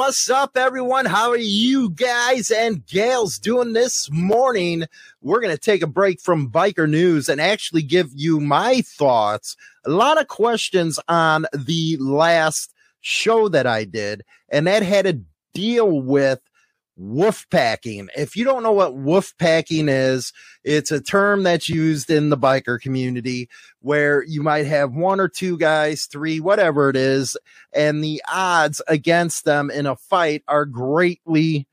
What's 0.00 0.30
up, 0.30 0.56
everyone? 0.56 1.04
How 1.04 1.28
are 1.28 1.36
you 1.36 1.90
guys 1.90 2.50
and 2.50 2.86
gals 2.86 3.38
doing 3.38 3.74
this 3.74 4.10
morning? 4.10 4.86
We're 5.20 5.42
going 5.42 5.54
to 5.54 5.60
take 5.60 5.82
a 5.82 5.86
break 5.86 6.22
from 6.22 6.50
biker 6.50 6.88
news 6.88 7.28
and 7.28 7.38
actually 7.38 7.82
give 7.82 8.08
you 8.14 8.40
my 8.40 8.80
thoughts. 8.80 9.58
A 9.84 9.90
lot 9.90 10.18
of 10.18 10.26
questions 10.26 10.98
on 11.06 11.44
the 11.52 11.98
last 11.98 12.72
show 13.02 13.50
that 13.50 13.66
I 13.66 13.84
did, 13.84 14.22
and 14.48 14.66
that 14.66 14.82
had 14.82 15.04
to 15.04 15.20
deal 15.52 16.00
with 16.00 16.40
wolf 17.00 17.46
packing. 17.50 18.08
If 18.14 18.36
you 18.36 18.44
don't 18.44 18.62
know 18.62 18.72
what 18.72 18.94
wolf 18.94 19.32
packing 19.38 19.88
is, 19.88 20.32
it's 20.64 20.92
a 20.92 21.00
term 21.00 21.42
that's 21.42 21.68
used 21.68 22.10
in 22.10 22.28
the 22.28 22.36
biker 22.36 22.78
community 22.78 23.48
where 23.80 24.22
you 24.24 24.42
might 24.42 24.66
have 24.66 24.92
one 24.92 25.18
or 25.18 25.28
two 25.28 25.56
guys, 25.56 26.04
three, 26.04 26.40
whatever 26.40 26.90
it 26.90 26.96
is, 26.96 27.36
and 27.72 28.04
the 28.04 28.22
odds 28.30 28.82
against 28.86 29.46
them 29.46 29.70
in 29.70 29.86
a 29.86 29.96
fight 29.96 30.44
are 30.46 30.66
greatly, 30.66 31.66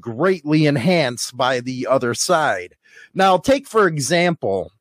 greatly 0.00 0.66
enhanced 0.66 1.36
by 1.36 1.60
the 1.60 1.86
other 1.86 2.12
side. 2.12 2.74
Now, 3.14 3.38
take 3.38 3.68
for 3.68 3.86
example, 3.86 4.72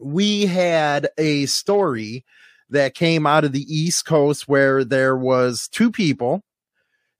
we 0.00 0.46
had 0.46 1.08
a 1.16 1.46
story 1.46 2.24
that 2.70 2.94
came 2.94 3.24
out 3.24 3.44
of 3.44 3.52
the 3.52 3.72
East 3.72 4.04
Coast 4.04 4.48
where 4.48 4.84
there 4.84 5.16
was 5.16 5.68
two 5.68 5.92
people 5.92 6.42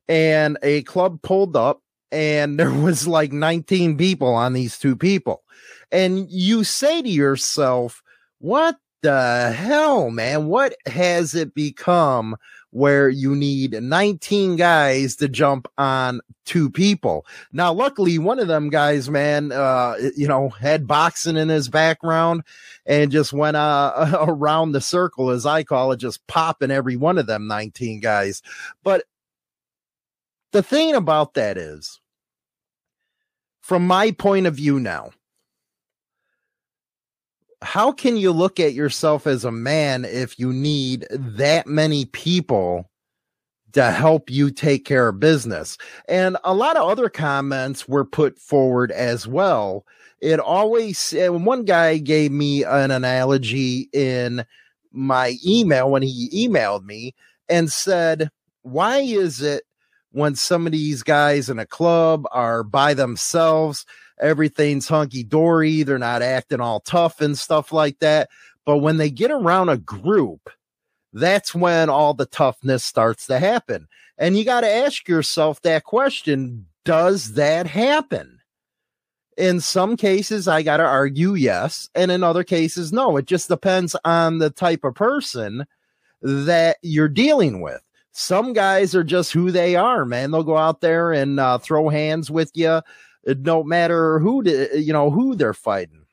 and 0.08 0.58
a 0.62 0.82
club 0.82 1.22
pulled 1.22 1.56
up 1.56 1.82
and 2.12 2.58
there 2.58 2.72
was 2.82 3.06
like 3.06 3.32
19 3.32 3.96
people 3.96 4.34
on 4.34 4.52
these 4.52 4.78
two 4.78 4.96
people. 4.96 5.42
And 5.92 6.30
you 6.30 6.64
say 6.64 7.02
to 7.02 7.08
yourself, 7.08 8.02
what 8.38 8.76
the 9.02 9.52
hell, 9.52 10.10
man? 10.10 10.46
What 10.46 10.74
has 10.86 11.34
it 11.34 11.54
become 11.54 12.36
where 12.70 13.08
you 13.08 13.34
need 13.34 13.80
19 13.80 14.56
guys 14.56 15.16
to 15.16 15.28
jump 15.28 15.68
on 15.78 16.20
two 16.44 16.68
people? 16.68 17.24
Now, 17.52 17.72
luckily, 17.72 18.18
one 18.18 18.40
of 18.40 18.48
them 18.48 18.68
guys, 18.68 19.08
man, 19.08 19.52
uh, 19.52 19.94
you 20.16 20.26
know, 20.26 20.48
had 20.48 20.88
boxing 20.88 21.36
in 21.36 21.48
his 21.48 21.68
background 21.68 22.42
and 22.84 23.12
just 23.12 23.32
went 23.32 23.56
uh, 23.56 24.18
around 24.26 24.72
the 24.72 24.80
circle, 24.80 25.30
as 25.30 25.46
I 25.46 25.62
call 25.62 25.92
it, 25.92 25.98
just 25.98 26.26
popping 26.26 26.72
every 26.72 26.96
one 26.96 27.16
of 27.16 27.26
them 27.26 27.46
19 27.46 28.00
guys. 28.00 28.42
But 28.82 29.04
the 30.56 30.62
thing 30.62 30.94
about 30.94 31.34
that 31.34 31.58
is, 31.58 32.00
from 33.60 33.86
my 33.86 34.10
point 34.10 34.46
of 34.46 34.54
view 34.54 34.80
now, 34.80 35.10
how 37.60 37.92
can 37.92 38.16
you 38.16 38.32
look 38.32 38.58
at 38.58 38.72
yourself 38.72 39.26
as 39.26 39.44
a 39.44 39.52
man 39.52 40.06
if 40.06 40.38
you 40.38 40.54
need 40.54 41.06
that 41.10 41.66
many 41.66 42.06
people 42.06 42.90
to 43.72 43.90
help 43.90 44.30
you 44.30 44.50
take 44.50 44.86
care 44.86 45.08
of 45.08 45.20
business? 45.20 45.76
And 46.08 46.38
a 46.42 46.54
lot 46.54 46.78
of 46.78 46.88
other 46.88 47.10
comments 47.10 47.86
were 47.86 48.06
put 48.06 48.38
forward 48.38 48.90
as 48.92 49.26
well. 49.26 49.84
It 50.22 50.40
always, 50.40 51.12
one 51.18 51.66
guy 51.66 51.98
gave 51.98 52.32
me 52.32 52.64
an 52.64 52.90
analogy 52.90 53.90
in 53.92 54.46
my 54.90 55.34
email 55.46 55.90
when 55.90 56.00
he 56.00 56.48
emailed 56.48 56.84
me 56.84 57.14
and 57.46 57.70
said, 57.70 58.30
Why 58.62 59.00
is 59.00 59.42
it 59.42 59.65
when 60.16 60.34
some 60.34 60.64
of 60.64 60.72
these 60.72 61.02
guys 61.02 61.50
in 61.50 61.58
a 61.58 61.66
club 61.66 62.26
are 62.32 62.62
by 62.62 62.94
themselves. 62.94 63.84
Everything's 64.18 64.88
hunky 64.88 65.22
dory. 65.22 65.82
They're 65.82 65.98
not 65.98 66.22
acting 66.22 66.62
all 66.62 66.80
tough 66.80 67.20
and 67.20 67.36
stuff 67.36 67.70
like 67.70 67.98
that. 67.98 68.30
But 68.64 68.78
when 68.78 68.96
they 68.96 69.10
get 69.10 69.30
around 69.30 69.68
a 69.68 69.76
group, 69.76 70.48
that's 71.12 71.54
when 71.54 71.90
all 71.90 72.14
the 72.14 72.24
toughness 72.24 72.82
starts 72.82 73.26
to 73.26 73.38
happen. 73.38 73.88
And 74.16 74.38
you 74.38 74.46
got 74.46 74.62
to 74.62 74.70
ask 74.70 75.06
yourself 75.06 75.60
that 75.62 75.84
question 75.84 76.64
Does 76.86 77.34
that 77.34 77.66
happen? 77.66 78.40
In 79.36 79.60
some 79.60 79.98
cases, 79.98 80.48
I 80.48 80.62
got 80.62 80.78
to 80.78 80.86
argue 80.86 81.34
yes. 81.34 81.90
And 81.94 82.10
in 82.10 82.24
other 82.24 82.42
cases, 82.42 82.90
no. 82.90 83.18
It 83.18 83.26
just 83.26 83.48
depends 83.48 83.94
on 84.02 84.38
the 84.38 84.48
type 84.48 84.82
of 84.82 84.94
person 84.94 85.66
that 86.22 86.78
you're 86.80 87.06
dealing 87.06 87.60
with 87.60 87.82
some 88.18 88.54
guys 88.54 88.94
are 88.94 89.04
just 89.04 89.30
who 89.30 89.50
they 89.50 89.76
are, 89.76 90.06
man. 90.06 90.30
They'll 90.30 90.42
go 90.42 90.56
out 90.56 90.80
there 90.80 91.12
and 91.12 91.38
uh, 91.38 91.58
throw 91.58 91.90
hands 91.90 92.30
with 92.30 92.50
you, 92.54 92.80
no 93.26 93.62
matter 93.62 94.18
who 94.20 94.42
to, 94.42 94.80
you 94.80 94.94
know 94.94 95.10
who 95.10 95.34
they're 95.34 95.52
fighting. 95.52 96.06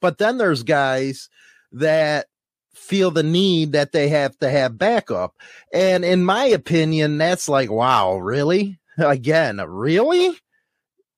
But 0.00 0.18
then 0.18 0.38
there's 0.38 0.62
guys 0.62 1.28
that 1.72 2.26
feel 2.74 3.10
the 3.10 3.24
need 3.24 3.72
that 3.72 3.90
they 3.90 4.08
have 4.08 4.38
to 4.38 4.48
have 4.48 4.78
backup, 4.78 5.34
and 5.72 6.04
in 6.04 6.24
my 6.24 6.44
opinion, 6.44 7.18
that's 7.18 7.48
like, 7.48 7.72
wow, 7.72 8.18
really? 8.18 8.78
Again, 8.98 9.60
really? 9.66 10.30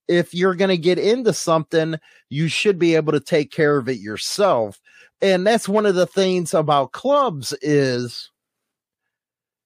If 0.09 0.33
you're 0.33 0.55
going 0.55 0.71
to 0.71 0.79
get 0.79 0.99
into 0.99 1.35
something, 1.35 1.97
you 2.31 2.49
should 2.49 2.79
be 2.79 2.95
able 2.95 3.13
to 3.13 3.21
take 3.21 3.53
care 3.53 3.77
of 3.77 3.91
it 3.91 3.99
yourself. 3.99 4.81
And 5.21 5.47
that's 5.47 5.69
one 5.69 5.85
of 5.85 5.97
the 5.97 6.07
things 6.07 6.55
about 6.55 6.93
clubs 6.93 7.53
is 7.61 8.31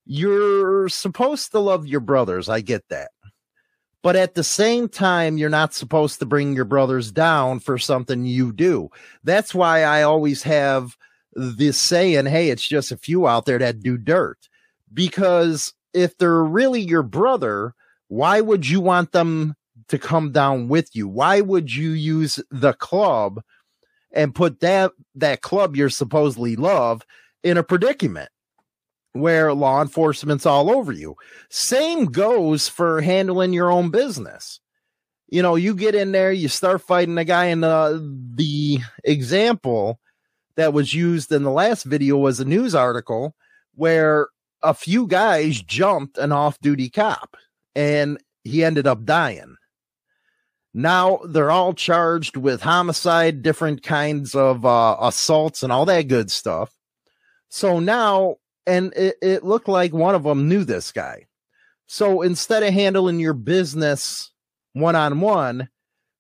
you're 0.05 0.89
supposed 0.89 1.53
to 1.53 1.61
love 1.61 1.87
your 1.87 2.01
brothers. 2.01 2.49
I 2.49 2.61
get 2.61 2.89
that. 2.89 3.11
But 4.03 4.17
at 4.17 4.35
the 4.35 4.45
same 4.45 4.89
time, 4.89 5.39
you're 5.39 5.49
not 5.49 5.75
supposed 5.75 6.19
to 6.19 6.27
bring 6.27 6.55
your 6.55 6.65
brothers 6.65 7.13
down 7.13 7.61
for 7.61 7.79
something 7.79 8.25
you 8.25 8.53
do. 8.53 8.91
That's 9.23 9.55
why 9.55 9.85
I 9.85 10.03
always 10.03 10.43
have 10.43 10.97
this 11.35 11.79
saying, 11.79 12.27
hey, 12.27 12.51
it's 12.51 12.67
just 12.67 12.91
a 12.91 12.97
few 12.97 13.29
out 13.29 13.47
there 13.47 13.59
that 13.59 13.81
do 13.81 13.97
dirt. 13.97 14.49
Because 14.93 15.73
if 15.95 16.19
they're 16.19 16.43
really 16.43 16.81
your 16.81 17.05
brother, 17.05 17.75
why 18.09 18.41
would 18.41 18.69
you 18.69 18.81
want 18.81 19.13
them 19.13 19.55
to 19.89 19.99
come 19.99 20.33
down 20.33 20.69
with 20.69 20.95
you? 20.95 21.07
Why 21.07 21.41
would 21.41 21.73
you 21.73 21.91
use 21.91 22.41
the 22.51 22.73
club 22.73 23.41
and 24.11 24.35
put 24.35 24.61
that 24.61 24.93
that 25.15 25.43
club 25.43 25.77
you're 25.77 25.91
supposedly 25.91 26.57
love 26.57 27.07
in 27.45 27.57
a 27.57 27.63
predicament? 27.63 28.31
Where 29.13 29.53
law 29.53 29.83
enforcement's 29.83 30.47
all 30.47 30.71
over 30.71 30.93
you. 30.93 31.17
Same 31.51 32.07
goes 32.07 32.69
for 32.69 33.01
handling 33.01 33.53
your 33.53 33.71
own 33.71 33.91
business. 33.91 34.61
You 35.29 35.43
know, 35.43 35.55
you 35.55 35.75
get 35.75 35.95
in 35.95 36.13
there, 36.13 36.33
you 36.33 36.49
start 36.49 36.83
fighting 36.83 37.17
a 37.19 37.25
guy, 37.25 37.47
and 37.47 37.65
uh, 37.65 37.99
the 38.35 38.79
example 39.05 39.99
that 40.57 40.73
was 40.73 40.93
used 40.93 41.33
in 41.33 41.43
the 41.43 41.51
last 41.51 41.85
video 41.85 42.17
was 42.17 42.41
a 42.41 42.45
news 42.45 42.75
article 42.75 43.35
where 43.75 44.29
a 44.63 44.75
few 44.75 45.07
guys 45.07 45.61
jumped 45.61 46.19
an 46.19 46.33
off 46.33 46.61
duty 46.61 46.89
cop 46.89 47.37
and 47.75 48.19
he 48.45 48.65
ended 48.65 48.87
up 48.87 49.05
dying. 49.05 49.57
Now 50.75 51.21
they're 51.27 51.51
all 51.51 51.75
charged 51.75 52.37
with 52.37 52.63
homicide, 52.63 53.43
different 53.43 53.83
kinds 53.83 54.35
of 54.35 54.65
uh, 54.65 54.97
assaults, 55.01 55.63
and 55.63 55.73
all 55.73 55.85
that 55.87 56.09
good 56.09 56.31
stuff. 56.31 56.73
So 57.51 57.79
now 57.79 58.37
and 58.67 58.93
it, 58.95 59.17
it 59.23 59.45
looked 59.45 59.69
like 59.69 59.93
one 59.93 60.15
of 60.15 60.23
them 60.23 60.49
knew 60.49 60.65
this 60.65 60.93
guy. 60.93 61.27
So 61.87 62.23
instead 62.23 62.63
of 62.63 62.73
handling 62.73 63.21
your 63.21 63.35
business 63.35 64.33
one 64.73 64.97
on 64.97 65.21
one, 65.21 65.69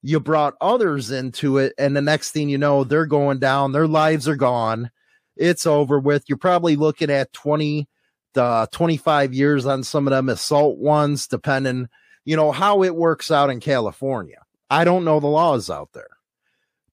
you 0.02 0.20
brought 0.20 0.54
others 0.60 1.10
into 1.10 1.58
it. 1.58 1.72
And 1.78 1.96
the 1.96 2.02
next 2.02 2.32
thing 2.32 2.48
you 2.48 2.58
know, 2.58 2.84
they're 2.84 3.06
going 3.06 3.38
down, 3.38 3.72
their 3.72 3.86
lives 3.86 4.28
are 4.28 4.36
gone. 4.36 4.90
It's 5.36 5.66
over 5.66 5.98
with. 5.98 6.24
You're 6.28 6.38
probably 6.38 6.76
looking 6.76 7.10
at 7.10 7.32
20 7.32 7.88
to 8.34 8.68
25 8.70 9.32
years 9.32 9.66
on 9.66 9.82
some 9.84 10.06
of 10.06 10.10
them 10.10 10.28
assault 10.28 10.78
ones, 10.78 11.26
depending, 11.26 11.88
you 12.24 12.36
know, 12.36 12.52
how 12.52 12.82
it 12.82 12.96
works 12.96 13.30
out 13.30 13.50
in 13.50 13.60
California. 13.60 14.42
I 14.68 14.84
don't 14.84 15.04
know 15.04 15.20
the 15.20 15.26
laws 15.26 15.70
out 15.70 15.90
there. 15.92 16.08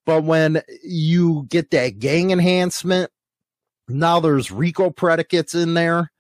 But 0.05 0.23
when 0.23 0.61
you 0.83 1.45
get 1.49 1.71
that 1.71 1.99
gang 1.99 2.31
enhancement, 2.31 3.11
now 3.89 4.19
there's 4.19 4.51
RICO 4.51 4.89
predicates 4.89 5.55
in 5.55 5.73
there 5.73 6.11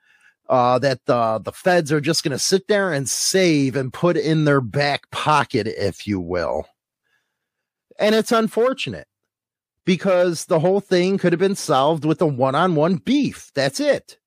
uh, 0.49 0.79
that 0.79 1.05
the 1.05 1.39
the 1.43 1.51
feds 1.51 1.91
are 1.91 2.01
just 2.01 2.23
going 2.23 2.31
to 2.31 2.39
sit 2.39 2.67
there 2.67 2.91
and 2.91 3.07
save 3.07 3.75
and 3.75 3.93
put 3.93 4.17
in 4.17 4.45
their 4.45 4.61
back 4.61 5.09
pocket, 5.11 5.67
if 5.67 6.07
you 6.07 6.19
will. 6.19 6.65
And 7.99 8.15
it's 8.15 8.31
unfortunate 8.31 9.07
because 9.85 10.45
the 10.45 10.59
whole 10.59 10.79
thing 10.79 11.17
could 11.17 11.33
have 11.33 11.39
been 11.39 11.55
solved 11.55 12.05
with 12.05 12.21
a 12.21 12.25
one 12.25 12.55
on 12.55 12.75
one 12.75 12.95
beef. 12.95 13.51
That's 13.53 13.79
it. 13.79 14.17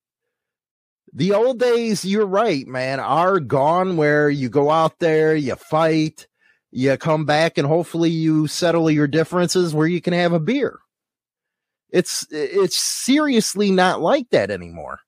The 1.13 1.33
old 1.33 1.59
days, 1.59 2.05
you're 2.05 2.27
right, 2.27 2.67
man, 2.67 2.99
are 2.99 3.39
gone 3.39 3.97
where 3.97 4.31
you 4.31 4.49
go 4.49 4.71
out 4.71 4.99
there, 4.99 5.37
you 5.37 5.57
fight, 5.57 6.27
you 6.71 6.97
come 6.97 7.27
back, 7.27 7.59
and 7.59 7.67
hopefully 7.69 8.09
you 8.09 8.47
settle 8.47 8.91
your 8.91 9.07
differences 9.07 9.75
where 9.75 9.87
you 9.87 10.01
can 10.01 10.15
have 10.15 10.33
a 10.33 10.41
beer. 10.41 10.79
It's 11.93 12.27
it's 12.31 12.77
seriously 12.77 13.71
not 13.71 14.01
like 14.01 14.31
that 14.31 14.51
anymore. 14.51 15.01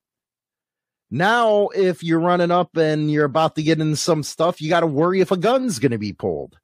Now, 1.10 1.68
if 1.68 2.02
you're 2.02 2.20
running 2.20 2.50
up 2.50 2.76
and 2.76 3.10
you're 3.10 3.24
about 3.24 3.54
to 3.56 3.62
get 3.62 3.80
in 3.80 3.96
some 3.96 4.22
stuff, 4.22 4.60
you 4.60 4.68
got 4.68 4.80
to 4.80 4.86
worry 4.86 5.20
if 5.20 5.30
a 5.30 5.36
gun's 5.36 5.78
going 5.78 5.92
to 5.92 5.98
be 5.98 6.12
pulled 6.12 6.58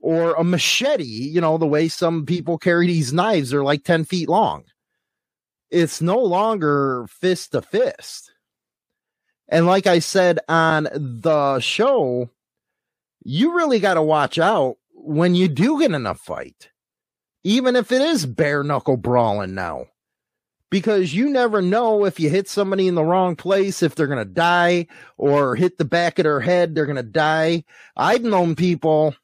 or 0.00 0.34
a 0.34 0.44
machete. 0.44 1.04
You 1.04 1.40
know, 1.40 1.56
the 1.56 1.66
way 1.66 1.88
some 1.88 2.26
people 2.26 2.58
carry 2.58 2.86
these 2.86 3.12
knives 3.12 3.54
are 3.54 3.62
like 3.62 3.84
10 3.84 4.04
feet 4.04 4.28
long. 4.28 4.64
It's 5.70 6.02
no 6.02 6.18
longer 6.18 7.06
fist 7.08 7.52
to 7.52 7.62
fist. 7.62 8.32
And 9.48 9.66
like 9.66 9.86
I 9.86 10.00
said 10.00 10.38
on 10.48 10.88
the 10.94 11.60
show, 11.60 12.30
you 13.24 13.54
really 13.54 13.78
got 13.78 13.94
to 13.94 14.02
watch 14.02 14.38
out 14.38 14.76
when 14.94 15.34
you 15.34 15.48
do 15.48 15.78
get 15.78 15.92
in 15.92 16.06
a 16.06 16.14
fight, 16.14 16.70
even 17.44 17.76
if 17.76 17.92
it 17.92 18.02
is 18.02 18.26
bare 18.26 18.62
knuckle 18.62 18.96
brawling 18.96 19.54
now, 19.54 19.86
because 20.70 21.14
you 21.14 21.28
never 21.28 21.60
know 21.60 22.06
if 22.06 22.18
you 22.18 22.30
hit 22.30 22.48
somebody 22.48 22.88
in 22.88 22.94
the 22.94 23.04
wrong 23.04 23.36
place, 23.36 23.82
if 23.82 23.94
they're 23.94 24.06
going 24.06 24.18
to 24.18 24.24
die 24.24 24.86
or 25.18 25.54
hit 25.54 25.76
the 25.76 25.84
back 25.84 26.18
of 26.18 26.22
their 26.22 26.40
head, 26.40 26.74
they're 26.74 26.86
going 26.86 26.96
to 26.96 27.02
die. 27.02 27.64
I've 27.96 28.22
known 28.22 28.56
people 28.56 29.14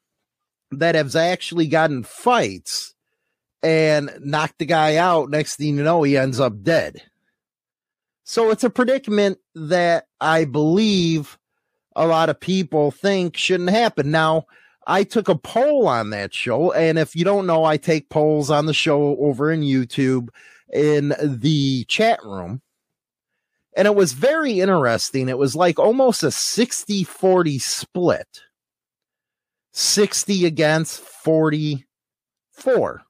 that 0.71 0.93
have 0.93 1.15
actually 1.15 1.65
gotten 1.67 2.03
fights 2.03 2.93
and 3.63 4.11
knocked 4.19 4.59
the 4.59 4.65
guy 4.65 4.97
out. 4.97 5.31
Next 5.31 5.55
thing 5.55 5.77
you 5.77 5.83
know, 5.83 6.03
he 6.03 6.17
ends 6.17 6.39
up 6.39 6.61
dead. 6.61 7.01
So 8.23 8.51
it's 8.51 8.63
a 8.63 8.69
predicament 8.69 9.39
that 9.55 10.05
I 10.21 10.45
believe 10.45 11.39
a 11.95 12.05
lot 12.05 12.29
of 12.29 12.39
people 12.39 12.91
think 12.91 13.35
shouldn't 13.35 13.71
happen. 13.71 14.11
Now, 14.11 14.45
I 14.87 15.03
took 15.03 15.29
a 15.29 15.35
poll 15.35 15.87
on 15.87 16.09
that 16.11 16.33
show. 16.33 16.71
And 16.71 16.97
if 16.97 17.15
you 17.15 17.23
don't 17.23 17.47
know, 17.47 17.63
I 17.63 17.77
take 17.77 18.09
polls 18.09 18.49
on 18.49 18.65
the 18.65 18.73
show 18.73 19.17
over 19.17 19.51
in 19.51 19.61
YouTube 19.61 20.29
in 20.71 21.13
the 21.21 21.85
chat 21.85 22.23
room. 22.23 22.61
And 23.75 23.87
it 23.87 23.95
was 23.95 24.13
very 24.13 24.59
interesting. 24.59 25.29
It 25.29 25.37
was 25.37 25.55
like 25.55 25.79
almost 25.79 26.23
a 26.23 26.31
60 26.31 27.03
40 27.03 27.59
split 27.59 28.41
60 29.71 30.45
against 30.45 30.99
44, 30.99 33.03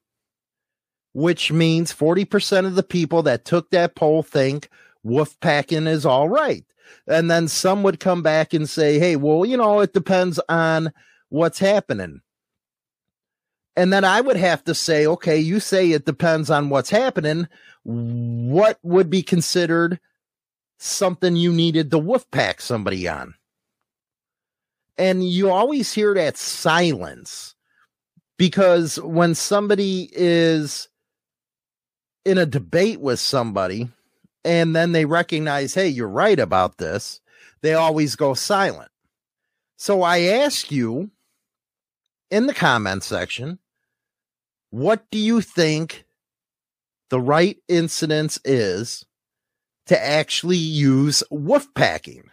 which 1.12 1.50
means 1.50 1.92
40% 1.92 2.66
of 2.66 2.74
the 2.74 2.82
people 2.82 3.22
that 3.22 3.44
took 3.44 3.70
that 3.70 3.96
poll 3.96 4.22
think 4.22 4.68
wolf 5.02 5.38
packing 5.40 5.86
is 5.86 6.04
all 6.04 6.28
right. 6.28 6.64
And 7.06 7.30
then 7.30 7.48
some 7.48 7.82
would 7.82 8.00
come 8.00 8.22
back 8.22 8.52
and 8.52 8.68
say, 8.68 8.98
hey, 8.98 9.16
well, 9.16 9.46
you 9.46 9.56
know, 9.56 9.80
it 9.80 9.94
depends 9.94 10.38
on 10.48 10.92
what's 11.30 11.58
happening. 11.58 12.20
And 13.76 13.92
then 13.92 14.04
I 14.04 14.20
would 14.20 14.36
have 14.36 14.62
to 14.64 14.74
say, 14.74 15.06
okay, 15.06 15.38
you 15.38 15.58
say 15.58 15.92
it 15.92 16.04
depends 16.04 16.50
on 16.50 16.68
what's 16.68 16.90
happening. 16.90 17.48
What 17.84 18.78
would 18.82 19.08
be 19.08 19.22
considered 19.22 19.98
something 20.78 21.36
you 21.36 21.52
needed 21.52 21.90
to 21.90 21.98
wolf 21.98 22.30
pack 22.30 22.60
somebody 22.60 23.08
on? 23.08 23.34
And 24.98 25.26
you 25.26 25.50
always 25.50 25.94
hear 25.94 26.12
that 26.14 26.36
silence 26.36 27.54
because 28.36 29.00
when 29.00 29.34
somebody 29.34 30.10
is 30.12 30.88
in 32.24 32.36
a 32.36 32.44
debate 32.44 33.00
with 33.00 33.18
somebody 33.18 33.88
and 34.44 34.76
then 34.76 34.92
they 34.92 35.06
recognize, 35.06 35.72
hey, 35.72 35.88
you're 35.88 36.08
right 36.08 36.38
about 36.38 36.76
this, 36.76 37.20
they 37.62 37.72
always 37.72 38.16
go 38.16 38.34
silent. 38.34 38.90
So 39.76 40.02
I 40.02 40.20
ask 40.20 40.70
you 40.70 41.10
in 42.30 42.46
the 42.46 42.54
comment 42.54 43.02
section, 43.02 43.58
what 44.70 45.04
do 45.10 45.18
you 45.18 45.40
think 45.40 46.04
the 47.10 47.20
right 47.20 47.58
incidence 47.68 48.38
is 48.44 49.04
to 49.86 50.04
actually 50.04 50.56
use 50.56 51.22
wolf 51.30 51.72
packing? 51.74 52.24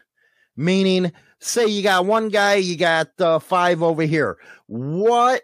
Meaning, 0.55 1.11
say 1.39 1.67
you 1.67 1.83
got 1.83 2.05
one 2.05 2.29
guy, 2.29 2.55
you 2.55 2.77
got 2.77 3.09
uh, 3.19 3.39
five 3.39 3.81
over 3.83 4.03
here. 4.03 4.37
What 4.67 5.41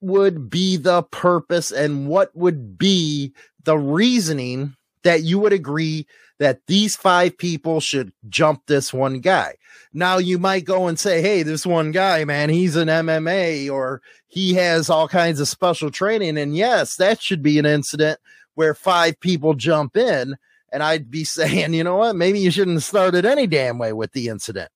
would 0.00 0.50
be 0.50 0.76
the 0.76 1.02
purpose 1.04 1.70
and 1.70 2.08
what 2.08 2.34
would 2.34 2.76
be 2.76 3.34
the 3.64 3.78
reasoning 3.78 4.76
that 5.04 5.22
you 5.22 5.38
would 5.38 5.52
agree 5.52 6.06
that 6.38 6.60
these 6.66 6.96
five 6.96 7.36
people 7.38 7.80
should 7.80 8.12
jump 8.28 8.62
this 8.66 8.92
one 8.92 9.20
guy. 9.20 9.54
Now 9.92 10.18
you 10.18 10.38
might 10.38 10.64
go 10.64 10.88
and 10.88 10.98
say, 10.98 11.22
Hey, 11.22 11.42
this 11.42 11.64
one 11.64 11.92
guy, 11.92 12.24
man, 12.24 12.48
he's 12.48 12.76
an 12.76 12.88
MMA 12.88 13.70
or 13.70 14.02
he 14.26 14.54
has 14.54 14.90
all 14.90 15.06
kinds 15.08 15.38
of 15.38 15.48
special 15.48 15.90
training. 15.90 16.38
And 16.38 16.56
yes, 16.56 16.96
that 16.96 17.22
should 17.22 17.42
be 17.42 17.58
an 17.58 17.66
incident 17.66 18.18
where 18.54 18.74
five 18.74 19.20
people 19.20 19.54
jump 19.54 19.96
in. 19.96 20.36
And 20.72 20.82
I'd 20.82 21.10
be 21.10 21.24
saying, 21.24 21.74
you 21.74 21.84
know 21.84 21.98
what? 21.98 22.16
Maybe 22.16 22.40
you 22.40 22.50
shouldn't 22.50 22.76
have 22.76 22.84
started 22.84 23.24
any 23.24 23.46
damn 23.46 23.78
way 23.78 23.92
with 23.92 24.12
the 24.12 24.28
incident. 24.28 24.70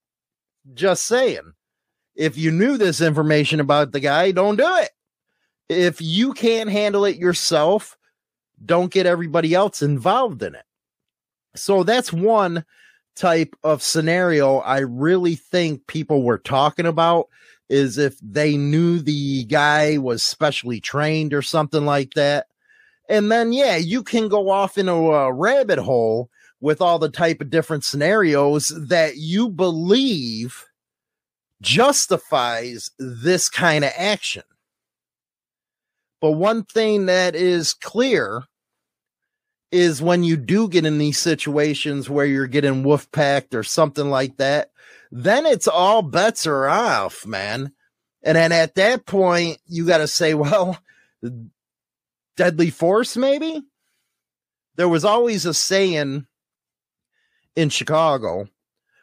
Just 0.75 1.05
saying. 1.05 1.53
If 2.15 2.39
you 2.39 2.51
knew 2.51 2.79
this 2.79 3.01
information 3.01 3.61
about 3.61 3.93
the 3.93 4.01
guy, 4.01 4.31
don't 4.31 4.57
do 4.57 4.77
it. 4.77 4.91
If 5.69 6.01
you 6.01 6.33
can't 6.33 6.71
handle 6.71 7.05
it 7.05 7.17
yourself, 7.17 7.97
don't 8.65 8.93
get 8.93 9.07
everybody 9.07 9.55
else 9.55 9.83
involved 9.83 10.43
in 10.43 10.55
it. 10.55 10.65
So 11.55 11.83
that's 11.83 12.13
one 12.13 12.65
type 13.15 13.57
of 13.65 13.83
scenario 13.83 14.59
I 14.59 14.81
really 14.81 15.35
think 15.35 15.87
people 15.87 16.23
were 16.23 16.39
talking 16.39 16.87
about 16.87 17.29
is 17.69 17.99
if 17.99 18.17
they 18.21 18.57
knew 18.57 19.01
the 19.01 19.45
guy 19.45 19.99
was 19.99 20.23
specially 20.23 20.81
trained 20.81 21.35
or 21.35 21.43
something 21.43 21.85
like 21.85 22.15
that. 22.15 22.47
And 23.09 23.31
then, 23.31 23.53
yeah, 23.53 23.77
you 23.77 24.03
can 24.03 24.29
go 24.29 24.51
off 24.51 24.79
into 24.79 24.93
a 24.93 25.33
rabbit 25.33 25.79
hole 25.79 26.31
with 26.61 26.81
all 26.81 26.99
the 26.99 27.09
type 27.09 27.41
of 27.41 27.51
different 27.51 27.85
scenarios 27.85 28.73
that 28.89 29.17
you 29.17 29.49
believe 29.49 30.65
justifies 31.61 32.91
this 32.99 33.49
kind 33.49 33.85
of 33.85 33.93
action. 33.97 34.43
But 36.21 36.33
one 36.33 36.65
thing 36.65 37.07
that 37.07 37.35
is 37.35 37.75
clear 37.75 38.43
is 39.71 40.01
when 40.01 40.23
you 40.23 40.37
do 40.37 40.69
get 40.69 40.87
in 40.87 40.99
these 40.99 41.19
situations 41.19 42.09
where 42.09 42.27
you're 42.27 42.47
getting 42.47 42.83
wolf 42.83 43.11
packed 43.13 43.55
or 43.55 43.63
something 43.63 44.09
like 44.09 44.37
that, 44.39 44.71
then 45.11 45.47
it's 45.47 45.69
all 45.69 46.03
bets 46.03 46.47
are 46.47 46.69
off, 46.69 47.27
man. 47.27 47.73
And 48.23 48.37
then 48.37 48.53
at 48.53 48.75
that 48.77 49.07
point, 49.07 49.59
you 49.67 49.87
got 49.87 49.99
to 49.99 50.09
say, 50.09 50.35
well, 50.35 50.79
deadly 52.37 52.71
force, 52.71 53.17
maybe? 53.17 53.63
There 54.77 54.89
was 54.89 55.05
always 55.05 55.47
a 55.47 55.55
saying 55.55 56.27
in 57.55 57.69
Chicago 57.71 58.49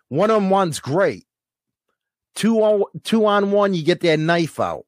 one 0.09 0.29
on 0.29 0.51
one's 0.51 0.79
great. 0.79 1.25
Two 2.35 2.59
on, 2.59 2.83
two 3.03 3.25
on 3.25 3.51
one, 3.51 3.73
you 3.73 3.83
get 3.83 4.01
that 4.01 4.19
knife 4.19 4.59
out. 4.59 4.85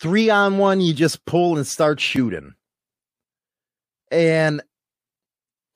Three 0.00 0.30
on 0.30 0.58
one, 0.58 0.80
you 0.80 0.94
just 0.94 1.24
pull 1.24 1.56
and 1.56 1.66
start 1.66 2.00
shooting. 2.00 2.54
And 4.10 4.62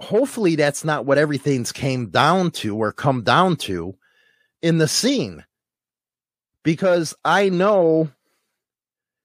hopefully 0.01 0.57
that's 0.57 0.85
not 0.85 1.05
what 1.07 1.19
everything's 1.19 1.73
came 1.73 2.09
down 2.09 2.51
to 2.51 2.77
or 2.77 2.93
come 2.93 3.23
down 3.23 3.57
to 3.57 3.97
in 4.63 4.79
the 4.79 4.89
scene. 4.89 5.45
Because 6.63 7.15
I 7.25 7.49
know 7.49 8.11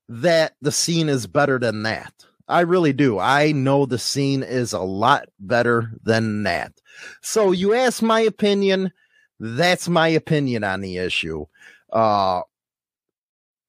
that 0.09 0.55
the 0.61 0.71
scene 0.71 1.09
is 1.09 1.27
better 1.27 1.59
than 1.59 1.83
that. 1.83 2.13
I 2.47 2.61
really 2.61 2.93
do. 2.93 3.19
I 3.19 3.51
know 3.51 3.85
the 3.85 3.99
scene 3.99 4.41
is 4.41 4.73
a 4.73 4.79
lot 4.79 5.27
better 5.39 5.91
than 6.03 6.43
that. 6.43 6.73
So 7.21 7.51
you 7.51 7.73
ask 7.73 8.01
my 8.01 8.21
opinion. 8.21 8.91
That's 9.39 9.87
my 9.89 10.07
opinion 10.07 10.63
on 10.63 10.81
the 10.81 10.97
issue. 10.97 11.45
Uh, 11.91 12.41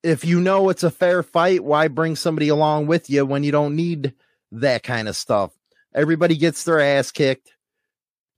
if 0.02 0.25
you 0.25 0.40
know 0.40 0.69
it's 0.69 0.83
a 0.83 0.90
fair 0.90 1.23
fight, 1.23 1.64
why 1.64 1.88
bring 1.88 2.17
somebody 2.17 2.49
along 2.49 2.87
with 2.87 3.11
you 3.11 3.25
when 3.26 3.45
you 3.45 3.52
don't 3.52 3.76
need 3.76 4.14
that 4.52 4.83
kind 4.83 5.09
of 5.09 5.17
stuff? 5.17 5.52
Everybody 5.95 6.37
gets 6.37 6.64
their 6.64 6.81
ass 6.81 7.11
kicked. 7.11 7.52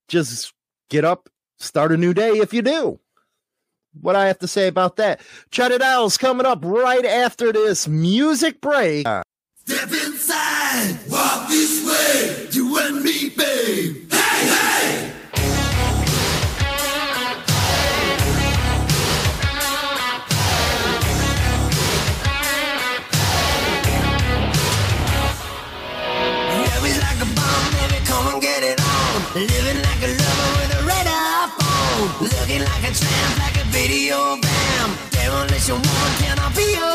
Just 0.09 0.52
get 0.88 1.05
up, 1.05 1.29
start 1.59 1.93
a 1.93 1.97
new 1.97 2.14
day 2.14 2.38
if 2.38 2.52
you 2.52 2.62
do. 2.62 3.00
What 4.00 4.17
I 4.17 4.26
have 4.29 4.38
to 4.38 4.49
say 4.49 4.69
about 4.69 4.97
that. 4.97 5.21
Chud 5.50 5.71
It 5.71 5.83
Owl's 5.83 6.17
coming 6.17 6.47
up 6.47 6.61
right 6.64 7.05
after 7.05 7.52
this 7.52 7.88
music 7.88 8.61
break. 8.61 9.07
Step 9.67 9.90
inside, 9.90 10.99
tramp, 32.92 33.38
like 33.38 33.56
a 33.56 33.66
video 33.68 34.37
bam. 34.40 34.90
Demolition 35.11 35.76
woman, 35.76 36.12
can 36.18 36.38
I 36.38 36.49
be 36.54 36.89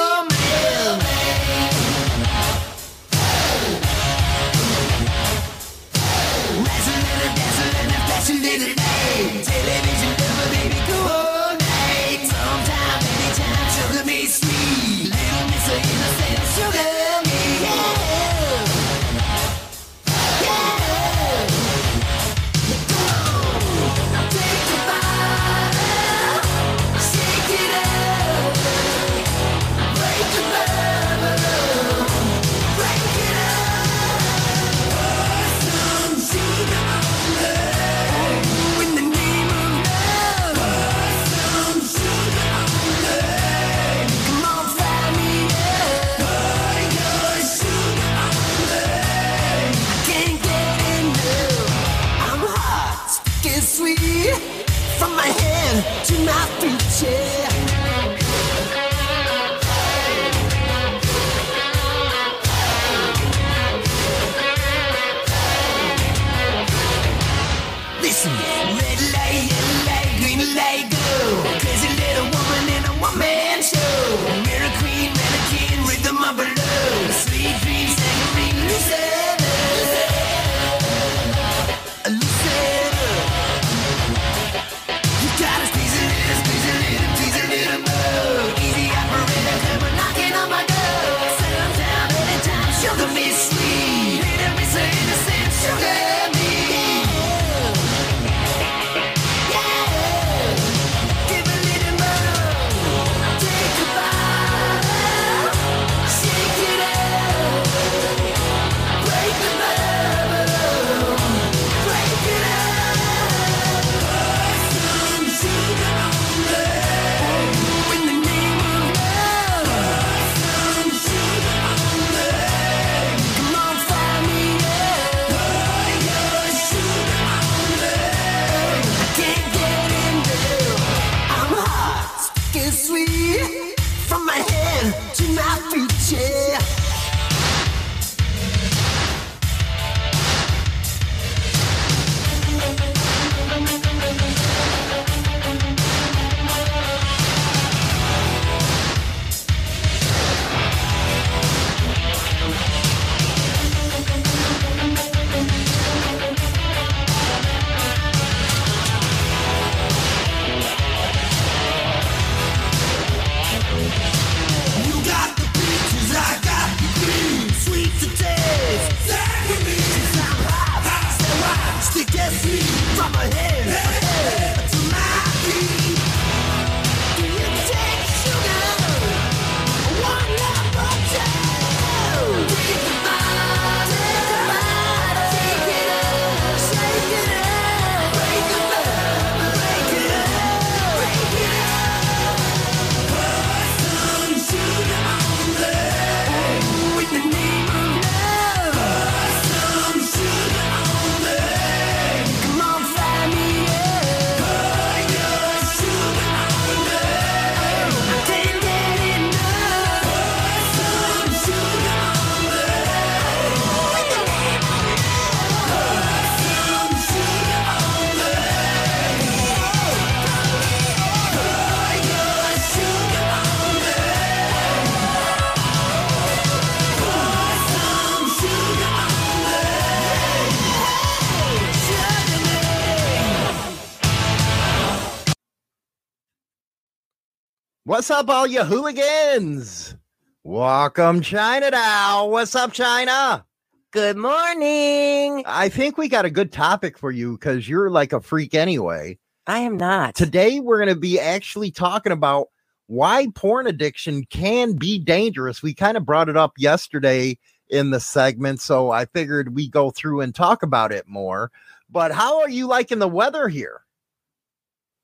What's 237.96 238.12
up, 238.12 238.28
all 238.28 238.46
you 238.46 238.62
hooligans? 238.66 239.96
Welcome, 240.44 241.22
China 241.22 241.72
Dow. 241.72 242.28
What's 242.28 242.54
up, 242.54 242.74
China? 242.74 243.46
Good 243.92 244.18
morning. 244.18 245.42
I 245.46 245.70
think 245.70 245.98
we 245.98 246.10
got 246.10 246.26
a 246.26 246.30
good 246.30 246.52
topic 246.52 246.98
for 246.98 247.10
you 247.10 247.38
because 247.38 247.70
you're 247.70 247.90
like 247.90 248.12
a 248.12 248.20
freak 248.20 248.54
anyway. 248.54 249.18
I 249.48 249.60
am 249.60 249.78
not. 249.78 250.14
Today, 250.14 250.60
we're 250.60 250.80
going 250.80 250.94
to 250.94 251.00
be 251.00 251.22
actually 251.22 251.72
talking 251.72 252.12
about 252.12 252.48
why 252.88 253.28
porn 253.34 253.66
addiction 253.66 254.26
can 254.26 254.74
be 254.74 255.00
dangerous. 255.00 255.64
We 255.64 255.74
kind 255.74 255.96
of 255.96 256.06
brought 256.06 256.28
it 256.28 256.36
up 256.36 256.52
yesterday 256.58 257.38
in 257.70 257.92
the 257.92 258.02
segment, 258.02 258.60
so 258.60 258.92
I 258.92 259.06
figured 259.06 259.56
we 259.56 259.70
go 259.70 259.90
through 259.90 260.20
and 260.20 260.36
talk 260.36 260.64
about 260.64 260.92
it 260.92 261.08
more. 261.08 261.50
But 261.90 262.12
how 262.12 262.42
are 262.42 262.50
you 262.50 262.68
liking 262.68 263.00
the 263.00 263.08
weather 263.08 263.48
here? 263.48 263.85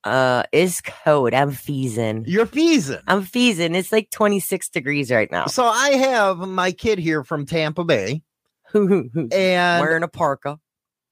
Uh, 0.03 0.43
it's 0.51 0.81
cold. 0.81 1.34
I'm 1.34 1.51
feezing. 1.51 2.24
You're 2.27 2.46
feezing. 2.48 3.00
I'm 3.08 3.24
feezing. 3.24 3.75
It's 3.75 3.91
like 3.91 4.10
26 4.10 4.70
degrees 4.70 5.12
right 5.12 5.31
now. 5.31 5.46
So 5.46 5.63
I 5.65 5.89
have 5.91 6.39
my 6.39 6.72
kid 6.72 6.98
here 7.00 7.24
from 7.24 7.46
Tampa 7.46 7.84
Bay, 7.84 8.24
and 8.74 9.12
Wearing 9.31 10.03
a 10.03 10.08
parka. 10.08 10.60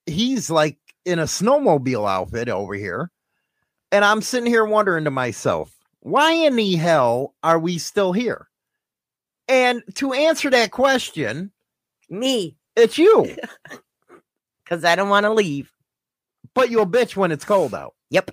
he's 0.06 0.50
like 0.50 0.78
in 1.06 1.20
a 1.20 1.24
snowmobile 1.26 2.10
outfit 2.10 2.50
over 2.50 2.74
here. 2.74 3.12
And 3.92 4.04
I'm 4.06 4.22
sitting 4.22 4.48
here 4.52 4.66
wondering 4.66 5.04
to 5.06 5.12
myself, 5.12 5.72
why 6.00 6.32
in 6.32 6.56
the 6.56 6.76
hell 6.76 7.36
are 7.44 7.60
we 7.60 7.78
still 7.78 8.14
here? 8.14 8.48
And 9.48 9.82
to 9.96 10.14
answer 10.14 10.50
that 10.52 10.72
question, 10.72 11.52
Me, 12.10 12.56
it's 12.76 12.98
you, 12.98 13.36
because 14.64 14.84
I 14.84 14.96
don't 14.96 15.10
want 15.10 15.26
to 15.26 15.34
leave. 15.34 15.72
but 16.54 16.70
you'll 16.70 16.86
bitch 16.88 17.16
when 17.16 17.32
it's 17.32 17.46
cold 17.46 17.74
out. 17.74 17.94
Yep. 18.12 18.32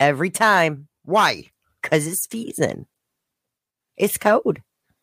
Every 0.00 0.30
time. 0.30 0.88
Why? 1.04 1.44
Because 1.82 2.06
it's 2.06 2.26
feezing. 2.26 2.86
It's 3.96 4.18
cold. 4.18 4.58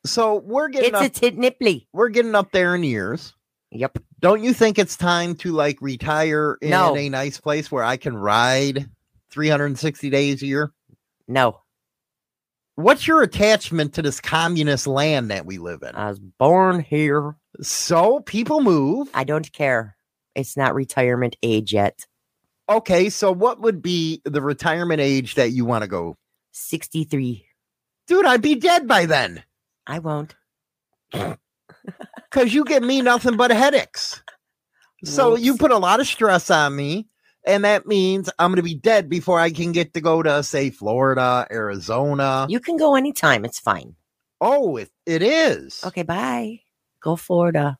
So 0.06 0.36
we're 0.40 0.68
getting 0.68 0.90
It's 0.90 0.98
up, 0.98 1.04
a 1.06 1.10
tit 1.10 1.38
nipply. 1.38 1.88
we're 1.94 2.10
getting 2.10 2.36
up 2.36 2.52
there 2.52 2.76
in 2.76 2.84
years. 2.84 3.34
Yep. 3.72 3.98
Don't 4.20 4.44
you 4.44 4.54
think 4.54 4.78
it's 4.78 4.98
time 4.98 5.36
to 5.38 5.52
like 5.52 5.82
retire 5.82 6.58
in 6.62 6.70
No. 6.72 6.96
a 6.96 7.10
nice 7.10 7.40
place 7.40 7.72
where 7.72 7.84
I 7.84 7.98
can 7.98 8.16
ride 8.16 8.88
360 9.32 10.10
days 10.10 10.44
a 10.44 10.46
year? 10.46 10.72
No. 11.28 11.62
What's 12.76 13.08
your 13.08 13.22
attachment 13.22 13.94
to 13.96 14.02
this 14.02 14.20
communist 14.20 14.88
land 14.88 15.32
that 15.32 15.46
we 15.46 15.58
live 15.58 15.84
in? 15.84 15.96
I 15.96 16.10
was 16.10 16.20
born 16.20 16.82
here. 16.82 17.36
so 17.62 18.20
people 18.22 18.62
move. 18.62 19.10
I 19.14 19.24
don't 19.24 19.52
care. 19.54 19.96
It's 20.36 20.58
not 20.58 20.74
retirement 20.76 21.36
age 21.44 21.72
yet. 21.74 22.06
Okay, 22.70 23.10
so 23.10 23.32
what 23.32 23.60
would 23.62 23.82
be 23.82 24.22
the 24.26 24.42
retirement 24.42 25.02
age 25.02 25.36
that 25.36 25.52
you 25.52 25.66
want 25.66 25.84
to 25.84 25.88
go? 25.88 26.16
63. 26.52 27.46
Dude, 28.08 28.26
I'd 28.26 28.42
be 28.42 28.56
dead 28.56 28.88
by 28.88 29.06
then. 29.06 29.44
I 29.86 30.00
won't. 30.00 30.36
Cause 32.32 32.54
you 32.54 32.64
give 32.64 32.84
me 32.84 33.02
nothing 33.02 33.38
but 33.38 33.52
headaches. 33.52 34.22
So 35.04 35.36
you 35.36 35.58
put 35.58 35.72
a 35.72 35.78
lot 35.78 36.00
of 36.00 36.08
stress 36.08 36.50
on 36.50 36.76
me, 36.78 37.08
and 37.46 37.66
that 37.66 37.86
means 37.86 38.30
I'm 38.40 38.52
gonna 38.52 38.64
be 38.64 38.76
dead 38.76 39.10
before 39.10 39.38
I 39.38 39.52
can 39.52 39.74
get 39.74 39.94
to 39.96 40.02
go 40.02 40.24
to 40.24 40.42
say 40.44 40.70
Florida, 40.70 41.46
Arizona. 41.52 42.48
You 42.50 42.62
can 42.62 42.78
go 42.78 42.96
anytime. 42.96 43.44
It's 43.44 43.60
fine. 43.60 43.96
oh, 44.40 44.78
it, 44.78 44.90
it 45.06 45.22
is. 45.22 45.84
Okay, 45.86 46.04
bye. 46.04 46.62
Go 47.02 47.18
Florida. 47.18 47.78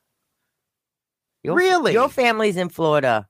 Your, 1.42 1.56
Really? 1.56 1.94
Your 1.94 2.10
family's 2.10 2.58
in 2.58 2.68
Florida. 2.68 3.26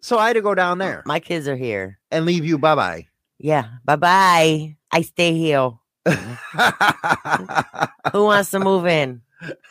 So 0.00 0.18
I 0.18 0.28
had 0.28 0.34
to 0.34 0.42
go 0.42 0.54
down 0.54 0.80
uh, 0.80 0.84
there 0.84 1.02
My 1.06 1.20
kids 1.20 1.48
are 1.48 1.56
here. 1.56 1.98
and 2.10 2.24
leave 2.24 2.44
you 2.44 2.58
bye 2.58 2.74
bye. 2.74 3.06
Yeah. 3.38 3.68
Bye 3.84 3.96
bye. 3.96 4.76
I 4.90 5.02
stay 5.02 5.34
here. 5.34 5.70
Who 8.12 8.24
wants 8.24 8.50
to 8.52 8.58
move 8.60 8.86
in? 8.86 9.20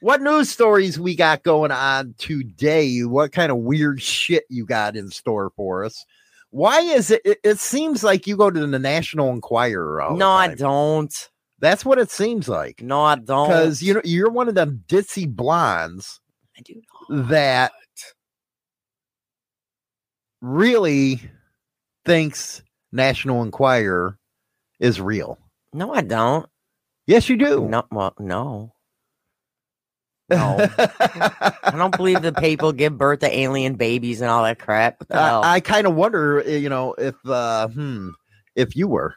what 0.00 0.22
news 0.22 0.50
stories 0.50 0.98
we 0.98 1.14
got 1.14 1.42
going 1.42 1.70
on 1.70 2.14
today? 2.18 3.00
What 3.04 3.32
kind 3.32 3.52
of 3.52 3.58
weird 3.58 4.00
shit 4.02 4.44
you 4.48 4.64
got 4.64 4.96
in 4.96 5.10
store 5.10 5.52
for 5.56 5.84
us? 5.84 6.04
Why 6.50 6.80
is 6.80 7.10
it? 7.10 7.20
It, 7.24 7.38
it 7.44 7.58
seems 7.58 8.02
like 8.02 8.26
you 8.26 8.36
go 8.36 8.50
to 8.50 8.66
the 8.66 8.78
National 8.78 9.30
Enquirer. 9.30 10.16
No, 10.16 10.30
I 10.30 10.54
don't. 10.54 11.12
That's 11.58 11.84
what 11.84 11.98
it 11.98 12.10
seems 12.10 12.48
like. 12.48 12.82
No, 12.82 13.02
I 13.02 13.16
don't. 13.16 13.48
Because 13.48 13.82
you 13.82 13.94
know 13.94 14.00
you're 14.04 14.30
one 14.30 14.48
of 14.48 14.54
them 14.54 14.82
ditzy 14.88 15.28
blondes 15.28 16.20
I 16.58 16.62
do. 16.62 16.80
That 17.08 17.72
really 20.40 21.20
thinks 22.04 22.62
National 22.92 23.42
Enquirer 23.42 24.18
is 24.80 25.00
real. 25.00 25.38
No, 25.72 25.92
I 25.92 26.02
don't. 26.02 26.46
Yes, 27.06 27.28
you 27.28 27.36
do. 27.36 27.68
No, 27.68 27.84
well, 27.90 28.14
no. 28.18 28.72
No. 30.28 30.56
I 30.58 31.72
don't 31.76 31.96
believe 31.96 32.20
the 32.20 32.32
people 32.32 32.72
give 32.72 32.98
birth 32.98 33.20
to 33.20 33.32
alien 33.32 33.76
babies 33.76 34.20
and 34.20 34.28
all 34.28 34.42
that 34.42 34.58
crap. 34.58 35.04
Hell? 35.08 35.42
I, 35.44 35.60
kind 35.60 35.86
of 35.86 35.94
wonder, 35.94 36.40
uh, 36.40 36.48
you 36.50 36.68
know, 36.68 36.94
if 36.94 37.14
uh, 37.24 37.68
hmm, 37.68 38.08
if 38.56 38.74
you 38.74 38.88
were. 38.88 39.14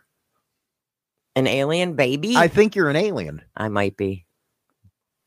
An 1.36 1.48
alien 1.48 1.96
baby? 1.96 2.36
I 2.36 2.48
think 2.48 2.76
you're 2.76 2.92
an 2.92 2.96
alien. 2.96 3.42
I 3.58 3.70
might 3.70 3.98
be. 3.98 4.28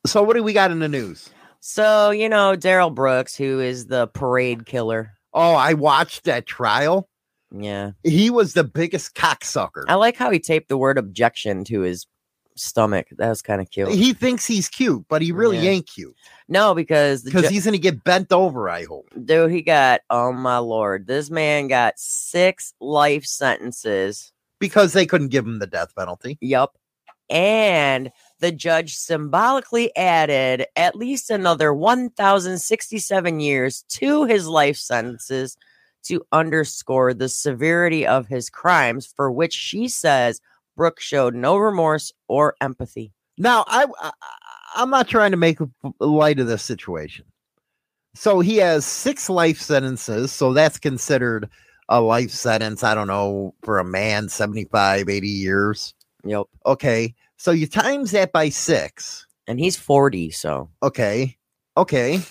So 0.05 0.23
what 0.23 0.37
do 0.37 0.43
we 0.43 0.53
got 0.53 0.71
in 0.71 0.79
the 0.79 0.87
news? 0.87 1.31
So, 1.65 2.09
you 2.09 2.27
know, 2.27 2.57
Darrell 2.57 2.89
Brooks, 2.89 3.37
who 3.37 3.61
is 3.61 3.85
the 3.85 4.07
parade 4.07 4.65
killer. 4.65 5.13
Oh, 5.33 5.53
I 5.53 5.75
watched 5.75 6.25
that 6.25 6.45
trial. 6.45 7.07
Yeah. 7.57 7.91
He 8.03 8.29
was 8.29 8.53
the 8.53 8.65
biggest 8.65 9.15
cocksucker. 9.15 9.85
I 9.87 9.93
like 9.95 10.17
how 10.17 10.29
he 10.29 10.39
taped 10.39 10.67
the 10.67 10.77
word 10.77 10.97
objection 10.97 11.63
to 11.65 11.79
his 11.79 12.05
stomach. 12.57 13.07
That 13.17 13.29
was 13.29 13.41
kind 13.41 13.61
of 13.61 13.71
cute. 13.71 13.93
He 13.93 14.11
thinks 14.11 14.45
he's 14.45 14.67
cute, 14.67 15.05
but 15.07 15.21
he 15.21 15.31
really 15.31 15.57
Yeah. 15.57 15.69
ain't 15.71 15.87
cute 15.87 16.13
no, 16.49 16.75
because 16.75 17.23
because 17.23 17.43
ju- 17.43 17.49
he's 17.49 17.63
gonna 17.63 17.77
get 17.77 18.03
bent 18.03 18.33
over. 18.33 18.69
I 18.69 18.83
hope. 18.83 19.07
dude, 19.23 19.49
he 19.49 19.61
got, 19.61 20.01
oh 20.09 20.33
my 20.33 20.57
lord, 20.57 21.07
this 21.07 21.29
man 21.29 21.69
got 21.69 21.93
six 21.97 22.73
life 22.81 23.23
sentences. 23.23 24.33
Because 24.59 24.91
they 24.91 25.05
couldn't 25.05 25.29
give 25.29 25.45
him 25.45 25.59
the 25.59 25.67
death 25.67 25.95
penalty. 25.95 26.37
Yup. 26.41 26.77
And 27.29 28.11
the 28.43 28.51
judge 28.51 28.97
symbolically 28.97 29.95
added 29.95 30.65
at 30.75 30.97
least 30.97 31.29
another 31.29 31.73
1,067 31.73 33.39
years 33.39 33.85
to 33.87 34.25
his 34.25 34.45
life 34.45 34.75
sentences 34.75 35.55
to 36.03 36.21
underscore 36.33 37.13
the 37.13 37.29
severity 37.29 38.05
of 38.05 38.27
his 38.27 38.49
crimes, 38.49 39.05
for 39.05 39.31
which 39.31 39.53
she 39.53 39.87
says 39.87 40.41
Brooke 40.75 40.99
showed 40.99 41.33
no 41.33 41.55
remorse 41.55 42.11
or 42.27 42.55
empathy. 42.59 43.13
Now, 43.37 43.63
I, 43.65 43.87
I 44.01 44.11
I'm 44.75 44.89
not 44.89 45.07
trying 45.07 45.31
to 45.31 45.37
make 45.37 45.59
light 45.99 46.39
of 46.39 46.47
this 46.47 46.63
situation. 46.63 47.23
So 48.13 48.41
he 48.41 48.57
has 48.57 48.85
six 48.85 49.29
life 49.29 49.61
sentences. 49.61 50.33
So 50.33 50.51
that's 50.51 50.79
considered 50.79 51.49
a 51.87 52.01
life 52.01 52.31
sentence. 52.31 52.83
I 52.83 52.93
don't 52.93 53.07
know 53.07 53.55
for 53.63 53.79
a 53.79 53.85
man, 53.85 54.27
75, 54.27 55.07
80 55.07 55.29
years. 55.29 55.93
Yep. 56.25 56.43
Okay. 56.65 57.15
So 57.43 57.51
you 57.51 57.67
times 57.67 58.11
that 58.11 58.31
by 58.31 58.47
six. 58.47 59.27
And 59.47 59.59
he's 59.59 59.75
40, 59.75 60.31
so 60.31 60.69
Okay. 60.81 61.35
Okay. 61.75 62.21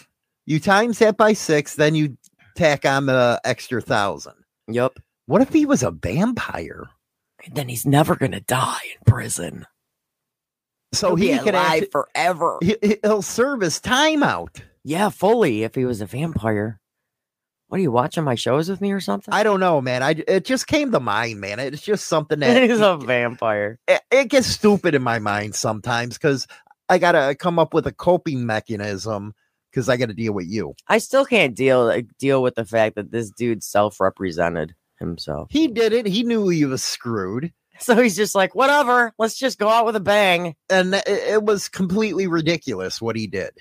You 0.46 0.58
times 0.58 1.00
that 1.00 1.18
by 1.18 1.34
six, 1.34 1.74
then 1.74 1.94
you 1.94 2.16
tack 2.56 2.86
on 2.86 3.04
the 3.04 3.38
extra 3.44 3.82
thousand. 3.82 4.32
yep. 4.68 4.98
What 5.26 5.42
if 5.42 5.52
he 5.52 5.66
was 5.66 5.82
a 5.82 5.90
vampire? 5.90 6.88
And 7.44 7.54
then 7.54 7.68
he's 7.68 7.84
never 7.84 8.16
gonna 8.16 8.40
die 8.40 8.80
in 8.84 9.04
prison. 9.04 9.66
So 10.94 11.14
He'll 11.14 11.34
he 11.34 11.44
can 11.44 11.56
alive 11.56 11.88
forever. 11.92 12.56
he, 12.62 12.78
he'll 13.02 13.20
serve 13.20 13.60
his 13.60 13.80
time 13.80 14.22
out. 14.22 14.62
Yeah, 14.82 15.10
fully 15.10 15.62
if 15.62 15.74
he 15.74 15.84
was 15.84 16.00
a 16.00 16.06
vampire. 16.06 16.80
What 17.72 17.78
are 17.78 17.82
you 17.84 17.90
watching 17.90 18.24
my 18.24 18.34
shows 18.34 18.68
with 18.68 18.82
me 18.82 18.92
or 18.92 19.00
something? 19.00 19.32
I 19.32 19.42
don't 19.42 19.58
know, 19.58 19.80
man. 19.80 20.02
I 20.02 20.22
it 20.28 20.44
just 20.44 20.66
came 20.66 20.92
to 20.92 21.00
mind, 21.00 21.40
man. 21.40 21.58
It's 21.58 21.80
just 21.80 22.04
something 22.06 22.38
that 22.40 22.62
he's 22.68 22.80
a 22.80 22.98
vampire. 22.98 23.78
it, 23.88 24.02
it 24.10 24.28
gets 24.28 24.46
stupid 24.46 24.94
in 24.94 25.00
my 25.00 25.18
mind 25.18 25.54
sometimes 25.54 26.18
because 26.18 26.46
I 26.90 26.98
gotta 26.98 27.34
come 27.34 27.58
up 27.58 27.72
with 27.72 27.86
a 27.86 27.92
coping 27.92 28.44
mechanism 28.44 29.32
because 29.70 29.88
I 29.88 29.96
gotta 29.96 30.12
deal 30.12 30.34
with 30.34 30.48
you. 30.48 30.74
I 30.86 30.98
still 30.98 31.24
can't 31.24 31.54
deal 31.56 31.86
like, 31.86 32.08
deal 32.18 32.42
with 32.42 32.56
the 32.56 32.66
fact 32.66 32.96
that 32.96 33.10
this 33.10 33.30
dude 33.30 33.62
self-represented 33.62 34.74
himself. 34.98 35.48
He 35.50 35.66
did 35.68 35.94
it. 35.94 36.04
He 36.04 36.24
knew 36.24 36.48
he 36.48 36.66
was 36.66 36.82
screwed, 36.82 37.54
So 37.78 37.96
he's 37.96 38.16
just 38.16 38.34
like, 38.34 38.54
whatever, 38.54 39.14
let's 39.18 39.38
just 39.38 39.58
go 39.58 39.70
out 39.70 39.86
with 39.86 39.96
a 39.96 40.00
bang. 40.00 40.56
and 40.68 40.94
it, 40.94 41.08
it 41.08 41.42
was 41.42 41.70
completely 41.70 42.26
ridiculous 42.26 43.00
what 43.00 43.16
he 43.16 43.26
did. 43.26 43.52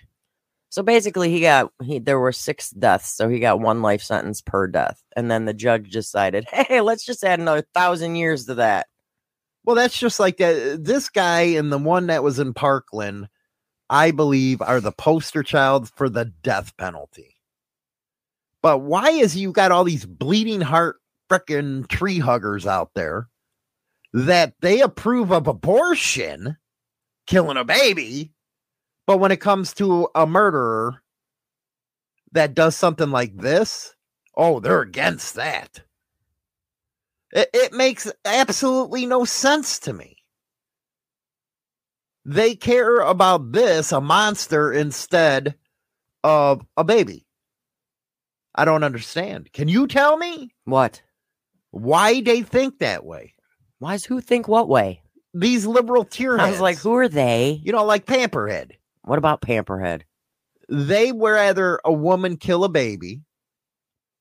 So 0.72 0.84
basically, 0.84 1.30
he 1.30 1.42
got 1.42 1.70
he 1.84 2.00
there 2.00 2.18
were 2.18 2.32
six 2.32 2.70
deaths, 2.70 3.14
so 3.14 3.28
he 3.28 3.40
got 3.40 3.60
one 3.60 3.82
life 3.82 4.02
sentence 4.02 4.42
per 4.42 4.68
death, 4.68 5.04
and 5.18 5.30
then 5.30 5.44
the 5.44 5.54
judge 5.54 5.92
decided, 5.92 6.46
hey, 6.52 6.80
let's 6.80 7.06
just 7.06 7.26
add 7.26 7.42
another 7.42 7.66
thousand 7.74 8.16
years 8.16 8.46
to 8.46 8.56
that. 8.56 8.88
Well, 9.66 9.76
that's 9.76 9.98
just 9.98 10.18
like 10.18 10.38
that. 10.38 10.56
Uh, 10.56 10.78
this 10.80 11.10
guy 11.10 11.42
and 11.42 11.74
the 11.74 11.78
one 11.78 12.08
that 12.08 12.24
was 12.24 12.40
in 12.40 12.54
Parkland, 12.54 13.28
I 13.90 14.12
believe, 14.12 14.62
are 14.62 14.80
the 14.80 14.94
poster 14.94 15.44
child 15.44 15.90
for 15.90 16.10
the 16.10 16.26
death 16.26 16.76
penalty. 16.78 17.36
But 18.62 18.80
why 18.80 19.10
is 19.10 19.36
you 19.36 19.52
got 19.52 19.74
all 19.74 19.84
these 19.84 20.06
bleeding 20.06 20.62
heart 20.62 21.02
frickin' 21.30 21.90
tree 21.90 22.20
huggers 22.20 22.66
out 22.66 22.92
there 22.96 23.28
that 24.14 24.54
they 24.62 24.80
approve 24.80 25.32
of 25.32 25.48
abortion, 25.48 26.56
killing 27.28 27.58
a 27.58 27.66
baby, 27.66 28.32
but 29.08 29.18
when 29.18 29.32
it 29.32 29.38
comes 29.42 29.74
to 29.76 30.08
a 30.16 30.26
murderer 30.26 31.02
that 32.32 32.54
does 32.56 32.76
something 32.76 33.12
like 33.12 33.36
this, 33.38 33.96
oh, 34.36 34.60
they're 34.60 34.82
against 34.82 35.36
that. 35.36 35.82
It, 37.34 37.50
it 37.54 37.74
makes 37.74 38.12
absolutely 38.26 39.06
no 39.06 39.26
sense 39.26 39.80
to 39.80 39.94
me. 39.94 40.18
They 42.26 42.56
care 42.56 43.00
about 43.00 43.52
this, 43.52 43.92
a 43.92 44.00
monster, 44.00 44.72
instead 44.72 45.56
of 46.24 46.66
a 46.78 46.84
baby. 46.84 47.26
I 48.54 48.66
don't 48.66 48.84
understand. 48.84 49.52
Can 49.54 49.68
you 49.68 49.88
tell 49.88 50.18
me 50.18 50.54
What? 50.66 51.02
why 51.72 52.22
they 52.22 52.42
think 52.42 52.80
that 52.80 53.06
way? 53.06 53.34
Why 53.80 53.94
does 53.94 54.06
who 54.06 54.22
think 54.22 54.48
what 54.48 54.68
way? 54.70 55.02
These 55.34 55.66
liberal 55.66 56.04
tear 56.04 56.38
I 56.40 56.52
was 56.52 56.60
like, 56.60 56.78
who 56.78 56.96
are 56.98 57.08
they? 57.08 57.62
You 57.64 57.72
know, 57.72 57.86
like 57.86 58.06
Pamperhead. 58.06 58.74
What 59.04 59.18
about 59.18 59.42
Pamperhead? 59.42 60.06
They 60.70 61.12
would 61.12 61.30
rather 61.30 61.80
a 61.84 61.92
woman 61.92 62.38
kill 62.38 62.64
a 62.64 62.70
baby. 62.70 63.22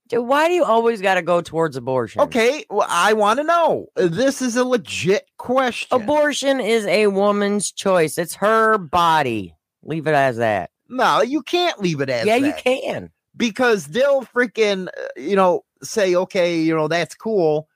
Dude, 0.09 0.27
why 0.27 0.49
do 0.49 0.55
you 0.55 0.65
always 0.65 1.01
got 1.01 1.15
to 1.15 1.23
go 1.23 1.41
towards 1.41 1.77
abortion? 1.77 2.21
Okay, 2.23 2.65
well, 2.69 2.89
I 2.91 3.13
want 3.13 3.39
to 3.39 3.45
know. 3.45 3.87
This 3.95 4.43
is 4.43 4.57
a 4.57 4.65
legit 4.65 5.31
question. 5.39 6.03
Abortion 6.03 6.59
is 6.59 6.85
a 6.87 7.07
woman's 7.07 7.71
choice. 7.71 8.19
It's 8.19 8.35
her 8.35 8.77
body. 8.77 9.55
Leave 9.85 10.09
it 10.09 10.15
as 10.15 10.39
that. 10.39 10.71
no, 10.89 11.23
you 11.23 11.43
can't 11.43 11.81
leave 11.81 12.01
it 12.01 12.11
as 12.11 12.27
yeah, 12.27 12.37
you 12.37 12.53
can. 12.53 13.11
because 13.37 13.87
they'll 13.87 14.23
freaking 14.23 14.89
uh, 14.89 15.09
you 15.17 15.37
know 15.37 15.65
say 15.83 16.15
okay 16.15 16.61
you 16.61 16.75
know 16.75 16.89
that's 16.89 17.15
cool 17.15 17.69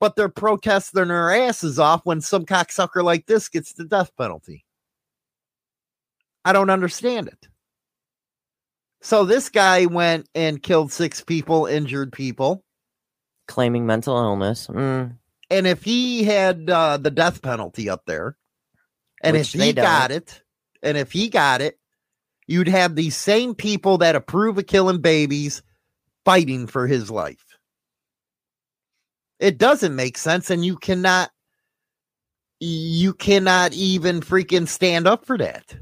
but 0.00 0.16
they're 0.16 0.28
protesting 0.28 1.08
their 1.08 1.30
asses 1.30 1.78
off 1.78 2.00
when 2.04 2.20
some 2.20 2.44
cocksucker 2.46 3.04
like 3.04 3.26
this 3.26 3.48
gets 3.48 3.74
the 3.74 3.84
death 3.84 4.10
penalty 4.16 4.64
i 6.44 6.52
don't 6.52 6.70
understand 6.70 7.28
it. 7.28 7.48
So 9.00 9.24
this 9.24 9.48
guy 9.48 9.86
went 9.86 10.28
and 10.34 10.62
killed 10.62 10.90
six 10.90 11.22
people 11.22 11.66
injured 11.66 12.12
people. 12.12 12.64
Claiming 13.46 13.86
mental 13.86 14.16
illness. 14.16 14.66
Mm, 14.66 15.16
and 15.50 15.66
if 15.66 15.84
he 15.84 16.24
had 16.24 16.68
uh, 16.68 16.96
the 16.96 17.10
death 17.10 17.40
penalty 17.40 17.88
up 17.88 18.02
there 18.06 18.36
and 19.22 19.36
Which 19.36 19.54
if 19.54 19.60
he 19.60 19.72
got 19.72 20.08
don't. 20.08 20.16
it 20.18 20.42
and 20.82 20.96
if 20.96 21.12
he 21.12 21.28
got 21.28 21.60
it 21.60 21.78
you'd 22.46 22.68
have 22.68 22.94
these 22.96 23.16
same 23.16 23.54
people 23.54 23.98
that 23.98 24.16
approve 24.16 24.58
of 24.58 24.66
killing 24.66 25.00
babies 25.00 25.62
fighting 26.24 26.66
for 26.66 26.86
his 26.86 27.10
life. 27.10 27.44
It 29.38 29.58
doesn't 29.58 29.94
make 29.94 30.18
sense 30.18 30.50
and 30.50 30.64
you 30.64 30.76
cannot 30.76 31.30
you 32.60 33.14
cannot 33.14 33.72
even 33.72 34.20
freaking 34.20 34.66
stand 34.66 35.06
up 35.06 35.24
for 35.24 35.38
that 35.38 35.76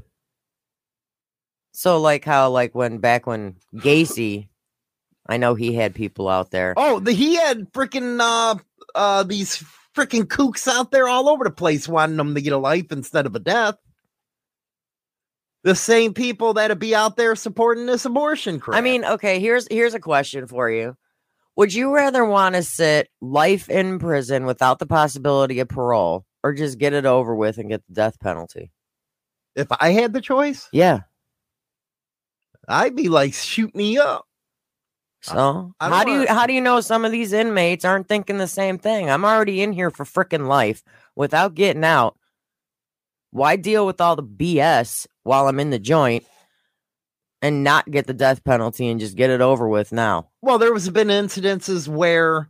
So 1.77 2.01
like 2.01 2.25
how 2.25 2.49
like 2.49 2.73
when 2.73 2.97
back 2.97 3.27
when 3.27 3.57
Gacy, 3.75 4.47
I 5.29 5.37
know 5.37 5.53
he 5.53 5.75
had 5.75 5.93
people 5.93 6.27
out 6.27 6.49
there. 6.49 6.73
oh 6.75 6.99
the, 6.99 7.11
he 7.11 7.35
had 7.35 7.71
freaking 7.71 8.19
uh 8.19 8.55
uh 8.95 9.21
these 9.21 9.63
freaking 9.95 10.23
kooks 10.23 10.67
out 10.67 10.89
there 10.89 11.07
all 11.07 11.29
over 11.29 11.43
the 11.43 11.51
place 11.51 11.87
wanting 11.87 12.17
them 12.17 12.33
to 12.33 12.41
get 12.41 12.53
a 12.53 12.57
life 12.57 12.91
instead 12.91 13.27
of 13.27 13.35
a 13.35 13.39
death 13.39 13.75
the 15.63 15.75
same 15.75 16.15
people 16.15 16.55
that'd 16.55 16.79
be 16.79 16.95
out 16.95 17.15
there 17.15 17.35
supporting 17.35 17.85
this 17.85 18.05
abortion 18.05 18.59
crap 18.59 18.75
I 18.75 18.81
mean, 18.81 19.05
okay, 19.05 19.39
here's 19.39 19.67
here's 19.69 19.93
a 19.93 19.99
question 19.99 20.47
for 20.47 20.71
you. 20.71 20.97
Would 21.57 21.75
you 21.75 21.93
rather 21.93 22.25
want 22.25 22.55
to 22.55 22.63
sit 22.63 23.09
life 23.21 23.69
in 23.69 23.99
prison 23.99 24.47
without 24.47 24.79
the 24.79 24.87
possibility 24.87 25.59
of 25.59 25.69
parole 25.69 26.25
or 26.43 26.53
just 26.53 26.79
get 26.79 26.93
it 26.93 27.05
over 27.05 27.35
with 27.35 27.59
and 27.59 27.69
get 27.69 27.85
the 27.87 27.93
death 27.93 28.19
penalty? 28.19 28.71
if 29.55 29.67
i 29.79 29.91
had 29.91 30.13
the 30.13 30.21
choice 30.21 30.67
Yeah. 30.71 31.01
I'd 32.67 32.95
be 32.95 33.09
like 33.09 33.33
shoot 33.33 33.73
me 33.75 33.97
up 33.97 34.25
So 35.21 35.73
I 35.79 35.89
how 35.89 36.03
don't 36.03 36.21
you 36.21 36.27
how 36.27 36.45
do 36.45 36.53
you 36.53 36.61
know 36.61 36.79
some 36.81 37.03
of 37.05 37.11
these 37.11 37.33
inmates 37.33 37.83
aren't 37.85 38.07
thinking 38.07 38.37
the 38.37 38.47
same 38.47 38.77
thing? 38.77 39.09
I'm 39.09 39.25
already 39.25 39.61
in 39.61 39.73
here 39.73 39.89
for 39.89 40.05
freaking 40.05 40.47
life 40.47 40.83
without 41.15 41.55
getting 41.55 41.83
out. 41.83 42.15
Why 43.31 43.55
deal 43.57 43.85
with 43.85 43.99
all 43.99 44.15
the 44.15 44.23
BS 44.23 45.07
while 45.23 45.47
I'm 45.47 45.59
in 45.59 45.69
the 45.71 45.79
joint 45.79 46.23
and 47.41 47.63
not 47.63 47.89
get 47.91 48.07
the 48.07 48.13
death 48.13 48.43
penalty 48.43 48.87
and 48.87 48.99
just 48.99 49.17
get 49.17 49.29
it 49.29 49.41
over 49.41 49.67
with 49.67 49.91
now? 49.91 50.29
well 50.41 50.57
there 50.59 50.71
was 50.73 50.89
been 50.89 51.09
incidences 51.09 51.87
where 51.87 52.49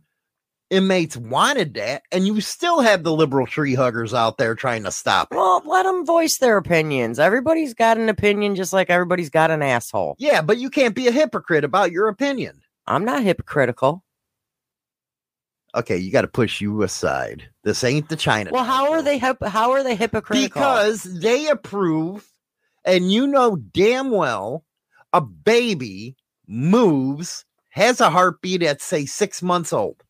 inmates 0.70 1.16
wanted 1.16 1.74
that 1.74 2.02
and 2.12 2.26
you 2.26 2.40
still 2.40 2.80
have 2.80 3.02
the 3.02 3.12
liberal 3.12 3.46
tree 3.46 3.74
huggers 3.74 4.12
out 4.12 4.36
there 4.36 4.54
trying 4.54 4.84
to 4.84 4.90
stop 4.90 5.28
it 5.32 5.36
Well, 5.36 5.62
let 5.64 5.84
them 5.84 6.04
voice 6.04 6.36
their 6.38 6.56
opinions. 6.58 7.18
Everybody's 7.18 7.72
got 7.74 7.96
an 7.96 8.08
opinion 8.10 8.54
just 8.54 8.72
like 8.72 8.90
everybody's 8.90 9.30
got 9.30 9.50
an 9.50 9.62
asshole. 9.62 10.14
yeah 10.18 10.42
but 10.42 10.58
you 10.58 10.68
can't 10.70 10.94
be 10.94 11.06
a 11.06 11.12
hypocrite 11.12 11.64
about 11.64 11.90
your 11.92 12.08
opinion 12.08 12.60
I'm 12.86 13.04
not 13.04 13.22
hypocritical. 13.22 14.04
okay 15.74 15.96
you 15.96 16.10
got 16.12 16.22
to 16.22 16.28
push 16.28 16.60
you 16.60 16.82
aside 16.82 17.48
this 17.64 17.82
ain't 17.84 18.08
the 18.08 18.16
china 18.16 18.50
Well, 18.52 18.64
how 18.64 18.92
are 18.92 19.02
they 19.02 19.18
hip- 19.18 19.42
how 19.44 19.72
are 19.72 19.82
they 19.82 19.94
hypocritical? 19.96 20.60
because 20.60 21.02
they 21.02 21.48
approve 21.48 22.26
and 22.84 23.10
you 23.12 23.26
know 23.26 23.56
damn 23.56 24.10
well 24.10 24.64
a 25.12 25.20
baby 25.22 26.16
moves 26.46 27.44
has 27.70 28.00
a 28.00 28.10
heartbeat 28.10 28.62
at 28.62 28.80
say 28.82 29.06
six 29.06 29.42
months 29.42 29.72
old 29.72 30.02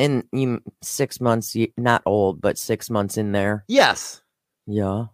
in 0.00 0.24
you, 0.32 0.60
6 0.82 1.20
months 1.20 1.56
not 1.76 2.02
old, 2.06 2.40
but 2.40 2.58
6 2.58 2.90
months 2.90 3.16
in 3.16 3.32
there. 3.32 3.64
yes 3.68 4.22
Yeah. 4.66 5.06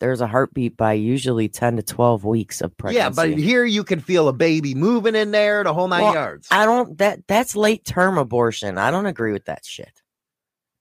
There's 0.00 0.20
a 0.20 0.26
heartbeat 0.26 0.76
by 0.76 0.94
usually 0.94 1.48
10 1.48 1.76
to 1.76 1.82
12 1.82 2.24
weeks 2.24 2.60
of 2.60 2.76
pregnancy. 2.76 2.98
yeah 2.98 3.10
but 3.10 3.38
here 3.38 3.64
you 3.64 3.84
can 3.84 4.00
feel 4.00 4.26
a 4.28 4.32
baby 4.32 4.74
moving 4.74 5.14
in 5.14 5.30
there 5.30 5.62
the 5.62 5.72
whole 5.72 5.86
nine 5.88 6.02
Well, 6.02 6.14
yards 6.14 6.48
I 6.50 6.64
don't 6.64 6.98
that 6.98 7.20
that's 7.28 7.54
late 7.54 7.84
term 7.84 8.18
abortion. 8.18 8.78
I 8.78 8.90
don't 8.90 9.06
agree 9.06 9.32
with 9.32 9.44
that 9.44 9.64
shit. 9.64 10.02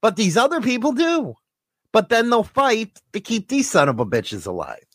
but 0.02 0.16
these 0.16 0.38
other 0.38 0.60
people 0.62 0.92
do 0.94 1.36
but 1.94 2.10
then 2.10 2.30
they'll 2.30 2.44
fight 2.44 3.00
to 3.14 3.20
keep 3.20 3.48
these 3.50 3.70
son 3.70 3.90
of 3.90 4.00
a 4.00 4.06
bitches 4.06 4.48
alive 4.48 4.86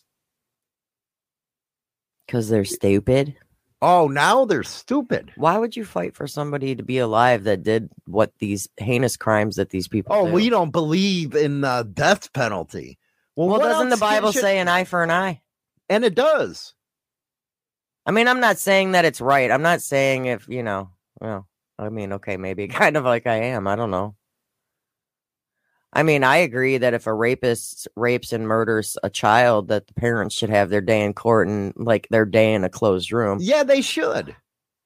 Cuz 2.29 2.49
they're 2.49 2.65
stupid. 2.65 3.37
Oh 3.83 4.09
now 4.09 4.45
they're 4.45 4.63
stupid 4.63 5.33
Why 5.37 5.59
would 5.59 5.77
you 5.77 5.85
fight 5.85 6.15
for 6.15 6.27
somebody 6.27 6.75
to 6.75 6.83
be 6.83 6.99
alive 6.99 7.45
that 7.45 7.63
did 7.63 7.91
what 8.07 8.33
these 8.39 8.69
heinous 8.79 9.17
crimes 9.17 9.57
that 9.57 9.71
these 9.71 9.87
people 9.89 10.15
oh 10.17 10.27
do? 10.27 10.33
we 10.33 10.49
don't 10.51 10.71
believe 10.71 11.35
in 11.35 11.61
the 11.61 11.89
death 11.93 12.33
penalty 12.33 12.99
well, 13.37 13.49
Well, 13.49 13.59
doesn't 13.61 13.91
the 13.91 13.97
Bible 13.99 14.33
should- 14.33 14.41
say 14.41 14.59
an 14.59 14.69
eye 14.69 14.85
for 14.85 15.03
an 15.03 15.11
eye? 15.11 15.43
and 15.89 16.05
it 16.05 16.15
does 16.15 16.73
I 18.09 18.13
mean, 18.13 18.29
I'm 18.29 18.41
not 18.41 18.57
saying 18.59 18.93
that 18.93 19.05
it's 19.05 19.21
right. 19.21 19.51
I'm 19.51 19.63
not 19.63 19.83
saying 19.83 20.27
if, 20.27 20.47
you 20.49 20.63
know, 20.63 20.91
well, 21.21 21.49
I 21.79 21.89
mean, 21.89 22.13
okay, 22.15 22.37
maybe 22.37 22.69
kind 22.83 22.97
of 22.97 23.05
like 23.05 23.27
I 23.27 23.35
am. 23.37 23.67
I 23.67 23.75
don't 23.77 23.91
know. 23.91 24.15
I 25.93 26.03
mean, 26.03 26.25
I 26.25 26.37
agree 26.39 26.79
that 26.79 26.95
if 26.95 27.07
a 27.07 27.15
rapist 27.15 27.89
rapes 27.97 28.33
and 28.33 28.47
murders 28.47 28.99
a 29.03 29.09
child, 29.11 29.69
that 29.69 29.87
the 29.87 29.95
parents 29.95 30.35
should 30.35 30.51
have 30.51 30.69
their 30.69 30.81
day 30.83 31.03
in 31.05 31.15
court 31.15 31.49
and 31.49 31.73
like 31.77 32.07
their 32.11 32.25
day 32.27 32.53
in 32.55 32.65
a 32.65 32.69
closed 32.69 33.13
room, 33.13 33.39
yeah 33.41 33.63
they 33.63 33.81
should 33.81 34.37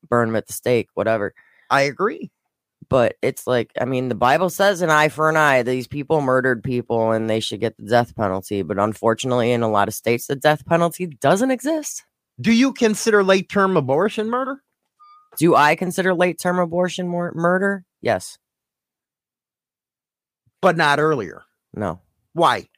burn 0.09 0.29
them 0.29 0.37
at 0.37 0.47
the 0.47 0.53
stake, 0.53 0.89
whatever. 0.95 1.35
i 1.71 1.83
agree 1.83 2.31
But 2.89 3.17
it's 3.23 3.47
like, 3.47 3.73
I 3.81 3.85
mean, 3.85 4.09
the 4.09 4.15
Bible 4.15 4.51
says 4.51 4.83
an 4.83 4.91
eye 4.91 5.09
for 5.09 5.29
an 5.29 5.37
eye. 5.37 5.63
These 5.63 5.87
people 5.87 6.21
murdered 6.21 6.63
people 6.65 7.13
and 7.13 7.29
they 7.29 7.41
should 7.41 7.61
get 7.61 7.77
the 7.77 7.85
death 7.87 8.15
penalty. 8.17 8.63
But 8.63 8.79
unfortunately, 8.79 9.53
in 9.53 9.63
a 9.63 9.69
lot 9.71 9.89
of 9.89 9.95
states, 9.95 10.27
the 10.27 10.37
death 10.37 10.65
penalty 10.67 11.07
doesn't 11.07 11.51
exist. 11.51 12.05
do 12.41 12.53
you 12.53 12.73
consider 12.73 13.23
late 13.25 13.49
term 13.49 13.77
abortion 13.77 14.29
murder 14.31 14.63
Do 15.39 15.55
I 15.55 15.77
consider 15.77 16.15
late 16.15 16.39
term 16.39 16.59
abortion 16.59 17.09
mur- 17.09 17.33
murder? 17.35 17.85
Yes. 18.03 18.39
But 20.61 20.77
not 20.77 20.99
earlier 21.01 21.43
No. 21.75 22.01
why 22.33 22.69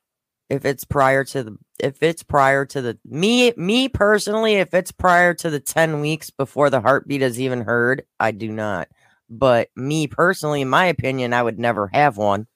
If 0.49 0.65
it's 0.65 0.85
prior 0.85 1.25
to 1.25 1.43
the 1.43 1.57
if 1.79 2.03
it's 2.03 2.23
prior 2.23 2.65
to 2.67 2.83
the 2.83 2.99
me 3.05 3.53
me 3.57 3.89
personally, 3.89 4.55
if 4.55 4.73
it's 4.75 4.93
prior 4.93 5.35
to 5.35 5.51
the 5.51 5.59
10 5.61 6.01
weeks 6.01 6.31
before 6.31 6.71
the 6.71 6.81
heartbeat 6.81 7.23
is 7.23 7.41
even 7.41 7.63
heard, 7.63 8.05
I 8.21 8.31
do 8.31 8.53
not. 8.53 8.89
But 9.29 9.71
me 9.75 10.07
personally, 10.07 10.61
in 10.61 10.69
my 10.69 10.85
opinion, 10.87 11.33
I 11.33 11.43
would 11.43 11.59
never 11.59 11.89
have 11.89 12.17
one. 12.19 12.47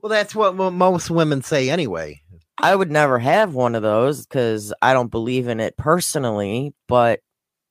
well 0.00 0.10
that's 0.10 0.34
what 0.34 0.54
most 0.54 1.10
women 1.10 1.42
say 1.42 1.70
anyway 1.70 2.20
I 2.58 2.76
would 2.76 2.90
never 2.90 3.18
have 3.18 3.54
one 3.54 3.74
of 3.74 3.82
those 3.82 4.26
because 4.26 4.72
I 4.80 4.92
don't 4.92 5.10
believe 5.10 5.48
in 5.48 5.60
it 5.60 5.76
personally. 5.76 6.74
But 6.88 7.20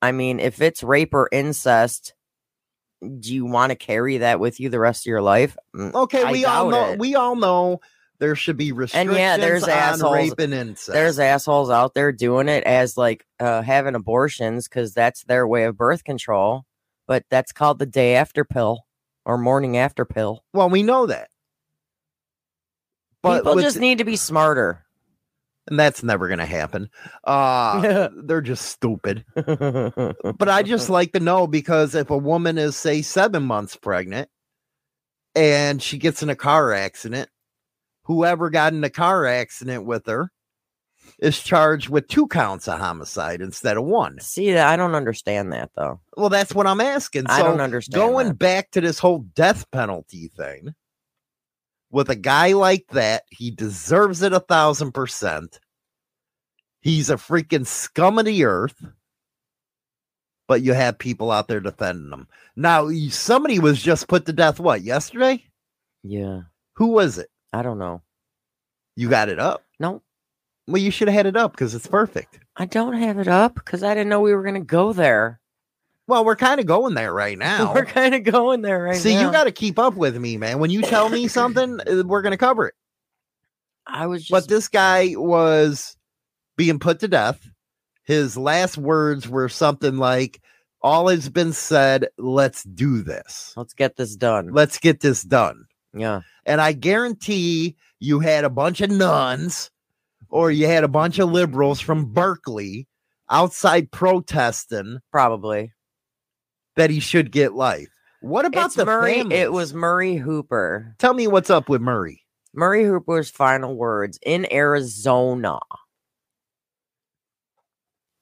I 0.01 0.11
mean, 0.11 0.39
if 0.39 0.61
it's 0.61 0.83
rape 0.83 1.13
or 1.13 1.29
incest, 1.31 2.13
do 3.01 3.33
you 3.33 3.45
want 3.45 3.71
to 3.71 3.75
carry 3.75 4.17
that 4.19 4.39
with 4.39 4.59
you 4.59 4.69
the 4.69 4.79
rest 4.79 5.05
of 5.05 5.09
your 5.09 5.21
life? 5.21 5.55
Mm, 5.75 5.93
okay 5.93 6.23
I 6.23 6.31
we 6.31 6.45
all 6.45 6.69
know 6.69 6.91
it. 6.91 6.99
we 6.99 7.15
all 7.15 7.35
know 7.35 7.81
there 8.19 8.35
should 8.35 8.55
be 8.57 8.71
restrictions 8.71 9.09
and 9.09 9.17
yeah, 9.19 9.37
there's 9.37 9.63
on 9.63 9.69
assholes- 9.69 10.13
rape 10.15 10.39
and 10.39 10.53
incest 10.53 10.93
There's 10.93 11.19
assholes 11.19 11.69
out 11.69 11.93
there 11.93 12.11
doing 12.13 12.47
it 12.47 12.63
as 12.63 12.95
like 12.97 13.25
uh, 13.39 13.61
having 13.61 13.95
abortions 13.95 14.67
because 14.67 14.93
that's 14.93 15.23
their 15.25 15.45
way 15.47 15.65
of 15.65 15.75
birth 15.77 16.03
control. 16.03 16.63
but 17.07 17.23
that's 17.29 17.51
called 17.51 17.77
the 17.79 17.85
day 17.85 18.15
after 18.15 18.45
pill 18.45 18.85
or 19.25 19.37
morning 19.37 19.75
after 19.77 20.05
pill. 20.05 20.43
Well, 20.53 20.69
we 20.69 20.81
know 20.83 21.07
that. 21.07 21.29
But 23.21 23.39
People 23.43 23.59
just 23.59 23.79
need 23.79 23.97
to 23.97 24.05
be 24.05 24.15
smarter. 24.15 24.84
And 25.67 25.79
that's 25.79 26.03
never 26.03 26.27
going 26.27 26.39
to 26.39 26.45
happen. 26.45 26.89
Uh, 27.23 28.09
they're 28.23 28.41
just 28.41 28.65
stupid. 28.65 29.25
But 29.35 30.49
I 30.49 30.63
just 30.63 30.89
like 30.91 31.13
to 31.13 31.19
know 31.19 31.47
because 31.47 31.95
if 31.95 32.09
a 32.09 32.17
woman 32.17 32.57
is, 32.57 32.75
say, 32.75 33.01
seven 33.01 33.43
months 33.43 33.75
pregnant 33.75 34.29
and 35.33 35.81
she 35.81 35.97
gets 35.97 36.23
in 36.23 36.29
a 36.29 36.35
car 36.35 36.73
accident, 36.73 37.29
whoever 38.03 38.49
got 38.49 38.73
in 38.73 38.83
a 38.83 38.89
car 38.89 39.25
accident 39.25 39.85
with 39.85 40.05
her 40.05 40.31
is 41.19 41.41
charged 41.41 41.89
with 41.89 42.07
two 42.07 42.27
counts 42.27 42.67
of 42.67 42.79
homicide 42.79 43.41
instead 43.41 43.77
of 43.77 43.85
one. 43.85 44.19
See, 44.19 44.55
I 44.55 44.75
don't 44.75 44.95
understand 44.95 45.53
that 45.53 45.71
though. 45.75 45.99
Well, 46.17 46.29
that's 46.29 46.53
what 46.53 46.67
I'm 46.67 46.81
asking. 46.81 47.27
I 47.27 47.41
don't 47.41 47.61
understand. 47.61 47.95
going 47.95 48.27
that. 48.29 48.39
back 48.39 48.71
to 48.71 48.81
this 48.81 48.99
whole 48.99 49.19
death 49.33 49.69
penalty 49.71 50.29
thing 50.35 50.73
with 51.95 52.09
a 52.09 52.15
guy 52.15 52.51
like 52.51 52.85
that, 52.89 53.23
he 53.31 53.51
deserves 53.51 54.21
it 54.21 54.33
a 54.33 54.41
thousand 54.41 54.91
percent. 54.91 55.61
He's 56.81 57.09
a 57.09 57.15
freaking 57.15 57.65
scum 57.65 58.19
of 58.19 58.25
the 58.25 58.43
earth. 58.43 58.75
But 60.45 60.61
you 60.61 60.73
have 60.73 60.99
people 60.99 61.31
out 61.31 61.47
there 61.47 61.61
defending 61.61 62.11
him. 62.11 62.27
Now, 62.57 62.89
somebody 63.09 63.59
was 63.59 63.81
just 63.81 64.09
put 64.09 64.25
to 64.25 64.33
death, 64.33 64.59
what, 64.59 64.81
yesterday? 64.81 65.45
Yeah, 66.03 66.41
Who 66.73 66.87
was 66.87 67.17
it? 67.17 67.29
I 67.53 67.61
don't 67.61 67.79
know. 67.79 68.01
You 68.97 69.07
got 69.07 69.29
it 69.29 69.39
up? 69.39 69.63
No, 69.79 70.01
Well, 70.67 70.81
you 70.81 70.91
should 70.91 71.07
have 71.07 71.15
had 71.15 71.27
it 71.27 71.37
up 71.37 71.53
because 71.53 71.75
it's 71.75 71.87
perfect. 71.87 72.39
I 72.57 72.65
don't 72.65 72.97
have 72.97 73.19
it 73.19 73.29
up 73.29 73.55
because 73.55 73.83
I 73.83 73.93
didn't 73.93 74.09
know 74.09 74.19
we 74.19 74.35
were 74.35 74.43
gonna 74.43 74.59
go 74.59 74.91
there. 74.91 75.39
Well, 76.07 76.23
we're 76.25 76.35
kind 76.35 76.59
of 76.59 76.65
going 76.65 76.93
there 76.93 77.13
right 77.13 77.37
now. 77.37 77.73
We're 77.73 77.85
kind 77.85 78.13
of 78.15 78.23
going 78.23 78.61
there 78.61 78.83
right 78.83 78.97
See, 78.97 79.13
now. 79.13 79.19
See, 79.19 79.25
you 79.25 79.31
got 79.31 79.45
to 79.45 79.51
keep 79.51 79.79
up 79.79 79.95
with 79.95 80.15
me, 80.17 80.37
man. 80.37 80.59
When 80.59 80.69
you 80.69 80.81
tell 80.81 81.09
me 81.09 81.27
something, 81.27 81.79
uh, 81.87 82.03
we're 82.05 82.21
going 82.21 82.31
to 82.31 82.37
cover 82.37 82.67
it. 82.67 82.75
I 83.87 84.07
was 84.07 84.21
just. 84.23 84.31
but 84.31 84.47
this 84.47 84.67
guy 84.67 85.13
was 85.15 85.95
being 86.57 86.79
put 86.79 86.99
to 87.01 87.07
death. 87.07 87.47
His 88.03 88.37
last 88.37 88.77
words 88.77 89.27
were 89.27 89.49
something 89.49 89.97
like, 89.97 90.41
All 90.81 91.07
has 91.07 91.29
been 91.29 91.53
said. 91.53 92.07
Let's 92.17 92.63
do 92.63 93.01
this. 93.01 93.53
let's 93.57 93.73
get 93.73 93.95
this 93.95 94.15
done. 94.15 94.51
Let's 94.53 94.77
get 94.79 94.99
this 95.01 95.23
done. 95.23 95.65
yeah, 95.93 96.21
And 96.45 96.61
I 96.61 96.73
guarantee 96.73 97.75
you 97.99 98.19
had 98.19 98.43
a 98.43 98.49
bunch 98.49 98.81
of 98.81 98.91
nuns 98.91 99.71
or 100.29 100.51
you 100.51 100.67
had 100.67 100.83
a 100.83 100.87
bunch 100.89 101.17
of 101.19 101.31
liberals 101.31 101.79
from 101.79 102.11
Berkeley 102.13 102.87
outside 103.29 103.91
protesting 103.91 104.99
probably. 105.11 105.71
That 106.75 106.89
he 106.89 106.99
should 106.99 107.31
get 107.31 107.53
life. 107.53 107.89
What 108.21 108.45
about 108.45 108.67
It's 108.67 108.75
the 108.75 108.85
Murray. 108.85 109.15
families? 109.15 109.39
It 109.39 109.51
was 109.51 109.73
Murray 109.73 110.15
Hooper. 110.15 110.95
Tell 110.97 111.13
me 111.13 111.27
what's 111.27 111.49
up 111.49 111.69
with 111.69 111.81
Murray. 111.81 112.23
Murray 112.53 112.83
Hooper's 112.85 113.29
final 113.29 113.75
words 113.75 114.17
in 114.25 114.51
Arizona. 114.51 115.59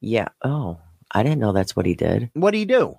Yeah. 0.01 0.27
Oh, 0.43 0.79
I 1.11 1.23
didn't 1.23 1.39
know 1.39 1.51
that's 1.53 1.75
what 1.75 1.85
he 1.85 1.95
did. 1.95 2.29
What 2.33 2.51
do 2.51 2.57
you 2.57 2.65
do? 2.65 2.95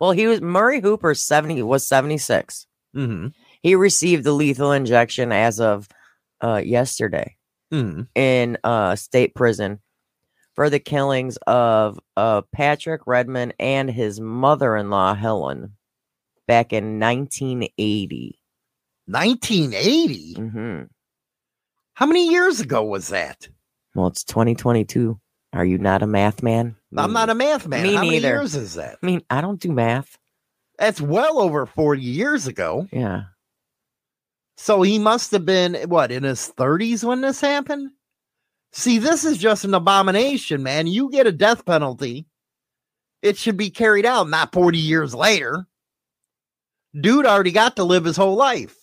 well, 0.00 0.12
he 0.12 0.26
was 0.26 0.40
Murray 0.40 0.80
Hooper 0.80 1.14
70 1.14 1.62
was 1.62 1.86
76. 1.86 2.66
Mm-hmm. 2.96 3.28
He 3.62 3.74
received 3.74 4.24
the 4.24 4.32
lethal 4.32 4.72
injection 4.72 5.32
as 5.32 5.60
of 5.60 5.88
uh 6.40 6.60
yesterday 6.64 7.36
Mm-hmm. 7.72 8.02
in 8.14 8.58
uh 8.62 8.94
state 8.94 9.34
prison 9.34 9.80
for 10.54 10.70
the 10.70 10.78
killings 10.80 11.36
of 11.46 11.98
uh 12.16 12.42
Patrick 12.52 13.02
Redmond 13.06 13.54
and 13.58 13.90
his 13.90 14.20
mother-in-law 14.20 15.14
Helen 15.14 15.76
back 16.46 16.72
in 16.72 16.98
1980. 17.00 18.38
1980. 19.06 20.34
hmm 20.34 20.82
How 21.94 22.06
many 22.06 22.30
years 22.30 22.60
ago 22.60 22.82
was 22.84 23.08
that? 23.08 23.48
Well, 23.94 24.08
it's 24.08 24.24
2022. 24.24 25.18
Are 25.52 25.64
you 25.64 25.78
not 25.78 26.02
a 26.02 26.06
math 26.06 26.42
man? 26.42 26.74
I'm 26.96 27.12
not 27.12 27.30
a 27.30 27.34
math 27.34 27.66
man. 27.68 27.82
Me 27.84 27.94
How 27.94 28.00
many 28.00 28.10
neither. 28.16 28.28
years 28.28 28.56
is 28.56 28.74
that? 28.74 28.98
I 29.02 29.06
mean, 29.06 29.22
I 29.30 29.40
don't 29.40 29.60
do 29.60 29.70
math. 29.72 30.18
That's 30.78 31.00
well 31.00 31.38
over 31.38 31.66
40 31.66 32.02
years 32.02 32.46
ago. 32.48 32.88
Yeah. 32.92 33.24
So 34.56 34.82
he 34.82 34.98
must 34.98 35.30
have 35.32 35.44
been 35.44 35.74
what 35.88 36.10
in 36.10 36.24
his 36.24 36.52
30s 36.56 37.04
when 37.04 37.20
this 37.20 37.40
happened? 37.40 37.90
See, 38.76 38.98
this 38.98 39.24
is 39.24 39.38
just 39.38 39.64
an 39.64 39.72
abomination, 39.72 40.64
man. 40.64 40.88
You 40.88 41.08
get 41.08 41.28
a 41.28 41.32
death 41.32 41.64
penalty. 41.64 42.26
It 43.22 43.36
should 43.36 43.56
be 43.56 43.70
carried 43.70 44.04
out, 44.04 44.28
not 44.28 44.52
40 44.52 44.78
years 44.78 45.14
later. 45.14 45.68
Dude 47.00 47.24
already 47.24 47.52
got 47.52 47.76
to 47.76 47.84
live 47.84 48.04
his 48.04 48.16
whole 48.16 48.34
life. 48.34 48.76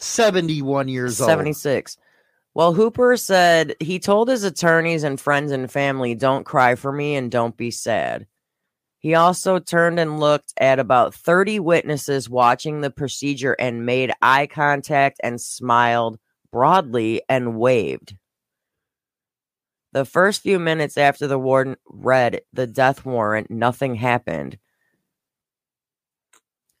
71 0.00 0.88
years 0.88 1.20
old. 1.20 1.28
76. 1.28 1.96
Well, 2.52 2.72
Hooper 2.72 3.16
said 3.16 3.76
he 3.78 4.00
told 4.00 4.28
his 4.28 4.42
attorneys 4.42 5.04
and 5.04 5.20
friends 5.20 5.52
and 5.52 5.70
family, 5.70 6.16
don't 6.16 6.44
cry 6.44 6.74
for 6.74 6.90
me 6.90 7.14
and 7.14 7.30
don't 7.30 7.56
be 7.56 7.70
sad. 7.70 8.26
He 8.98 9.14
also 9.14 9.60
turned 9.60 10.00
and 10.00 10.18
looked 10.18 10.52
at 10.58 10.80
about 10.80 11.14
30 11.14 11.60
witnesses 11.60 12.28
watching 12.28 12.80
the 12.80 12.90
procedure 12.90 13.52
and 13.52 13.86
made 13.86 14.12
eye 14.20 14.48
contact 14.48 15.20
and 15.22 15.40
smiled 15.40 16.18
broadly 16.54 17.20
and 17.28 17.58
waved. 17.58 18.14
The 19.92 20.04
first 20.04 20.40
few 20.40 20.60
minutes 20.60 20.96
after 20.96 21.26
the 21.26 21.38
warden 21.38 21.74
read 21.84 22.42
the 22.52 22.68
death 22.68 23.04
warrant, 23.04 23.50
nothing 23.50 23.96
happened. 23.96 24.56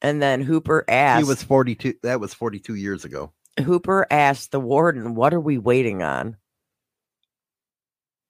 And 0.00 0.22
then 0.22 0.42
Hooper 0.42 0.84
asked 0.86 1.24
He 1.24 1.28
was 1.28 1.42
42. 1.42 1.94
That 2.04 2.20
was 2.20 2.32
42 2.32 2.76
years 2.76 3.04
ago. 3.04 3.32
Hooper 3.58 4.06
asked 4.12 4.52
the 4.52 4.60
warden, 4.60 5.16
"What 5.16 5.34
are 5.34 5.40
we 5.40 5.58
waiting 5.58 6.02
on?" 6.02 6.36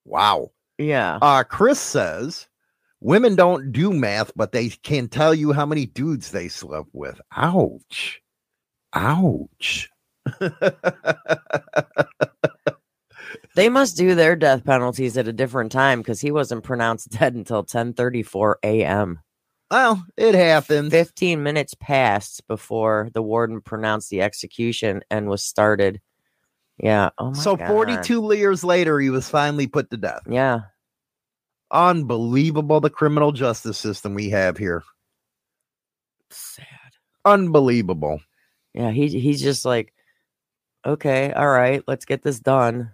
Wow. 0.03 0.51
Yeah, 0.79 1.19
Uh, 1.21 1.43
Chris 1.43 1.79
says 1.79 2.47
women 3.01 3.35
don't 3.35 3.71
do 3.71 3.93
math, 3.93 4.31
but 4.35 4.51
they 4.51 4.69
can 4.69 5.09
tell 5.09 5.35
you 5.35 5.51
how 5.53 5.67
many 5.67 5.85
dudes 5.85 6.31
they 6.31 6.47
slept 6.47 6.89
with. 6.91 7.21
Ouch. 7.35 8.19
Ouch. 8.93 9.89
they 13.55 13.69
must 13.69 13.97
do 13.97 14.15
their 14.15 14.35
death 14.35 14.65
penalties 14.65 15.17
at 15.17 15.27
a 15.27 15.33
different 15.33 15.71
time 15.71 15.99
because 15.99 16.21
he 16.21 16.31
wasn't 16.31 16.63
pronounced 16.63 17.09
dead 17.19 17.35
until 17.35 17.63
10:34 17.63 18.55
a.m. 18.63 19.19
well, 19.71 20.03
it 20.17 20.35
happened. 20.35 20.91
15 20.91 21.41
minutes 21.43 21.73
passed 21.79 22.47
before 22.47 23.09
the 23.13 23.21
warden 23.21 23.61
pronounced 23.61 24.09
the 24.09 24.21
execution 24.21 25.01
and 25.09 25.29
was 25.29 25.43
started. 25.43 26.01
Yeah. 26.77 27.09
Oh 27.17 27.27
my 27.27 27.33
god. 27.33 27.41
so 27.41 27.55
God. 27.55 27.67
42 27.67 28.33
years 28.35 28.63
later, 28.63 28.99
he 28.99 29.09
was 29.09 29.29
finally 29.29 29.67
put 29.67 29.89
to 29.91 29.97
death. 29.97 30.21
Yeah. 30.29 30.61
Unbelievable 31.71 32.79
the 32.79 32.89
criminal 32.89 33.31
justice 33.31 33.77
system 33.77 34.13
we 34.13 34.29
have 34.29 34.57
here. 34.57 34.83
Sad. 36.29 36.65
Unbelievable. 37.23 38.19
Yeah. 38.73 38.91
He 38.91 39.07
he's 39.07 39.41
just 39.41 39.65
like, 39.65 39.93
okay, 40.85 41.31
all 41.31 41.47
right, 41.47 41.83
let's 41.87 42.05
get 42.05 42.21
this 42.23 42.39
done. 42.39 42.91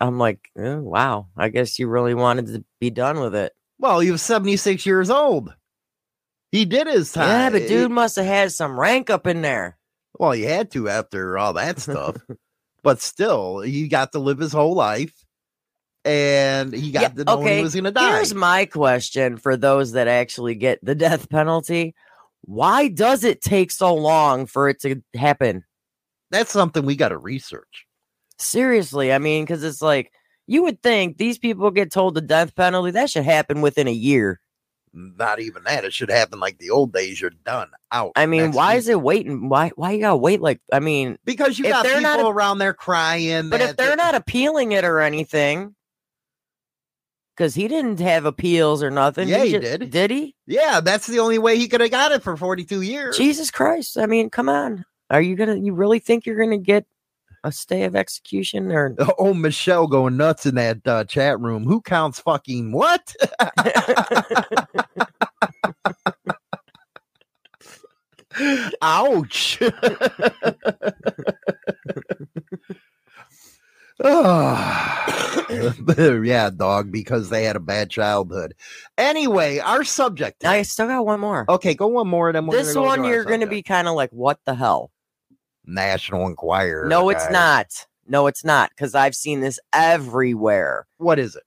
I'm 0.00 0.18
like, 0.18 0.48
"Eh, 0.58 0.76
wow. 0.76 1.28
I 1.36 1.48
guess 1.48 1.78
you 1.78 1.88
really 1.88 2.14
wanted 2.14 2.46
to 2.48 2.64
be 2.80 2.90
done 2.90 3.20
with 3.20 3.34
it. 3.34 3.52
Well, 3.78 4.00
he 4.00 4.10
was 4.10 4.22
76 4.22 4.86
years 4.86 5.10
old. 5.10 5.54
He 6.52 6.64
did 6.64 6.86
his 6.86 7.12
time. 7.12 7.28
Yeah, 7.28 7.50
but 7.50 7.68
dude 7.68 7.90
must 7.90 8.16
have 8.16 8.26
had 8.26 8.52
some 8.52 8.78
rank 8.78 9.10
up 9.10 9.26
in 9.26 9.42
there. 9.42 9.78
Well, 10.18 10.32
he 10.32 10.42
had 10.42 10.70
to 10.72 10.88
after 10.88 11.38
all 11.38 11.52
that 11.54 11.78
stuff. 11.78 12.16
but 12.82 13.00
still, 13.00 13.60
he 13.60 13.88
got 13.88 14.12
to 14.12 14.18
live 14.18 14.38
his 14.38 14.52
whole 14.52 14.74
life. 14.74 15.12
And 16.04 16.72
he 16.72 16.90
got 16.92 17.02
Yeah, 17.02 17.08
to 17.08 17.24
know 17.24 17.40
okay, 17.40 17.58
he 17.58 17.62
was 17.62 17.74
going 17.74 17.84
to 17.84 17.90
die. 17.90 18.16
Here's 18.16 18.34
my 18.34 18.64
question 18.64 19.36
for 19.36 19.56
those 19.56 19.92
that 19.92 20.08
actually 20.08 20.54
get 20.54 20.78
the 20.82 20.94
death 20.94 21.28
penalty. 21.28 21.94
Why 22.42 22.88
does 22.88 23.22
it 23.22 23.42
take 23.42 23.70
so 23.70 23.94
long 23.94 24.46
for 24.46 24.68
it 24.70 24.80
to 24.80 25.02
happen? 25.14 25.64
That's 26.30 26.50
something 26.50 26.84
we 26.84 26.96
got 26.96 27.08
to 27.08 27.18
research. 27.18 27.86
Seriously, 28.38 29.12
I 29.12 29.18
mean, 29.18 29.44
because 29.44 29.62
it's 29.64 29.82
like 29.82 30.12
you 30.46 30.62
would 30.62 30.82
think 30.82 31.18
these 31.18 31.38
people 31.38 31.70
get 31.70 31.92
told 31.92 32.14
the 32.14 32.20
death 32.20 32.54
penalty, 32.54 32.92
that 32.92 33.10
should 33.10 33.24
happen 33.24 33.60
within 33.60 33.86
a 33.88 33.92
year. 33.92 34.40
Not 34.92 35.38
even 35.40 35.62
that. 35.64 35.84
It 35.84 35.92
should 35.92 36.10
happen 36.10 36.40
like 36.40 36.58
the 36.58 36.70
old 36.70 36.92
days. 36.92 37.20
You're 37.20 37.30
done. 37.30 37.68
Out. 37.92 38.12
I 38.16 38.26
mean, 38.26 38.52
why 38.52 38.72
week. 38.72 38.78
is 38.78 38.88
it 38.88 39.00
waiting? 39.00 39.48
Why 39.48 39.70
why 39.76 39.92
you 39.92 40.00
gotta 40.00 40.16
wait 40.16 40.40
like 40.40 40.60
I 40.72 40.80
mean, 40.80 41.16
Because 41.24 41.58
you 41.58 41.64
got 41.66 41.84
people 41.84 42.00
not 42.00 42.20
around 42.20 42.58
there 42.58 42.74
crying. 42.74 43.50
but 43.50 43.60
if 43.60 43.76
they're 43.76 43.94
not 43.96 44.16
appealing 44.16 44.72
it 44.72 44.84
or 44.84 45.00
anything, 45.00 45.76
because 47.36 47.54
he 47.54 47.68
didn't 47.68 48.00
have 48.00 48.24
appeals 48.24 48.82
or 48.82 48.90
nothing. 48.90 49.28
Yeah, 49.28 49.44
he 49.44 49.52
ju- 49.52 49.60
did. 49.60 49.90
Did 49.90 50.10
he? 50.10 50.34
yeah, 50.46 50.80
that's 50.80 51.06
the 51.06 51.20
only 51.20 51.38
way 51.38 51.56
he 51.56 51.68
could 51.68 51.80
have 51.80 51.90
got 51.90 52.12
it 52.12 52.22
for 52.22 52.36
42 52.36 52.82
years. 52.82 53.16
Jesus 53.16 53.50
Christ. 53.50 53.96
I 53.96 54.06
mean, 54.06 54.28
come 54.28 54.48
on. 54.48 54.84
Are 55.10 55.20
you 55.20 55.36
gonna 55.36 55.56
you 55.56 55.74
really 55.74 55.98
think 55.98 56.26
you're 56.26 56.38
gonna 56.38 56.58
get 56.58 56.86
a 57.42 57.52
stay 57.52 57.84
of 57.84 57.96
execution 57.96 58.70
or 58.70 58.94
Oh, 59.18 59.34
Michelle 59.34 59.86
going 59.86 60.16
nuts 60.16 60.46
in 60.46 60.54
that 60.56 60.86
uh, 60.86 61.04
chat 61.04 61.40
room. 61.40 61.64
Who 61.64 61.80
counts 61.80 62.20
fucking 62.20 62.72
what? 62.72 63.14
Ouch. 68.82 69.60
Ah. 74.02 75.10
yeah, 76.24 76.50
dog, 76.50 76.92
because 76.92 77.28
they 77.28 77.44
had 77.44 77.56
a 77.56 77.60
bad 77.60 77.90
childhood. 77.90 78.54
Anyway, 78.96 79.58
our 79.58 79.84
subject. 79.84 80.44
I 80.44 80.62
still 80.62 80.86
got 80.86 81.04
one 81.04 81.20
more. 81.20 81.44
Okay, 81.48 81.74
go 81.74 81.88
one 81.88 82.08
more. 82.08 82.32
Then 82.32 82.46
we're 82.46 82.56
this 82.56 82.74
gonna 82.74 82.86
go 82.86 83.02
one 83.02 83.04
you're 83.04 83.24
going 83.24 83.40
to 83.40 83.46
be 83.46 83.62
kind 83.62 83.88
of 83.88 83.94
like, 83.94 84.10
what 84.10 84.38
the 84.46 84.54
hell? 84.54 84.90
National 85.70 86.26
Enquirer. 86.26 86.86
No, 86.86 87.08
it's 87.10 87.30
not. 87.30 87.86
No, 88.06 88.26
it's 88.26 88.44
not 88.44 88.70
because 88.70 88.94
I've 88.94 89.14
seen 89.14 89.40
this 89.40 89.58
everywhere. 89.72 90.86
What 90.98 91.18
is 91.18 91.36
it? 91.36 91.44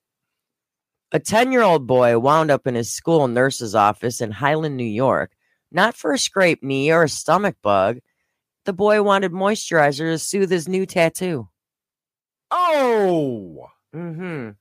A 1.11 1.19
10 1.19 1.51
year 1.51 1.61
old 1.61 1.85
boy 1.85 2.17
wound 2.17 2.49
up 2.49 2.65
in 2.65 2.75
his 2.75 2.91
school 2.91 3.27
nurse's 3.27 3.75
office 3.75 4.21
in 4.21 4.31
Highland, 4.31 4.77
New 4.77 4.83
York, 4.83 5.31
not 5.71 5.95
for 5.95 6.11
a 6.13 6.17
scraped 6.17 6.63
knee 6.63 6.91
or 6.91 7.03
a 7.03 7.09
stomach 7.09 7.55
bug. 7.61 7.99
The 8.65 8.73
boy 8.73 9.03
wanted 9.03 9.31
moisturizer 9.31 10.11
to 10.11 10.17
soothe 10.17 10.49
his 10.51 10.67
new 10.67 10.85
tattoo. 10.85 11.49
Oh, 12.51 13.67
hmm 13.93 14.51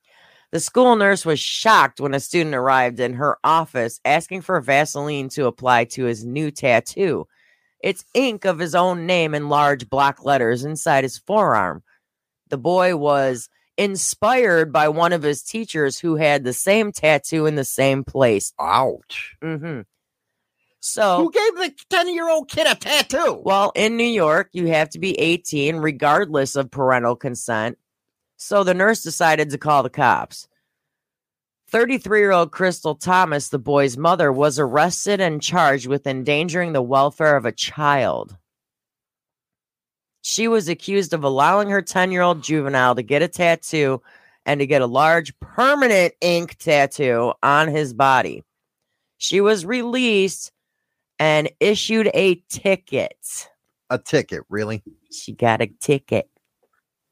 The 0.51 0.61
school 0.61 0.97
nurse 0.97 1.25
was 1.25 1.41
shocked 1.41 2.01
when 2.01 2.15
a 2.15 2.21
student 2.21 2.55
arrived 2.55 3.01
in 3.01 3.15
her 3.15 3.39
office 3.45 4.01
asking 4.05 4.43
for 4.43 4.61
Vaseline 4.61 5.29
to 5.31 5.47
apply 5.47 5.85
to 5.87 6.05
his 6.05 6.25
new 6.25 6.51
tattoo. 6.51 7.27
It's 7.83 8.05
ink 8.15 8.45
of 8.45 8.59
his 8.59 8.75
own 8.75 9.07
name 9.07 9.35
in 9.35 9.49
large 9.49 9.91
black 9.91 10.25
letters 10.25 10.65
inside 10.65 11.05
his 11.05 11.19
forearm. 11.19 11.83
The 12.49 12.59
boy 12.59 12.97
was 12.97 13.49
inspired 13.77 14.73
by 14.73 14.89
one 14.89 15.13
of 15.13 15.23
his 15.23 15.43
teachers 15.43 15.99
who 15.99 16.17
had 16.17 16.45
the 16.45 16.53
same 16.53 16.93
tattoo 16.93 17.47
in 17.47 17.55
the 17.57 17.65
same 17.65 18.05
place. 18.05 18.53
ouch. 18.61 19.35
hmm 19.43 19.81
So, 20.81 21.17
Who 21.25 21.33
gave 21.33 21.55
the 21.57 21.73
10 21.91 22.15
year 22.15 22.29
old 22.29 22.49
kid 22.49 22.67
a 22.67 22.75
tattoo? 22.75 23.41
well, 23.45 23.73
in 23.75 23.97
New 23.97 24.05
York, 24.05 24.51
you 24.53 24.67
have 24.69 24.91
to 24.91 24.99
be 24.99 25.19
18 25.19 25.77
regardless 25.77 26.55
of 26.57 26.71
parental 26.71 27.17
consent. 27.17 27.79
So 28.37 28.65
the 28.65 28.75
nurse 28.75 29.03
decided 29.03 29.51
to 29.51 29.59
call 29.59 29.83
the 29.83 29.91
cops. 29.91 30.49
33 31.73 32.19
year 32.21 32.33
old 32.33 32.53
Crystal 32.53 32.95
Thomas, 32.95 33.49
the 33.49 33.59
boy's 33.59 33.97
mother, 33.97 34.31
was 34.31 34.59
arrested 34.59 35.23
and 35.23 35.43
charged 35.43 35.87
with 35.87 36.07
endangering 36.07 36.75
the 36.75 36.83
welfare 36.83 37.35
of 37.35 37.47
a 37.47 37.53
child. 37.53 38.37
She 40.21 40.49
was 40.49 40.69
accused 40.69 41.15
of 41.15 41.25
allowing 41.25 41.71
her 41.71 41.81
10 41.81 42.13
year 42.13 42.21
old 42.21 42.43
juvenile 42.43 42.95
to 42.95 43.03
get 43.03 43.23
a 43.23 43.29
tattoo 43.29 44.03
and 44.45 44.61
to 44.61 44.67
get 44.67 44.83
a 44.83 44.87
large 44.87 45.39
permanent 45.41 46.13
ink 46.21 46.57
tattoo 46.59 47.33
on 47.43 47.69
his 47.69 47.95
body. 47.95 48.45
She 49.17 49.41
was 49.41 49.65
released 49.65 50.53
and 51.19 51.51
issued 51.59 52.11
a 52.13 52.35
ticket. 52.51 53.49
a 53.89 53.99
ticket, 53.99 54.43
really? 54.51 54.83
She 55.11 55.33
got 55.33 55.63
a 55.63 55.69
ticket. 55.81 56.29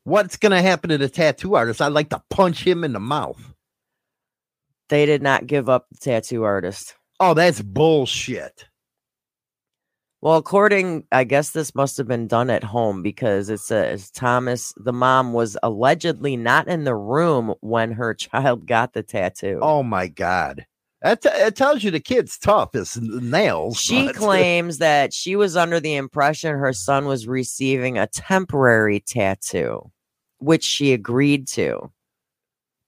What's 0.04 0.36
going 0.36 0.52
to 0.52 0.60
happen 0.60 0.90
to 0.90 0.98
the 0.98 1.08
tattoo 1.08 1.54
artist? 1.54 1.80
I'd 1.80 1.92
like 1.92 2.10
to 2.10 2.22
punch 2.28 2.66
him 2.66 2.84
in 2.84 2.92
the 2.92 3.00
mouth. 3.00 3.54
They 4.90 5.06
did 5.06 5.22
not 5.22 5.46
give 5.46 5.68
up 5.68 5.86
the 5.90 5.98
tattoo 5.98 6.42
artist. 6.42 6.96
Oh, 7.20 7.32
that's 7.32 7.62
bullshit. 7.62 8.66
Well, 10.20 10.36
according, 10.36 11.04
I 11.12 11.24
guess 11.24 11.50
this 11.50 11.74
must 11.74 11.96
have 11.96 12.08
been 12.08 12.26
done 12.26 12.50
at 12.50 12.64
home 12.64 13.02
because 13.02 13.48
it 13.48 13.60
says 13.60 14.10
Thomas, 14.10 14.74
the 14.76 14.92
mom, 14.92 15.32
was 15.32 15.56
allegedly 15.62 16.36
not 16.36 16.68
in 16.68 16.84
the 16.84 16.94
room 16.94 17.54
when 17.60 17.92
her 17.92 18.12
child 18.14 18.66
got 18.66 18.92
the 18.92 19.02
tattoo. 19.02 19.60
Oh, 19.62 19.82
my 19.82 20.08
God. 20.08 20.66
That 21.02 21.22
t- 21.22 21.30
it 21.30 21.56
tells 21.56 21.82
you 21.82 21.90
the 21.90 22.00
kid's 22.00 22.36
tough 22.36 22.74
as 22.74 22.98
nails. 23.00 23.78
She 23.78 24.06
but- 24.06 24.16
claims 24.16 24.78
that 24.78 25.14
she 25.14 25.36
was 25.36 25.56
under 25.56 25.80
the 25.80 25.94
impression 25.94 26.58
her 26.58 26.74
son 26.74 27.06
was 27.06 27.26
receiving 27.26 27.96
a 27.96 28.06
temporary 28.08 29.00
tattoo, 29.00 29.90
which 30.38 30.64
she 30.64 30.92
agreed 30.92 31.46
to. 31.48 31.90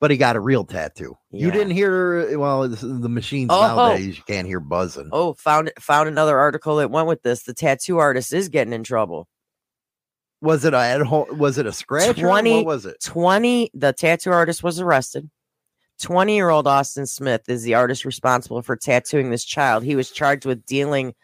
But 0.03 0.11
he 0.11 0.17
got 0.17 0.35
a 0.35 0.41
real 0.41 0.65
tattoo. 0.65 1.17
You 1.31 1.53
didn't 1.53 1.71
hear, 1.71 2.29
uh, 2.35 2.37
well, 2.37 2.69
the 2.69 3.09
machines 3.09 3.51
oh, 3.53 3.63
oh. 3.63 3.67
nowadays, 3.69 4.17
you 4.17 4.25
can't 4.27 4.49
hear 4.49 4.59
buzzing. 4.59 5.09
Oh, 5.13 5.35
found 5.35 5.71
found 5.79 6.09
another 6.09 6.37
article 6.41 6.75
that 6.77 6.91
went 6.91 7.07
with 7.07 7.23
this. 7.23 7.45
The 7.45 7.55
tattoo 7.55 7.99
artist 7.99 8.33
is 8.33 8.49
getting 8.49 8.73
in 8.73 8.83
trouble. 8.83 9.29
Was 10.41 10.65
it 10.65 10.75
a 10.75 10.79
at 10.79 11.03
home? 11.03 11.39
Was 11.39 11.57
it 11.57 11.67
a 11.67 11.73
scratch? 11.73 12.19
20 12.19 12.57
what 12.57 12.67
was 12.67 12.85
it? 12.85 12.97
20 13.01 13.71
the 13.75 13.93
tattoo 13.93 14.33
artist 14.33 14.65
was 14.65 14.81
arrested 14.81 15.31
20 16.01 16.35
year 16.35 16.49
old 16.49 16.67
austin 16.67 17.07
smith 17.07 17.43
is 17.49 17.63
the 17.63 17.75
artist 17.75 18.05
responsible 18.05 18.61
for 18.61 18.75
tattooing 18.75 19.31
this 19.31 19.45
child 19.45 19.85
he 19.85 19.95
was 19.95 20.11
charged 20.11 20.45
with 20.45 20.67
dealing 20.67 21.15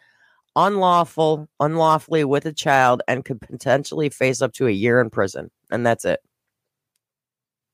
unlawful 0.55 1.49
unlawfully 1.59 2.23
with 2.23 2.45
a 2.45 2.53
child 2.53 3.01
and 3.09 3.25
could 3.25 3.41
potentially 3.41 4.07
face 4.07 4.41
up 4.41 4.53
to 4.53 4.67
a 4.67 4.71
year 4.71 5.01
in 5.01 5.09
prison 5.09 5.51
and 5.69 5.85
that's 5.85 6.05
it 6.05 6.21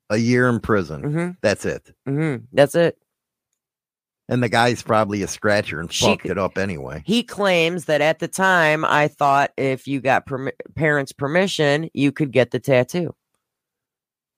A 0.10 0.18
year 0.18 0.48
in 0.50 0.60
prison. 0.60 1.02
hmm 1.04 1.30
That's 1.42 1.66
it. 1.66 1.92
hmm 2.06 2.36
that's 2.54 2.76
it 2.76 2.98
And 4.30 4.42
the 4.44 4.50
guy's 4.50 4.82
probably 4.84 5.24
a 5.24 5.28
scratcher 5.28 5.80
and 5.80 5.92
She 5.92 6.06
fucked 6.06 6.26
it 6.28 6.38
up 6.38 6.58
anyway. 6.58 7.02
he 7.06 7.24
claims 7.24 7.86
that 7.86 8.02
at 8.02 8.20
the 8.20 8.28
time 8.28 8.86
i 8.86 9.08
thought 9.08 9.52
if 9.58 9.88
you 9.88 10.02
got 10.02 10.28
parents 10.76 11.12
permission 11.12 11.90
you 11.94 12.12
could 12.12 12.32
get 12.32 12.52
the 12.52 12.60
tattoo 12.60 13.16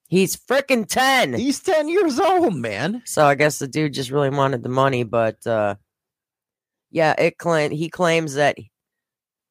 he's 0.07 0.37
freaking 0.37 0.87
10 0.87 1.33
He's 1.33 1.59
10 1.59 1.89
years 1.89 2.17
old, 2.17 2.55
man. 2.55 3.01
So 3.05 3.25
I 3.25 3.35
guess 3.35 3.59
the 3.59 3.67
dude 3.67 3.93
just 3.93 4.09
really 4.09 4.29
wanted 4.29 4.63
the 4.63 4.69
money, 4.69 5.03
but 5.03 5.45
uh 5.45 5.75
yeah, 6.91 7.13
it 7.17 7.37
claim 7.37 7.71
he 7.71 7.89
claims 7.89 8.35
that 8.35 8.55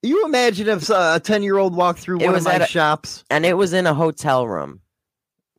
You 0.02 0.24
imagine 0.24 0.68
if 0.68 0.90
uh, 0.90 1.12
a 1.16 1.20
10 1.20 1.42
year 1.42 1.58
old 1.58 1.76
walked 1.76 1.98
through 1.98 2.20
It 2.22 2.26
one 2.26 2.34
of 2.36 2.44
my 2.44 2.54
a- 2.54 2.66
shops? 2.66 3.22
and 3.28 3.44
it 3.44 3.52
was 3.54 3.74
in 3.74 3.86
a 3.86 3.92
hotel 3.92 4.48
room. 4.48 4.80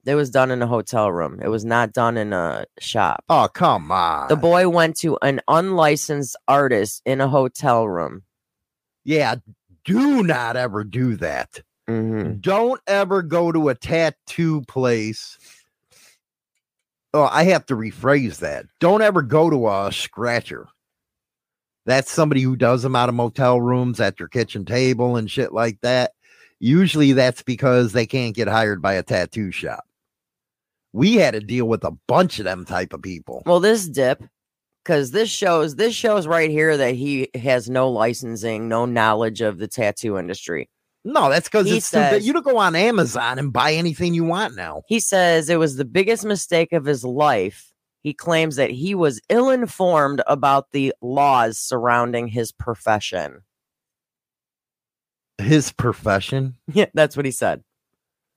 It 0.08 0.16
was 0.16 0.30
done 0.30 0.52
in 0.52 0.62
a 0.62 0.68
hotel 0.68 1.12
room. 1.12 1.40
It 1.44 1.50
was 1.50 1.66
not 1.66 1.92
done 1.94 2.16
in 2.18 2.32
a 2.34 2.66
shop. 2.80 3.26
Oh, 3.30 3.50
come 3.54 3.92
on. 3.92 4.30
The 4.30 4.38
boy 4.38 4.70
went 4.70 4.98
to 5.00 5.18
an 5.22 5.42
unlicensed 5.48 6.36
artist 6.48 7.02
in 7.06 7.20
a 7.22 7.28
hotel 7.28 7.88
room. 7.88 8.24
yeah, 9.04 9.36
do 9.86 10.24
not 10.24 10.56
ever 10.58 10.84
do 10.84 11.16
that. 11.18 11.62
hmm 11.88 12.34
Don't 12.40 12.82
ever 12.88 13.22
go 13.22 13.52
to 13.52 13.70
a 13.70 13.76
tattoo 13.76 14.62
place. 14.62 15.38
Oh, 17.14 17.28
I 17.32 17.44
have 17.46 17.66
to 17.68 17.76
rephrase 17.76 18.40
that. 18.40 18.66
Don't 18.80 19.02
ever 19.02 19.22
go 19.22 19.50
to 19.50 19.68
a 19.70 19.92
scratcher. 19.94 20.68
That's 21.86 22.12
somebody 22.12 22.42
who 22.42 22.58
does 22.58 22.84
them 22.84 22.98
out 22.98 23.08
of 23.08 23.16
motel 23.16 23.62
rooms 23.62 24.02
at 24.02 24.20
your 24.20 24.28
kitchen 24.28 24.66
table 24.66 25.16
and 25.16 25.32
shit 25.32 25.54
like 25.54 25.80
that. 25.82 26.12
Usually 26.60 27.14
that's 27.14 27.44
because 27.44 27.94
they 27.94 28.06
can't 28.06 28.36
get 28.36 28.50
hired 28.50 28.82
by 28.82 28.94
a 28.96 29.04
tattoo 29.04 29.52
shop. 29.52 29.86
We 30.94 31.16
had 31.16 31.34
to 31.34 31.40
deal 31.40 31.68
with 31.68 31.84
a 31.84 31.92
bunch 32.08 32.40
of 32.40 32.46
them 32.46 32.66
type 32.66 32.94
of 32.94 33.02
people. 33.02 33.44
Well, 33.46 33.60
this 33.60 33.88
dip, 33.88 34.24
because 34.84 35.12
this 35.12 35.30
shows 35.30 35.76
this 35.76 35.94
shows 35.94 36.26
right 36.28 36.50
here 36.50 36.78
that 36.78 36.96
he 36.96 37.30
has 37.36 37.70
no 37.70 37.90
licensing, 37.90 38.68
no 38.68 38.86
knowledge 38.86 39.42
of 39.42 39.58
the 39.60 39.68
tattoo 39.68 40.18
industry. 40.18 40.70
No, 41.06 41.30
that's 41.30 41.48
because 41.48 41.70
it's 41.72 41.86
stupid. 41.86 42.10
says- 42.10 42.28
You 42.28 42.34
don't 42.34 42.44
go 42.46 42.58
on 42.58 42.76
Amazon 42.76 43.40
and 43.40 43.54
buy 43.54 43.74
anything 43.74 44.14
you 44.14 44.24
want 44.26 44.56
now. 44.56 44.82
He 44.88 45.00
says 45.00 45.50
it 45.50 45.58
was 45.60 45.76
the 45.78 45.86
biggest 45.86 46.26
mistake 46.26 46.74
of 46.74 46.86
his 46.86 47.04
life. 47.04 47.72
He 48.02 48.14
claims 48.14 48.56
that 48.58 48.72
he 48.72 48.96
was 48.96 49.20
ill 49.30 49.50
informed 49.50 50.22
about 50.28 50.72
the 50.72 50.94
laws 51.02 51.60
surrounding 51.60 52.28
his 52.28 52.52
profession. 52.52 53.42
His 55.38 55.72
profession. 55.72 56.56
Yeah, 56.74 56.86
that's 56.94 57.16
what 57.16 57.26
he 57.26 57.32
said. 57.32 57.64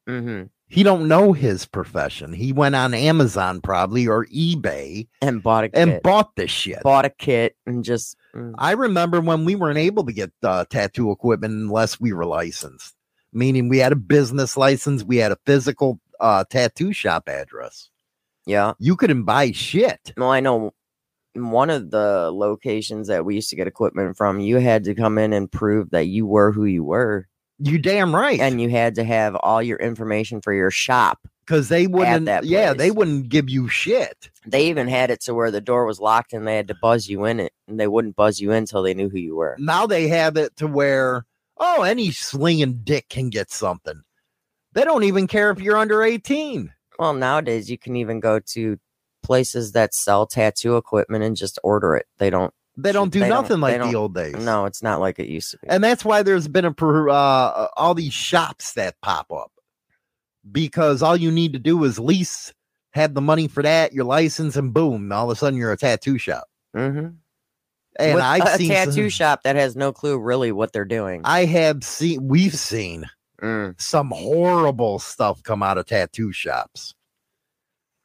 hmm 0.06 0.42
he 0.70 0.82
don't 0.82 1.08
know 1.08 1.32
his 1.32 1.66
profession. 1.66 2.32
He 2.32 2.52
went 2.52 2.74
on 2.76 2.94
Amazon 2.94 3.60
probably 3.60 4.06
or 4.06 4.26
eBay 4.26 5.08
And 5.20 5.42
bought 5.42 5.64
a 5.64 5.70
and 5.74 5.90
kit. 5.92 6.02
bought 6.02 6.36
this 6.36 6.50
shit. 6.50 6.82
bought 6.82 7.04
a 7.04 7.10
kit 7.10 7.56
and 7.66 7.84
just 7.84 8.16
mm. 8.34 8.54
I 8.56 8.72
remember 8.72 9.20
when 9.20 9.44
we 9.44 9.56
weren't 9.56 9.78
able 9.78 10.06
to 10.06 10.12
get 10.12 10.30
uh, 10.42 10.64
tattoo 10.70 11.10
equipment 11.10 11.54
unless 11.54 12.00
we 12.00 12.12
were 12.12 12.24
licensed, 12.24 12.94
meaning 13.32 13.68
we 13.68 13.78
had 13.78 13.92
a 13.92 13.96
business 13.96 14.56
license, 14.56 15.02
we 15.02 15.16
had 15.16 15.32
a 15.32 15.38
physical 15.44 16.00
uh, 16.20 16.44
tattoo 16.48 16.92
shop 16.92 17.28
address. 17.28 17.88
yeah. 18.46 18.72
You 18.78 18.96
couldn't 18.96 19.24
buy 19.24 19.52
shit. 19.52 20.12
Well, 20.16 20.30
I 20.30 20.40
know 20.40 20.72
one 21.34 21.70
of 21.70 21.90
the 21.90 22.30
locations 22.32 23.08
that 23.08 23.24
we 23.24 23.36
used 23.36 23.50
to 23.50 23.56
get 23.56 23.66
equipment 23.68 24.16
from, 24.16 24.40
you 24.40 24.56
had 24.56 24.84
to 24.84 24.94
come 24.94 25.16
in 25.16 25.32
and 25.32 25.50
prove 25.50 25.90
that 25.90 26.06
you 26.06 26.26
were 26.26 26.52
who 26.52 26.64
you 26.64 26.82
were, 26.84 27.28
You 27.62 27.78
damn 27.78 28.14
right. 28.14 28.40
and 28.40 28.60
you 28.60 28.70
had 28.70 28.94
to 28.96 29.04
have 29.04 29.36
all 29.36 29.62
your 29.62 29.78
information 29.78 30.40
for 30.40 30.52
your 30.52 30.70
shop. 30.70 31.18
because 31.50 31.68
they 31.68 31.86
wouldn't, 31.86 32.26
that 32.26 32.44
yeah, 32.44 32.72
they 32.72 32.90
wouldn't 32.90 33.28
give 33.28 33.50
you 33.50 33.68
shit. 33.68 34.30
They 34.46 34.68
even 34.68 34.86
had 34.88 35.10
it 35.10 35.20
to 35.22 35.34
where 35.34 35.50
the 35.50 35.60
door 35.60 35.84
was 35.84 35.98
locked 36.00 36.32
and 36.32 36.46
they 36.46 36.56
had 36.56 36.68
to 36.68 36.76
buzz 36.80 37.08
you 37.08 37.24
in 37.24 37.40
it, 37.40 37.52
and 37.66 37.78
they 37.78 37.88
wouldn't 37.88 38.16
buzz 38.16 38.40
you 38.40 38.52
in 38.52 38.58
until 38.58 38.82
they 38.82 38.94
knew 38.94 39.08
who 39.08 39.18
you 39.18 39.36
were. 39.36 39.56
Now 39.58 39.86
they 39.86 40.08
have 40.08 40.36
it 40.36 40.56
to 40.56 40.66
where, 40.66 41.26
oh, 41.58 41.82
any 41.82 42.12
slinging 42.12 42.80
dick 42.84 43.08
can 43.08 43.30
get 43.30 43.50
something. 43.50 44.00
They 44.72 44.84
don't 44.84 45.02
even 45.02 45.26
care 45.26 45.50
if 45.50 45.60
you're 45.60 45.76
under 45.76 46.02
18. 46.02 46.72
Well, 47.00 47.14
nowadays 47.14 47.68
you 47.68 47.76
can 47.76 47.96
even 47.96 48.20
go 48.20 48.38
to 48.38 48.78
places 49.22 49.72
that 49.72 49.92
sell 49.92 50.26
tattoo 50.26 50.76
equipment 50.76 51.24
and 51.24 51.36
just 51.36 51.58
order 51.64 51.96
it. 51.96 52.06
They 52.18 52.30
don't. 52.30 52.54
They 52.76 52.92
don't 52.92 53.12
do 53.12 53.20
They 53.20 53.28
don't- 53.28 53.42
nothing 53.42 53.60
like 53.60 53.78
don't- 53.78 53.90
the 53.90 53.96
old 53.98 54.14
days. 54.14 54.34
No, 54.36 54.64
it's 54.64 54.82
not 54.82 55.00
like 55.00 55.18
it 55.18 55.26
used 55.28 55.50
to 55.52 55.58
be. 55.58 55.68
And 55.68 55.82
that's 55.84 56.04
why 56.04 56.22
there's 56.22 56.48
been 56.48 56.64
a 56.64 56.72
per- 56.72 57.08
uh, 57.08 57.68
all 57.76 57.94
these 57.94 58.12
shops 58.14 58.72
that 58.74 59.00
pop 59.02 59.30
up 59.32 59.52
because 60.50 61.02
all 61.02 61.16
you 61.16 61.30
need 61.30 61.52
to 61.52 61.58
do 61.58 61.82
is 61.84 61.98
lease, 61.98 62.52
have 62.92 63.14
the 63.14 63.20
money 63.20 63.48
for 63.48 63.62
that, 63.62 63.92
your 63.92 64.04
license, 64.04 64.56
and 64.56 64.72
boom, 64.72 65.12
all 65.12 65.30
of 65.30 65.36
a 65.36 65.38
sudden 65.38 65.58
you're 65.58 65.72
a 65.72 65.76
tattoo 65.76 66.16
shop. 66.18 66.44
Mm-hmm. 66.76 67.08
And 67.98 68.14
With 68.14 68.24
I've 68.24 68.42
a 68.46 68.56
seen 68.56 68.68
tattoo 68.68 68.92
some- 68.92 69.08
shop 69.10 69.42
that 69.42 69.56
has 69.56 69.76
no 69.76 69.92
clue 69.92 70.18
really 70.18 70.52
what 70.52 70.72
they're 70.72 70.84
doing. 70.84 71.20
I 71.24 71.44
have 71.44 71.84
seen, 71.84 72.26
we've 72.28 72.54
seen 72.54 73.06
Mm. 73.42 73.80
some 73.80 74.10
horrible 74.10 74.98
stuff 74.98 75.42
come 75.42 75.62
out 75.62 75.76
of 75.78 75.86
tattoo 75.86 76.30
shops. 76.32 76.94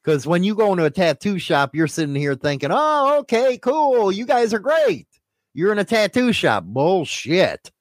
Because 0.06 0.28
when 0.28 0.44
you 0.44 0.54
go 0.54 0.72
into 0.72 0.86
a 0.86 0.92
tattoo 0.92 1.40
shop, 1.40 1.74
you're 1.74 1.88
sitting 1.88 2.14
here 2.14 2.36
thinking, 2.36 2.70
oh, 2.72 3.18
okay, 3.22 3.58
cool. 3.58 4.12
You 4.12 4.28
guys 4.28 4.54
are 4.54 4.60
great. 4.60 5.08
You're 5.56 5.72
in 5.72 5.80
a 5.80 5.84
tattoo 5.84 6.32
shop. 6.32 6.64
Bullshit. 6.66 7.72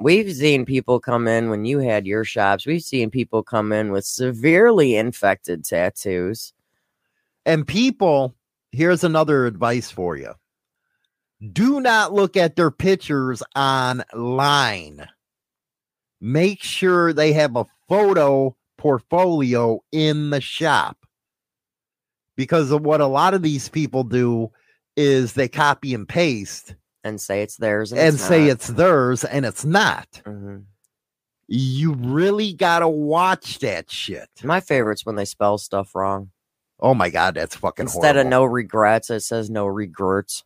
We've 0.00 0.34
seen 0.34 0.64
people 0.64 0.98
come 0.98 1.28
in 1.28 1.50
when 1.50 1.64
you 1.64 1.78
had 1.78 2.08
your 2.08 2.24
shops. 2.24 2.66
We've 2.66 2.82
seen 2.82 3.08
people 3.08 3.44
come 3.44 3.70
in 3.70 3.92
with 3.92 4.04
severely 4.04 4.96
infected 4.96 5.64
tattoos. 5.64 6.52
And 7.46 7.64
people, 7.64 8.34
here's 8.72 9.04
another 9.04 9.46
advice 9.46 9.92
for 9.92 10.16
you 10.16 10.32
do 11.52 11.80
not 11.80 12.12
look 12.12 12.36
at 12.36 12.56
their 12.56 12.72
pictures 12.72 13.44
online. 13.54 15.06
Make 16.20 16.64
sure 16.64 17.12
they 17.12 17.32
have 17.34 17.54
a 17.54 17.66
photo 17.88 18.56
portfolio 18.76 19.84
in 19.92 20.30
the 20.30 20.40
shop. 20.40 21.03
Because 22.36 22.70
of 22.70 22.82
what 22.82 23.00
a 23.00 23.06
lot 23.06 23.34
of 23.34 23.42
these 23.42 23.68
people 23.68 24.04
do 24.04 24.50
is 24.96 25.32
they 25.34 25.48
copy 25.48 25.94
and 25.94 26.08
paste 26.08 26.74
and 27.04 27.20
say 27.20 27.42
it's 27.42 27.56
theirs 27.56 27.92
and, 27.92 28.00
and 28.00 28.14
it's 28.14 28.24
say 28.24 28.42
not. 28.46 28.50
it's 28.50 28.66
theirs 28.68 29.24
and 29.24 29.44
it's 29.44 29.64
not. 29.64 30.22
Mhm. 30.26 30.64
You 31.46 31.92
really 31.92 32.54
got 32.54 32.78
to 32.78 32.88
watch 32.88 33.58
that 33.58 33.90
shit. 33.90 34.28
My 34.42 34.60
favorite's 34.60 35.04
when 35.04 35.16
they 35.16 35.26
spell 35.26 35.58
stuff 35.58 35.94
wrong. 35.94 36.30
Oh 36.80 36.94
my 36.94 37.10
God, 37.10 37.34
that's 37.34 37.54
fucking 37.56 37.84
Instead 37.84 38.00
horrible. 38.16 38.20
of 38.22 38.26
no 38.28 38.44
regrets, 38.44 39.10
it 39.10 39.20
says 39.20 39.50
no 39.50 39.66
regrets. 39.66 40.42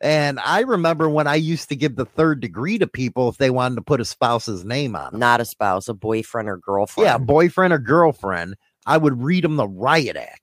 And 0.00 0.40
I 0.40 0.60
remember 0.60 1.08
when 1.10 1.26
I 1.26 1.34
used 1.34 1.68
to 1.68 1.76
give 1.76 1.96
the 1.96 2.06
third 2.06 2.40
degree 2.40 2.78
to 2.78 2.86
people 2.86 3.28
if 3.28 3.36
they 3.36 3.50
wanted 3.50 3.74
to 3.76 3.82
put 3.82 4.00
a 4.00 4.04
spouse's 4.04 4.64
name 4.64 4.96
on 4.96 5.14
it. 5.14 5.18
Not 5.18 5.40
a 5.42 5.44
spouse, 5.44 5.88
a 5.88 5.94
boyfriend 5.94 6.48
or 6.48 6.56
girlfriend. 6.56 7.04
Yeah, 7.06 7.18
boyfriend 7.18 7.74
or 7.74 7.78
girlfriend. 7.78 8.54
I 8.86 8.96
would 8.96 9.22
read 9.22 9.44
them 9.44 9.56
the 9.56 9.68
riot 9.68 10.16
act. 10.16 10.39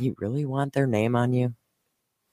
You 0.00 0.14
really 0.18 0.44
want 0.44 0.72
their 0.72 0.86
name 0.86 1.14
on 1.16 1.32
you? 1.32 1.54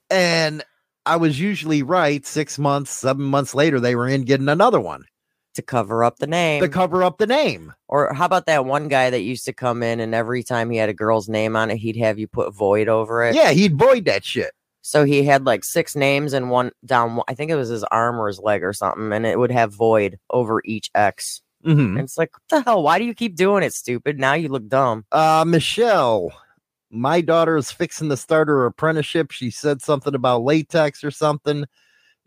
And 0.10 0.64
I 1.05 1.18
was 1.18 1.39
usually 1.39 1.84
right. 1.84 2.26
Six 2.26 2.57
months, 2.60 2.91
seven 2.91 3.24
months 3.26 3.53
later, 3.55 3.80
they 3.80 3.95
were 3.95 4.07
in 4.07 4.24
getting 4.24 4.49
another 4.49 4.80
one 4.80 5.05
To 5.55 5.62
cover 5.62 6.03
up 6.03 6.18
the 6.20 6.28
name. 6.28 6.62
to 6.62 6.70
cover 6.70 7.03
up 7.03 7.18
the 7.18 7.28
name. 7.28 7.74
or 7.88 8.14
how 8.14 8.26
about 8.26 8.45
that 8.47 8.66
one 8.66 8.88
guy 8.88 9.10
that 9.10 9.22
used 9.22 9.45
to 9.45 9.53
come 9.53 9.84
in 9.84 9.99
and 9.99 10.14
every 10.16 10.43
time 10.43 10.70
he 10.70 10.78
had 10.78 10.89
a 10.89 10.93
girl's 10.93 11.30
name 11.30 11.55
on 11.55 11.70
it, 11.72 11.78
he'd 11.78 11.97
have 11.97 12.20
you 12.20 12.28
put 12.28 12.53
void 12.53 12.88
over 12.88 13.24
it. 13.24 13.36
Yeah, 13.36 13.51
he'd 13.51 13.78
void 13.78 14.05
that 14.05 14.24
shit. 14.26 14.51
So 14.82 15.03
he 15.03 15.24
had 15.24 15.45
like 15.45 15.64
six 15.64 15.95
names 15.95 16.34
and 16.34 16.49
one 16.49 16.72
down. 16.86 17.22
I 17.28 17.34
think 17.36 17.51
it 17.51 17.55
was 17.55 17.70
his 17.70 17.84
arm 17.86 18.20
or 18.20 18.28
his 18.28 18.39
leg 18.39 18.64
or 18.64 18.74
something, 18.74 19.12
and 19.14 19.26
it 19.26 19.38
would 19.38 19.51
have 19.51 19.74
void 19.74 20.18
over 20.30 20.62
each 20.66 20.89
X. 20.95 21.41
Mhm. 21.66 21.89
And 21.97 21.99
it's 21.99 22.18
like, 22.18 22.32
what 22.34 22.41
the 22.49 22.62
hell? 22.62 22.82
Why 22.82 22.97
do 22.97 23.05
you 23.05 23.14
keep 23.14 23.36
doing 23.36 23.62
it, 23.64 23.74
stupid? 23.74 24.18
Now 24.18 24.34
you 24.34 24.47
look 24.47 24.68
dumb. 24.68 25.05
Uh, 25.12 25.43
Michelle, 25.45 26.32
my 26.92 27.22
daughter 27.22 27.58
is 27.58 27.72
fixing 27.72 28.10
to 28.10 28.18
start 28.18 28.48
her 28.48 28.66
apprenticeship. 28.66 29.32
She 29.32 29.50
said 29.50 29.82
something 29.82 30.16
about 30.16 30.44
latex 30.44 31.04
or 31.04 31.12
something 31.12 31.66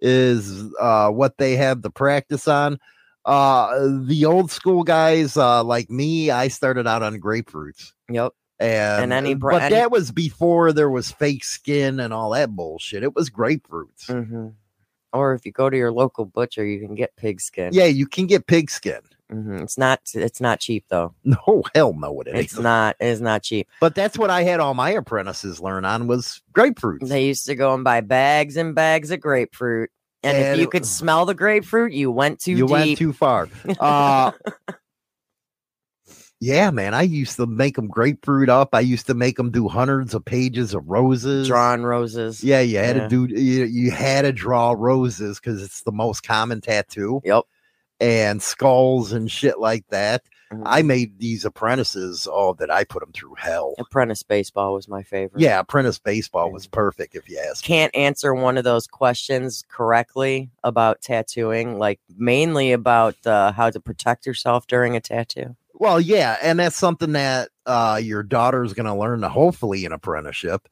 is 0.00 0.64
uh, 0.80 1.10
what 1.10 1.38
they 1.38 1.56
have 1.56 1.82
to 1.82 1.90
practice 1.90 2.48
on. 2.48 2.78
Uh, 3.24 3.88
the 4.04 4.24
old 4.24 4.50
school 4.50 4.82
guys, 4.82 5.36
uh, 5.36 5.62
like 5.62 5.88
me, 5.90 6.30
I 6.30 6.48
started 6.48 6.86
out 6.86 7.02
on 7.02 7.20
grapefruits. 7.20 7.92
Yep. 8.10 8.32
And, 8.58 9.12
any 9.12 9.34
br- 9.34 9.50
but 9.50 9.62
any- 9.62 9.74
that 9.74 9.90
was 9.90 10.10
before 10.10 10.72
there 10.72 10.90
was 10.90 11.10
fake 11.10 11.44
skin 11.44 11.98
and 12.00 12.12
all 12.12 12.30
that 12.30 12.50
bullshit. 12.50 13.02
It 13.02 13.14
was 13.14 13.30
grapefruits. 13.30 14.06
hmm 14.06 14.48
Or 15.12 15.34
if 15.34 15.44
you 15.44 15.52
go 15.52 15.68
to 15.70 15.76
your 15.76 15.92
local 15.92 16.24
butcher, 16.24 16.64
you 16.64 16.80
can 16.80 16.94
get 16.94 17.14
pig 17.16 17.40
skin. 17.40 17.70
Yeah, 17.72 17.86
you 17.86 18.06
can 18.06 18.26
get 18.26 18.46
pig 18.46 18.70
skin. 18.70 19.00
Hmm 19.32 19.56
It's 19.62 19.76
not. 19.78 20.00
It's 20.14 20.40
not 20.40 20.60
cheap 20.60 20.84
though. 20.88 21.14
No, 21.24 21.62
hell 21.74 21.92
no, 21.94 22.20
it 22.20 22.28
It's 22.28 22.58
not. 22.58 22.96
It 23.00 23.06
is 23.06 23.20
not 23.20 23.42
cheap. 23.42 23.68
But 23.80 23.94
that's 23.94 24.18
what 24.18 24.30
I 24.30 24.42
had 24.42 24.60
all 24.60 24.74
my 24.74 24.90
apprentices 24.90 25.60
learn 25.60 25.84
on 25.84 26.06
was 26.06 26.42
grapefruit. 26.52 27.02
They 27.04 27.26
used 27.26 27.46
to 27.46 27.54
go 27.54 27.74
and 27.74 27.82
buy 27.82 28.00
bags 28.02 28.56
and 28.56 28.74
bags 28.74 29.10
of 29.10 29.20
grapefruit. 29.20 29.90
And, 30.22 30.36
if 30.36 30.56
you 30.58 30.64
it- 30.64 30.70
could 30.70 30.86
smell 30.86 31.26
the 31.26 31.34
grapefruit, 31.34 31.92
you 31.92 32.10
went 32.12 32.38
too 32.40 32.52
you 32.52 32.66
deep. 32.66 32.70
went 32.70 32.98
too 32.98 33.12
far. 33.12 33.48
Uh, 33.80 34.30
yeah, 36.40 36.70
man. 36.70 36.92
I 36.94 37.02
used 37.02 37.36
to 37.36 37.46
make 37.46 37.76
them 37.76 37.86
grapefruit 37.88 38.48
up. 38.48 38.70
I 38.74 38.80
used 38.80 39.06
to 39.06 39.14
make 39.14 39.36
them 39.36 39.50
do 39.50 39.68
hundreds 39.68 40.12
of 40.14 40.24
pages 40.24 40.74
of 40.74 40.88
roses. 40.88 41.46
Drawn 41.48 41.82
roses. 41.82 42.42
Yeah, 42.42 42.60
you 42.60 42.78
had 42.78 42.96
Yeah. 42.96 43.08
to 43.08 43.26
do. 43.28 43.40
You, 43.40 43.64
you 43.64 43.90
had 43.92 44.22
to 44.22 44.32
draw 44.32 44.74
roses 44.76 45.38
because 45.40 45.62
it's 45.62 45.82
the 45.82 45.92
most 45.92 46.22
common 46.24 46.60
tattoo. 46.60 47.20
Yep. 47.24 47.44
And 48.02 48.42
skulls 48.42 49.12
and 49.12 49.30
shit 49.30 49.60
like 49.60 49.86
that. 49.90 50.24
Mhm. 50.52 50.62
I 50.66 50.82
made 50.82 51.18
these 51.18 51.44
apprentices. 51.44 52.28
Oh, 52.30 52.54
that 52.54 52.70
I 52.70 52.84
put 52.84 53.00
them 53.00 53.12
through 53.12 53.34
hell. 53.38 53.74
Apprentice 53.78 54.22
baseball 54.22 54.74
was 54.74 54.88
my 54.88 55.02
favorite. 55.02 55.40
Yeah, 55.40 55.60
apprentice 55.60 55.98
baseball 55.98 56.50
was 56.50 56.66
perfect 56.66 57.14
if 57.14 57.28
you 57.28 57.38
ask. 57.38 57.64
Can't 57.64 57.94
answer 57.94 58.34
one 58.34 58.58
of 58.58 58.64
those 58.64 58.86
questions 58.86 59.64
correctly 59.68 60.50
about 60.64 61.00
tattooing, 61.00 61.78
like 61.78 62.00
mainly 62.16 62.72
about 62.72 63.14
uh, 63.24 63.52
how 63.52 63.70
to 63.70 63.78
protect 63.80 64.26
yourself 64.26 64.66
during 64.66 64.96
a 64.96 65.00
tattoo. 65.00 65.56
Well, 65.74 66.00
yeah, 66.00 66.38
and 66.42 66.58
that's 66.58 66.76
something 66.76 67.12
that 67.12 67.50
uh, 67.66 68.00
your 68.02 68.22
is 68.22 68.72
going 68.72 68.86
to 68.86 68.94
learn, 68.94 69.22
hopefully, 69.22 69.84
in 69.84 69.92
apprenticeship. 69.92 70.68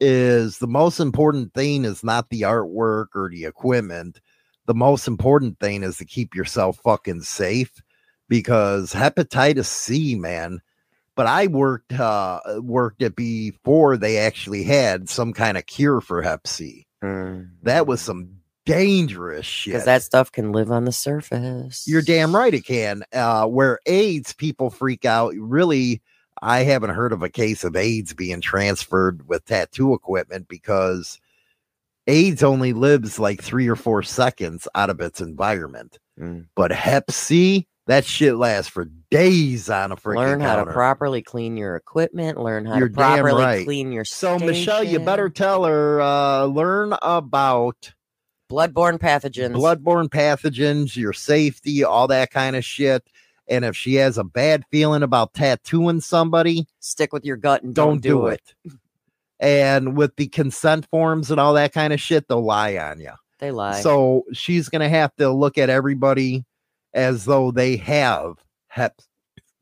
Is 0.00 0.58
the 0.58 0.66
most 0.66 0.98
important 0.98 1.54
thing 1.54 1.84
is 1.84 2.02
not 2.02 2.28
the 2.28 2.42
artwork 2.42 3.06
or 3.14 3.30
the 3.30 3.44
equipment. 3.44 4.20
The 4.66 4.74
most 4.74 5.08
important 5.08 5.58
thing 5.58 5.82
is 5.82 5.98
to 5.98 6.04
keep 6.04 6.34
yourself 6.34 6.78
fucking 6.84 7.22
safe 7.22 7.82
because 8.28 8.92
hepatitis 8.92 9.66
C, 9.66 10.14
man. 10.14 10.60
But 11.14 11.26
I 11.26 11.46
worked 11.46 11.92
uh, 11.92 12.40
worked 12.58 13.02
it 13.02 13.14
before 13.14 13.96
they 13.98 14.18
actually 14.18 14.62
had 14.62 15.08
some 15.10 15.32
kind 15.34 15.58
of 15.58 15.66
cure 15.66 16.00
for 16.00 16.22
Hep 16.22 16.46
C. 16.46 16.86
That 17.62 17.86
was 17.86 18.00
some 18.00 18.36
dangerous 18.64 19.44
shit. 19.44 19.72
because 19.72 19.84
that 19.84 20.02
stuff 20.02 20.30
can 20.32 20.52
live 20.52 20.70
on 20.70 20.84
the 20.84 20.92
surface. 20.92 21.86
You're 21.86 22.02
damn 22.02 22.34
right 22.34 22.54
it 22.54 22.64
can. 22.64 23.02
Uh, 23.12 23.46
where 23.46 23.80
AIDS 23.86 24.32
people 24.32 24.70
freak 24.70 25.04
out, 25.04 25.34
really, 25.36 26.00
I 26.40 26.60
haven't 26.64 26.90
heard 26.90 27.12
of 27.12 27.22
a 27.22 27.28
case 27.28 27.64
of 27.64 27.76
AIDS 27.76 28.14
being 28.14 28.40
transferred 28.40 29.28
with 29.28 29.44
tattoo 29.44 29.94
equipment 29.94 30.48
because 30.48 31.20
AIDS 32.06 32.42
only 32.42 32.72
lives 32.72 33.18
like 33.18 33.42
three 33.42 33.68
or 33.68 33.76
four 33.76 34.02
seconds 34.02 34.66
out 34.74 34.90
of 34.90 35.00
its 35.00 35.20
environment. 35.20 35.98
Mm. 36.18 36.46
But 36.54 36.72
Hep 36.72 37.10
C, 37.10 37.66
that 37.86 38.04
shit 38.04 38.36
lasts 38.36 38.70
for 38.70 38.86
days 39.10 39.68
on 39.68 39.92
a 39.92 39.96
freaking 39.96 40.16
learn 40.16 40.40
how 40.40 40.64
to 40.64 40.72
properly 40.72 41.22
clean 41.22 41.56
your 41.56 41.76
equipment. 41.76 42.38
Learn 42.40 42.64
how 42.64 42.78
You're 42.78 42.88
to 42.88 42.94
properly 42.94 43.42
right. 43.42 43.64
clean 43.64 43.92
your. 43.92 44.04
so 44.04 44.38
Michelle, 44.38 44.84
you 44.84 45.00
better 45.00 45.28
tell 45.28 45.64
her 45.64 46.00
uh, 46.00 46.44
learn 46.44 46.94
about 47.02 47.92
bloodborne 48.50 48.98
pathogens. 48.98 49.54
bloodborne 49.54 50.08
pathogens, 50.08 50.96
your 50.96 51.12
safety, 51.12 51.82
all 51.82 52.06
that 52.08 52.30
kind 52.30 52.56
of 52.56 52.64
shit. 52.64 53.02
And 53.48 53.64
if 53.64 53.76
she 53.76 53.94
has 53.94 54.18
a 54.18 54.24
bad 54.24 54.64
feeling 54.70 55.02
about 55.02 55.34
tattooing 55.34 56.00
somebody, 56.00 56.66
Stick 56.78 57.12
with 57.12 57.24
your 57.24 57.36
gut 57.36 57.62
and 57.62 57.74
don't, 57.74 58.00
do, 58.00 58.26
it. 58.28 58.54
And 59.42 59.96
with 59.96 60.14
the 60.14 60.28
consent 60.28 60.86
forms 60.88 61.32
and 61.32 61.40
all 61.40 61.54
that 61.54 61.72
kind 61.72 61.92
of 61.92 62.00
shit, 62.00 62.28
they'll 62.28 62.44
lie 62.44 62.76
on 62.76 63.00
you. 63.00 63.10
They 63.40 63.50
lie. 63.50 63.80
So 63.80 64.22
she's 64.32 64.68
going 64.68 64.82
to 64.82 64.88
have 64.88 65.14
to 65.16 65.30
look 65.30 65.58
at 65.58 65.68
everybody 65.68 66.44
as 66.94 67.24
though 67.24 67.50
they 67.50 67.76
have 67.78 68.34
hep, 68.68 69.00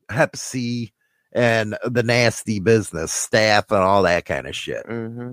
hep 0.07 0.35
C 0.35 0.93
and 1.33 1.75
the 1.83 2.03
nasty 2.03 2.59
business 2.59 3.11
staph 3.11 3.71
and 3.71 3.79
all 3.79 4.03
that 4.03 4.25
kind 4.25 4.45
of 4.45 4.55
shit. 4.55 4.85
hmm 4.85 5.31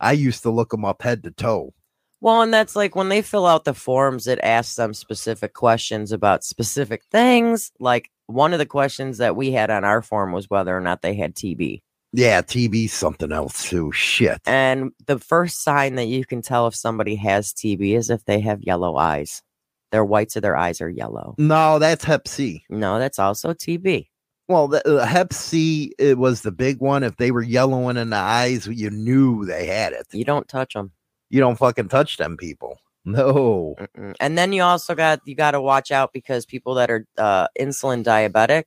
I 0.00 0.12
used 0.12 0.42
to 0.42 0.50
look 0.50 0.70
them 0.70 0.84
up 0.84 1.00
head 1.00 1.22
to 1.22 1.30
toe. 1.30 1.72
Well, 2.20 2.42
and 2.42 2.52
that's 2.52 2.76
like 2.76 2.94
when 2.94 3.08
they 3.08 3.22
fill 3.22 3.46
out 3.46 3.64
the 3.64 3.72
forms, 3.72 4.26
it 4.26 4.38
asks 4.42 4.74
them 4.74 4.92
specific 4.92 5.54
questions 5.54 6.12
about 6.12 6.44
specific 6.44 7.04
things. 7.10 7.72
Like 7.78 8.10
one 8.26 8.52
of 8.52 8.58
the 8.58 8.66
questions 8.66 9.18
that 9.18 9.36
we 9.36 9.52
had 9.52 9.70
on 9.70 9.84
our 9.84 10.02
form 10.02 10.32
was 10.32 10.50
whether 10.50 10.76
or 10.76 10.80
not 10.80 11.00
they 11.00 11.14
had 11.14 11.34
TB. 11.34 11.80
Yeah, 12.16 12.42
TV's 12.42 12.92
something 12.92 13.32
else 13.32 13.68
too. 13.68 13.90
Shit. 13.90 14.40
And 14.46 14.92
the 15.06 15.18
first 15.18 15.64
sign 15.64 15.96
that 15.96 16.06
you 16.06 16.24
can 16.24 16.42
tell 16.42 16.68
if 16.68 16.74
somebody 16.76 17.16
has 17.16 17.52
TB 17.52 17.96
is 17.96 18.08
if 18.08 18.24
they 18.24 18.38
have 18.38 18.62
yellow 18.62 18.96
eyes. 18.96 19.42
Their 19.90 20.04
whites 20.04 20.36
of 20.36 20.42
their 20.42 20.56
eyes 20.56 20.80
are 20.80 20.88
yellow. 20.88 21.34
No, 21.38 21.80
that's 21.80 22.04
Hep 22.04 22.28
C. 22.28 22.64
No, 22.70 23.00
that's 23.00 23.18
also 23.18 23.52
TB. 23.52 24.08
Well, 24.46 24.68
the, 24.68 24.86
uh, 24.86 25.04
Hep 25.04 25.32
C 25.32 25.92
it 25.98 26.16
was 26.16 26.42
the 26.42 26.52
big 26.52 26.80
one. 26.80 27.02
If 27.02 27.16
they 27.16 27.32
were 27.32 27.42
yellowing 27.42 27.96
in 27.96 28.10
the 28.10 28.16
eyes, 28.16 28.68
you 28.68 28.90
knew 28.90 29.44
they 29.44 29.66
had 29.66 29.92
it. 29.92 30.06
You 30.12 30.24
don't 30.24 30.46
touch 30.46 30.74
them. 30.74 30.92
You 31.30 31.40
don't 31.40 31.58
fucking 31.58 31.88
touch 31.88 32.16
them 32.16 32.36
people. 32.36 32.78
No. 33.04 33.74
And 34.20 34.38
then 34.38 34.52
you 34.52 34.62
also 34.62 34.94
got 34.94 35.20
you 35.24 35.34
got 35.34 35.50
to 35.50 35.60
watch 35.60 35.90
out 35.90 36.12
because 36.12 36.46
people 36.46 36.74
that 36.74 36.90
are 36.90 37.06
uh, 37.18 37.48
insulin 37.58 38.04
diabetic, 38.04 38.64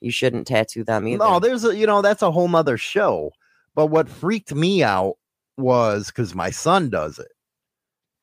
you 0.00 0.10
shouldn't 0.10 0.46
tattoo 0.46 0.84
them 0.84 1.06
either. 1.08 1.18
No, 1.24 1.38
there's 1.38 1.64
a 1.64 1.76
you 1.76 1.86
know 1.86 2.02
that's 2.02 2.22
a 2.22 2.30
whole 2.30 2.48
nother 2.48 2.76
show. 2.76 3.32
But 3.74 3.86
what 3.86 4.08
freaked 4.08 4.54
me 4.54 4.82
out 4.82 5.16
was 5.56 6.06
because 6.06 6.34
my 6.34 6.50
son 6.50 6.90
does 6.90 7.18
it, 7.18 7.32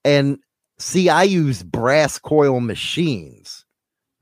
and 0.03 0.39
see, 0.80 1.09
I 1.09 1.24
use 1.24 1.63
brass 1.63 2.17
coil 2.19 2.59
machines. 2.59 3.65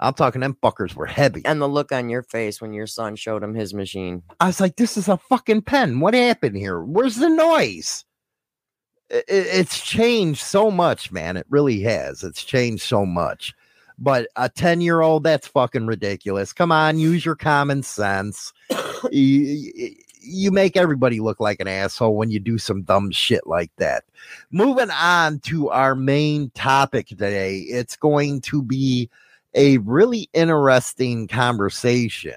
I'm 0.02 0.16
talking 0.16 0.42
them 0.42 0.58
fuckers 0.64 0.96
were 0.96 1.06
heavy. 1.06 1.44
and 1.46 1.62
the 1.62 1.70
look 1.70 1.92
on 1.92 2.10
your 2.10 2.24
face 2.24 2.60
when 2.60 2.74
your 2.74 2.88
son 2.88 3.16
showed 3.16 3.44
him 3.44 3.54
his 3.54 3.72
machine. 3.74 4.24
I 4.40 4.48
was 4.48 4.60
like, 4.60 4.76
this 4.76 4.98
is 4.98 5.08
a 5.08 5.18
fucking 5.18 5.62
pen. 5.62 6.00
What 6.00 6.16
happened 6.16 6.58
here? 6.58 6.82
Where's 6.82 7.18
the 7.18 7.30
noise? 7.30 8.04
It's 9.12 9.80
changed 9.80 10.42
so 10.42 10.72
much, 10.72 11.12
man. 11.12 11.38
It 11.38 11.46
really 11.50 11.82
has. 11.82 12.24
It's 12.24 12.44
changed 12.44 12.82
so 12.84 13.06
much. 13.06 13.54
But 14.04 14.30
a 14.36 14.50
10 14.50 14.82
year 14.82 15.02
old, 15.02 15.24
that's 15.24 15.48
fucking 15.48 15.86
ridiculous. 15.86 16.54
Come 16.54 16.72
on, 16.72 16.98
use 16.98 17.24
your 17.24 17.36
common 17.36 17.84
sense. 17.84 18.52
you, 19.12 19.94
you 20.20 20.52
make 20.52 20.76
everybody 20.76 21.20
look 21.20 21.40
like 21.40 21.60
an 21.60 21.68
asshole 21.68 22.16
when 22.16 22.32
you 22.32 22.40
do 22.40 22.58
some 22.58 22.82
dumb 22.82 23.12
shit 23.12 23.46
like 23.46 23.72
that. 23.78 24.04
Moving 24.50 24.90
on 24.90 25.40
to 25.42 25.70
our 25.70 25.94
main 25.94 26.50
topic 26.56 27.08
today, 27.08 27.60
it's 27.60 27.96
going 27.96 28.42
to 28.42 28.64
be 28.64 29.08
a 29.54 29.78
really 29.80 30.30
interesting 30.34 31.28
conversation 31.28 32.34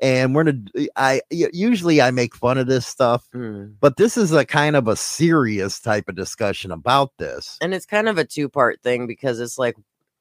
and 0.00 0.34
we're 0.34 0.44
gonna 0.44 0.62
i 0.96 1.20
usually 1.30 2.00
i 2.00 2.10
make 2.10 2.34
fun 2.34 2.56
of 2.56 2.66
this 2.66 2.86
stuff 2.86 3.28
Mm. 3.34 3.74
but 3.80 3.98
this 3.98 4.16
is 4.16 4.32
a 4.32 4.46
kind 4.46 4.74
of 4.74 4.88
a 4.88 4.96
serious 4.96 5.78
type 5.78 6.08
of 6.08 6.16
discussion 6.16 6.70
about 6.70 7.12
this 7.18 7.58
And 7.60 7.74
it's 7.74 7.84
kind 7.84 8.08
of 8.08 8.16
a 8.16 8.24
two 8.24 8.48
part 8.48 8.80
thing 8.82 9.06
because 9.06 9.38
it's 9.40 9.58
like, 9.58 9.76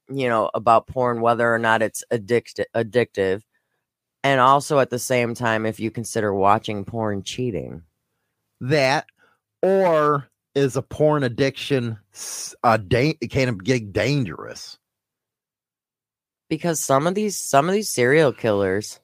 you 0.10 0.28
know, 0.28 0.50
about 0.54 0.88
porn, 0.88 1.22
whether 1.22 1.54
or 1.54 1.60
not 1.60 1.82
it's 1.82 2.04
addict- 2.12 2.62
addictive. 2.76 3.44
And 4.24 4.42
also 4.42 4.80
at 4.80 4.90
the 4.90 5.00
same 5.00 5.34
time, 5.34 5.66
if 5.66 5.80
you 5.80 5.92
consider 5.92 6.34
watching 6.34 6.84
porn 6.86 7.24
cheating. 7.24 7.84
that 8.62 9.06
or 9.62 10.30
is 10.56 10.76
a 10.76 10.82
porn 10.82 11.24
addiction 11.24 11.98
a 12.64 12.78
da- 12.78 13.14
can 13.30 13.58
get 13.58 13.94
dangerous 13.94 14.78
Because 16.50 16.80
some 16.80 17.08
of 17.08 17.16
these 17.16 17.38
some 17.40 17.70
of 17.70 17.76
these 17.76 17.88
serial 17.94 18.34
killers, 18.34 19.00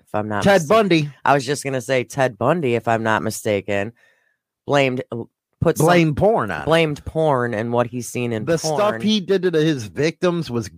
if 0.00 0.14
I'm 0.14 0.28
not 0.28 0.42
ted 0.42 0.62
mista- 0.62 0.68
bundy 0.68 1.10
I 1.24 1.32
was 1.32 1.46
just 1.46 1.64
gonna 1.64 1.80
say 1.80 2.04
Ted 2.04 2.36
Bundy, 2.36 2.74
if 2.74 2.88
I'm 2.88 3.02
not 3.02 3.22
mistaken, 3.22 3.92
blamed 4.66 5.02
put 5.62 5.78
some- 5.78 5.86
blame 5.86 6.14
porn 6.14 6.50
on 6.50 6.62
it. 6.62 6.64
blamed 6.64 7.04
porn 7.04 7.54
and 7.54 7.72
what 7.72 7.86
he's 7.86 8.08
seen 8.08 8.32
in 8.32 8.44
the 8.44 8.58
porn. 8.58 8.76
stuff 8.76 9.02
he 9.02 9.20
did 9.20 9.42
to 9.42 9.50
his 9.52 9.86
victims 9.86 10.50
was 10.50 10.70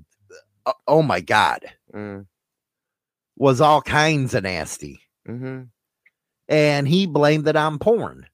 uh, 0.66 0.72
oh 0.86 1.02
my 1.02 1.20
god 1.20 1.60
Mm, 1.94 2.26
was 3.36 3.60
all 3.60 3.80
kinds 3.82 4.34
of 4.34 4.42
nasty 4.44 5.00
mhm. 5.28 5.68
and 6.48 6.88
he 6.88 7.06
blamed 7.06 7.46
it 7.48 7.56
on 7.56 7.78
porn 7.78 8.26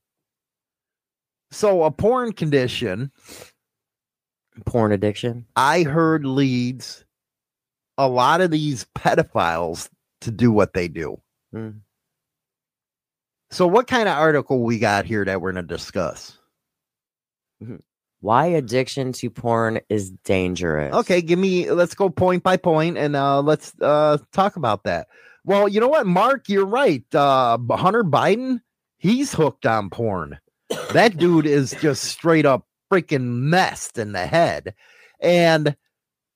so 1.51 1.83
a 1.85 1.91
porn 1.91 2.33
condition 2.33 3.11
porn 4.67 4.93
addiction. 4.93 5.47
I 5.57 5.85
heard 5.85 6.25
leads 6.27 7.05
a 7.97 8.07
lot 8.09 8.41
of 8.41 8.51
these 8.51 8.85
pedophiles 8.97 9.89
to 10.23 10.31
do 10.31 10.53
what 10.53 10.75
they 10.75 10.87
do. 10.89 11.21
Mm. 11.55 11.81
So, 13.51 13.67
what 13.67 13.87
kind 13.87 14.09
of 14.09 14.17
article 14.19 14.63
we 14.63 14.79
got 14.79 15.07
here 15.07 15.25
that 15.25 15.41
we're 15.41 15.53
going 15.53 15.67
to 15.67 15.75
discuss? 15.75 16.37
Why 18.21 18.47
addiction 18.47 19.13
to 19.15 19.31
porn 19.31 19.81
is 19.89 20.11
dangerous. 20.11 20.95
Okay, 20.95 21.23
give 21.23 21.39
me. 21.39 21.71
Let's 21.71 21.95
go 21.95 22.11
point 22.11 22.43
by 22.43 22.59
point, 22.59 22.99
and 22.99 23.17
uh, 23.17 23.41
let's 23.41 23.73
uh, 23.81 24.19
talk 24.33 24.57
about 24.57 24.85
that. 24.85 25.09
Well, 25.45 25.69
you 25.69 25.81
know 25.81 25.89
what, 25.89 26.07
Mark, 26.07 26.49
you're 26.49 26.67
right. 26.67 27.03
Uh, 27.15 27.57
Hunter 27.71 28.05
Biden, 28.05 28.61
he's 28.99 29.33
hooked 29.33 29.65
on 29.65 29.89
porn. 29.89 30.39
That 30.93 31.17
dude 31.17 31.47
is 31.47 31.75
just 31.81 32.05
straight 32.05 32.45
up 32.45 32.67
freaking 32.93 33.25
messed 33.25 33.97
in 33.97 34.13
the 34.13 34.27
head, 34.27 34.75
and 35.21 35.75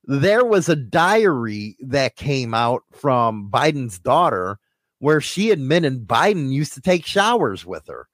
there 0.04 0.44
was 0.44 0.70
a 0.70 0.76
diary 0.76 1.76
that 1.80 2.16
came 2.16 2.54
out 2.54 2.82
from 2.92 3.50
Biden's 3.50 3.98
daughter 3.98 4.58
where 5.00 5.20
she 5.20 5.50
admitted 5.50 6.06
Biden 6.06 6.50
used 6.50 6.72
to 6.74 6.80
take 6.80 7.04
showers 7.04 7.66
with 7.66 7.86
her. 7.88 8.08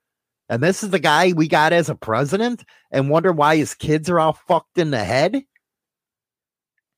And 0.51 0.61
this 0.61 0.82
is 0.82 0.90
the 0.90 0.98
guy 0.98 1.32
we 1.32 1.46
got 1.46 1.72
as 1.72 1.88
a 1.88 1.94
president 1.94 2.64
and 2.90 3.09
wonder 3.09 3.30
why 3.30 3.57
his 3.57 3.72
kids 3.72 4.11
are 4.11 4.18
all 4.18 4.32
fucked 4.32 4.78
in 4.78 4.90
the 4.90 5.05
head. 5.05 5.44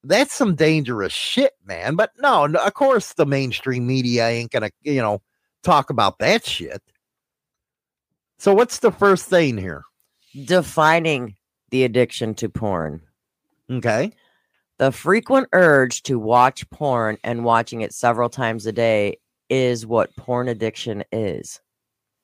That's 0.03 0.33
some 0.33 0.55
dangerous 0.55 1.13
shit, 1.13 1.53
man. 1.63 1.95
But 1.95 2.13
no, 2.19 2.47
of 2.47 2.75
course 2.75 3.13
the 3.13 3.27
mainstream 3.27 3.87
media 3.87 4.27
ain't 4.27 4.53
gonna, 4.53 4.71
you 4.81 5.03
know, 5.03 5.21
talk 5.63 5.91
about 5.91 6.19
that 6.19 6.47
shit. 6.47 6.83
So 8.39 8.55
what's 8.55 8.79
the 8.79 8.91
first 8.91 9.27
thing 9.27 9.59
here? 9.59 9.85
Defining 10.47 11.37
the 11.71 11.85
addiction 11.85 12.35
to 12.37 12.49
porn. 12.49 13.03
Okay. 13.71 14.13
The 14.79 14.93
frequent 14.93 15.49
urge 15.53 16.03
to 16.05 16.19
watch 16.19 16.69
porn 16.71 17.19
and 17.23 17.45
watching 17.45 17.83
it 17.83 17.93
several 17.93 18.31
times 18.31 18.67
a 18.67 18.73
day 18.73 19.19
is 19.51 19.85
what 19.87 20.17
porn 20.17 20.49
addiction 20.49 21.05
is. 21.13 21.61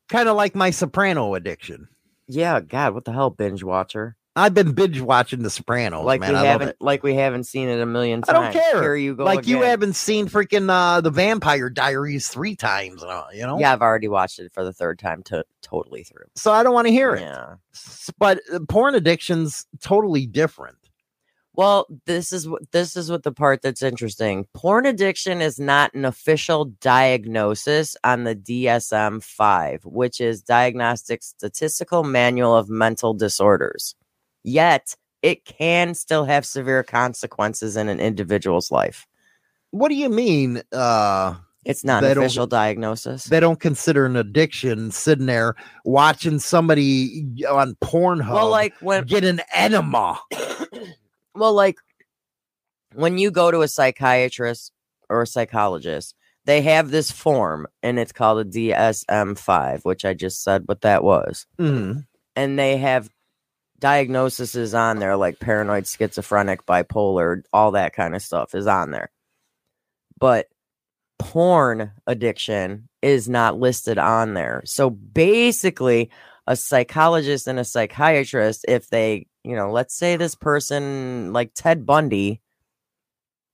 Kind 0.08 0.28
of 0.28 0.36
like 0.36 0.54
my 0.54 0.70
soprano 0.70 1.34
addiction. 1.34 1.88
Yeah, 2.26 2.60
God, 2.60 2.94
what 2.94 3.04
the 3.04 3.12
hell, 3.12 3.30
binge 3.30 3.62
watcher? 3.62 4.16
I've 4.38 4.54
been 4.54 4.72
binge 4.72 5.00
watching 5.00 5.42
The 5.42 5.50
Sopranos, 5.50 6.04
like 6.04 6.20
man. 6.20 6.32
we 6.32 6.38
I 6.38 6.44
haven't, 6.44 6.76
like 6.80 7.02
we 7.02 7.14
haven't 7.14 7.44
seen 7.44 7.68
it 7.68 7.80
a 7.80 7.86
million 7.86 8.22
times. 8.22 8.38
I 8.38 8.42
don't 8.42 8.52
care. 8.52 8.82
Here 8.82 8.94
you 8.94 9.16
go. 9.16 9.24
Like 9.24 9.48
you 9.48 9.62
haven't 9.62 9.94
seen 9.94 10.28
freaking 10.28 10.70
uh, 10.70 11.00
the 11.00 11.10
Vampire 11.10 11.68
Diaries 11.68 12.28
three 12.28 12.54
times, 12.54 13.02
uh, 13.02 13.24
you 13.34 13.42
know. 13.42 13.58
Yeah, 13.58 13.72
I've 13.72 13.82
already 13.82 14.06
watched 14.06 14.38
it 14.38 14.52
for 14.52 14.64
the 14.64 14.72
third 14.72 15.00
time 15.00 15.24
to 15.24 15.44
totally 15.60 16.04
through. 16.04 16.26
So 16.36 16.52
I 16.52 16.62
don't 16.62 16.72
want 16.72 16.86
to 16.86 16.92
hear 16.92 17.14
it. 17.14 17.22
Yeah. 17.22 17.54
But 18.18 18.40
uh, 18.52 18.60
porn 18.68 18.94
addiction's 18.94 19.66
totally 19.80 20.26
different. 20.26 20.77
Well, 21.58 21.88
this 22.06 22.32
is 22.32 22.48
what 22.48 22.70
this 22.70 22.96
is 22.96 23.10
what 23.10 23.24
the 23.24 23.32
part 23.32 23.62
that's 23.62 23.82
interesting. 23.82 24.46
Porn 24.54 24.86
addiction 24.86 25.42
is 25.42 25.58
not 25.58 25.92
an 25.92 26.04
official 26.04 26.66
diagnosis 26.66 27.96
on 28.04 28.22
the 28.22 28.36
DSM-5, 28.36 29.84
which 29.84 30.20
is 30.20 30.40
Diagnostic 30.40 31.20
Statistical 31.20 32.04
Manual 32.04 32.54
of 32.54 32.68
Mental 32.68 33.12
Disorders. 33.12 33.96
Yet, 34.44 34.94
it 35.20 35.44
can 35.46 35.94
still 35.94 36.26
have 36.26 36.46
severe 36.46 36.84
consequences 36.84 37.76
in 37.76 37.88
an 37.88 37.98
individual's 37.98 38.70
life. 38.70 39.08
What 39.72 39.88
do 39.88 39.96
you 39.96 40.10
mean? 40.10 40.62
Uh, 40.70 41.34
It's 41.64 41.82
not 41.82 42.04
an 42.04 42.18
official 42.18 42.46
diagnosis. 42.46 43.24
they 43.24 43.40
don't 43.40 43.58
consider 43.58 44.06
an 44.06 44.14
addiction 44.14 44.92
sitting 44.92 45.26
there 45.26 45.56
watching 45.84 46.38
somebody 46.38 47.26
on 47.50 47.74
Pornhub 47.82 48.32
well, 48.32 48.48
like 48.48 48.74
when 48.80 49.02
get 49.06 49.24
an 49.24 49.40
enema. 49.52 50.20
well, 51.38 51.54
like 51.54 51.76
when 52.94 53.18
you 53.18 53.30
go 53.30 53.50
to 53.50 53.62
a 53.62 53.68
psychiatrist 53.68 54.72
or 55.08 55.22
a 55.22 55.26
psychologist, 55.26 56.14
they 56.44 56.62
have 56.62 56.90
this 56.90 57.10
form 57.10 57.66
and 57.82 57.98
it's 57.98 58.12
called 58.12 58.38
a 58.38 58.44
DSM 58.44 59.38
5, 59.38 59.84
which 59.84 60.04
I 60.04 60.14
just 60.14 60.42
said 60.42 60.62
what 60.66 60.80
that 60.80 61.04
was. 61.04 61.46
Mhm. 61.58 62.06
And 62.34 62.58
they 62.58 62.78
have 62.78 63.10
diagnoses 63.78 64.74
on 64.74 64.98
there 64.98 65.16
like 65.16 65.38
paranoid, 65.38 65.86
schizophrenic, 65.86 66.66
bipolar, 66.66 67.42
all 67.52 67.72
that 67.72 67.94
kind 67.94 68.14
of 68.14 68.22
stuff 68.22 68.54
is 68.54 68.66
on 68.66 68.90
there. 68.90 69.10
But 70.18 70.46
porn 71.18 71.92
addiction 72.06 72.88
is 73.02 73.28
not 73.28 73.58
listed 73.58 73.98
on 73.98 74.34
there. 74.34 74.62
So 74.64 74.90
basically, 74.90 76.10
a 76.46 76.56
psychologist 76.56 77.46
and 77.46 77.58
a 77.58 77.64
psychiatrist, 77.64 78.64
if 78.66 78.88
they, 78.88 79.26
you 79.48 79.56
know, 79.56 79.70
let's 79.72 79.94
say 79.94 80.16
this 80.16 80.34
person 80.34 81.32
like 81.32 81.52
Ted 81.54 81.86
Bundy 81.86 82.42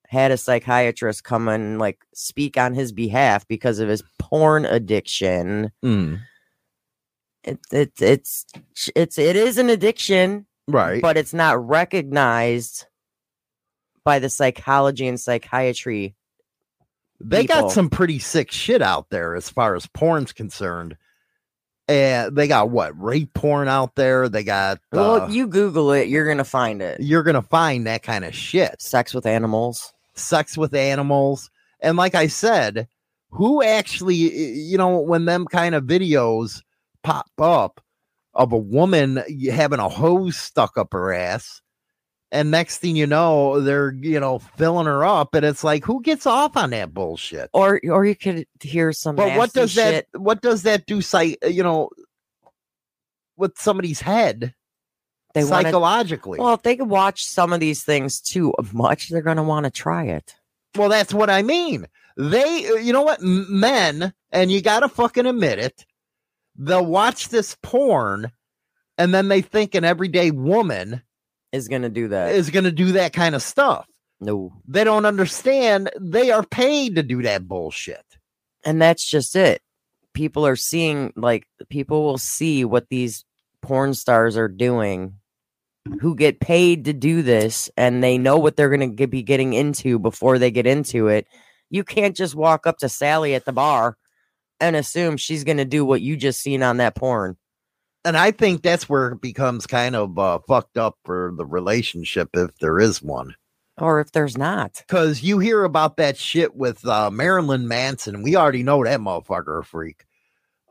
had 0.09 0.33
a 0.33 0.37
psychiatrist 0.37 1.23
come 1.23 1.47
and 1.49 1.79
like 1.79 2.01
speak 2.13 2.59
on 2.59 2.75
his 2.75 2.91
behalf 2.93 3.47
because 3.47 3.79
of 3.79 3.89
his 3.89 4.03
porn 4.19 4.65
addiction. 4.65 5.71
Mm. 5.85 6.19
It, 7.45 7.61
it 7.71 7.93
it's 8.01 8.45
it's 8.97 9.19
it 9.19 9.37
is 9.37 9.57
an 9.57 9.71
addiction, 9.71 10.47
Right. 10.67 11.01
but 11.01 11.17
it's 11.17 11.33
not 11.35 11.65
recognized 11.65 12.87
by 14.03 14.19
the 14.19 14.29
psychology 14.31 15.07
and 15.07 15.21
psychiatry. 15.21 16.17
they 17.21 17.43
people. 17.43 17.63
got 17.63 17.71
some 17.71 17.89
pretty 17.89 18.19
sick 18.19 18.51
shit 18.51 18.83
out 18.83 19.11
there 19.11 19.37
as 19.37 19.49
far 19.49 19.77
as 19.77 19.87
porn's 19.87 20.33
concerned. 20.33 20.97
And 21.87 22.35
they 22.35 22.49
got 22.49 22.71
what 22.71 22.99
rape 23.01 23.35
porn 23.35 23.69
out 23.69 23.95
there. 23.95 24.29
They 24.29 24.43
got 24.43 24.79
uh, 24.79 24.81
Well, 24.93 25.31
you 25.31 25.47
Google 25.47 25.93
it, 25.93 26.09
you're 26.09 26.27
gonna 26.27 26.45
find 26.45 26.81
it. 26.81 27.01
you're 27.01 27.23
gonna 27.23 27.43
find 27.43 27.87
that 27.87 28.03
kind 28.03 28.25
of 28.25 28.35
shit. 28.35 28.81
Sex 28.81 29.13
with 29.13 29.27
animals. 29.27 29.93
sex 30.15 30.57
with 30.57 30.75
animals. 30.75 31.51
And 31.81 31.99
like 31.99 32.15
I 32.15 32.29
said, 32.29 32.89
who 33.31 33.63
actually, 33.63 34.15
you 34.15 34.79
know, 34.79 34.99
when 35.01 35.25
them 35.27 35.45
kind 35.45 35.75
of 35.75 35.85
videos 35.85 36.63
pop 37.03 37.27
up 37.39 37.83
of 38.33 38.53
a 38.53 38.57
woman 38.59 39.23
having 39.53 39.81
a 39.81 39.89
hose 39.89 40.37
stuck 40.37 40.79
up 40.79 40.93
her 40.93 41.13
ass, 41.13 41.61
and 42.35 42.51
next 42.51 42.79
thing 42.79 42.97
you 42.97 43.07
know, 43.07 43.61
they're, 43.61 43.93
you 43.93 44.19
know, 44.19 44.41
filling 44.41 44.87
her 44.87 45.05
up, 45.05 45.35
and 45.35 45.47
it's 45.47 45.63
like, 45.63 45.85
who 45.85 46.03
gets 46.03 46.27
off 46.27 46.57
on 46.57 46.71
that 46.71 46.93
bullshit? 46.93 47.49
Or 47.55 47.81
or 47.89 48.05
you 48.05 48.17
could 48.17 48.47
hear 48.61 48.93
some. 48.93 49.15
But 49.17 49.37
what 49.37 49.53
does 49.53 49.77
that, 49.77 50.07
what 50.13 50.43
does 50.43 50.65
that 50.65 50.85
do, 50.87 51.01
psych, 51.01 51.39
you 51.49 51.63
know, 51.63 51.91
with 53.37 53.57
somebody's 53.57 54.01
head 54.01 54.53
they 55.33 55.43
to? 55.43 55.47
psychologically? 55.47 56.41
Well, 56.41 56.55
if 56.55 56.63
they 56.63 56.77
could 56.77 56.91
watch 56.91 57.25
some 57.25 57.53
of 57.53 57.61
these 57.61 57.85
things 57.85 58.21
too 58.21 58.53
much, 58.73 59.09
they're 59.09 59.23
gonna 59.23 59.45
want 59.45 59.65
to 59.65 59.71
try 59.71 60.07
it. 60.07 60.35
Well, 60.75 60.89
that's 60.89 61.15
what 61.15 61.31
I 61.31 61.43
mean. 61.43 61.87
They, 62.17 62.69
uh, 62.69 62.75
you 62.75 62.93
know 62.93 63.03
what, 63.03 63.23
men, 63.23 64.13
and 64.33 64.51
you 64.51 64.61
got 64.61 64.81
to 64.81 64.89
fucking 64.89 65.27
admit 65.27 65.61
it, 65.61 65.87
they'll 66.57 66.85
watch 66.85 67.29
this 67.29 67.57
porn 67.63 68.33
and 68.99 69.13
then 69.13 69.29
they 69.29 69.41
think 69.41 69.75
an 69.75 69.85
everyday 69.85 70.31
woman 70.31 71.03
Is 71.55 71.69
gonna 71.69 71.89
do 71.89 72.09
that. 72.09 72.35
is 72.35 72.51
going 72.51 72.65
to 72.65 72.73
do 72.73 72.93
that 72.93 73.13
kind 73.13 73.35
of 73.35 73.43
stuff. 73.43 73.87
no, 74.21 74.53
They 74.67 74.85
don't 74.85 75.07
understand 75.07 75.91
they 76.01 76.31
are 76.31 76.45
paid 76.45 76.97
to 76.97 77.03
do 77.03 77.23
that 77.23 77.47
bullshit. 77.49 78.05
and 78.65 78.81
that's 78.83 79.05
just 79.07 79.37
it. 79.37 79.63
People 80.15 80.47
are 80.47 80.57
seeing 80.57 81.13
like 81.17 81.47
people 81.69 82.03
will 82.05 82.19
see 82.19 82.65
what 82.65 82.89
these 82.89 83.25
porn 83.63 83.95
stars 83.95 84.37
are 84.37 84.49
doing 84.49 85.15
who 86.01 86.15
get 86.17 86.41
paid 86.41 86.85
to 86.87 86.93
do 86.93 87.23
this 87.23 87.71
and 87.77 88.03
they 88.03 88.17
know 88.17 88.39
what 88.39 88.57
they're 88.57 88.75
going 88.75 88.97
to 88.97 89.07
be 89.07 89.23
getting 89.23 89.53
into 89.53 89.99
before 89.99 90.39
they 90.39 90.51
get 90.51 90.67
into 90.67 91.09
it. 91.09 91.27
You 91.71 91.85
can't 91.85 92.17
just 92.17 92.35
walk 92.35 92.67
up 92.67 92.79
to 92.79 92.89
Sally 92.89 93.35
at 93.35 93.45
the 93.45 93.53
bar 93.53 93.97
and 94.61 94.77
assume 94.77 95.17
she's 95.19 95.45
going 95.45 95.59
to 95.59 95.65
do 95.65 95.85
what 95.85 96.01
you 96.01 96.17
just 96.17 96.41
seen 96.41 96.63
on 96.63 96.79
that 96.79 96.95
porn. 96.95 97.37
And 98.05 98.17
I 98.17 98.31
think 98.33 98.63
that's 98.63 98.89
where 98.89 99.09
it 99.09 99.21
becomes 99.21 99.67
kind 99.67 99.97
of 99.97 100.19
uh, 100.19 100.39
fucked 100.47 100.77
up 100.77 100.99
for 101.05 101.33
the 101.37 101.47
relationship 101.47 102.31
if 102.35 102.57
there 102.59 102.79
is 102.79 103.03
one. 103.03 103.35
Or 103.79 103.99
if 104.01 104.13
there's 104.13 104.39
not. 104.39 104.85
because 104.87 105.23
you 105.23 105.41
hear 105.41 105.65
about 105.65 105.97
that 105.97 106.17
shit 106.17 106.55
with 106.55 106.87
uh, 106.87 107.11
Marilyn 107.11 107.67
Manson. 107.67 108.23
We 108.23 108.37
already 108.37 108.63
know 108.63 108.85
that 108.85 109.01
motherfucker 109.01 109.61
a 109.61 109.65
freak. 109.65 110.05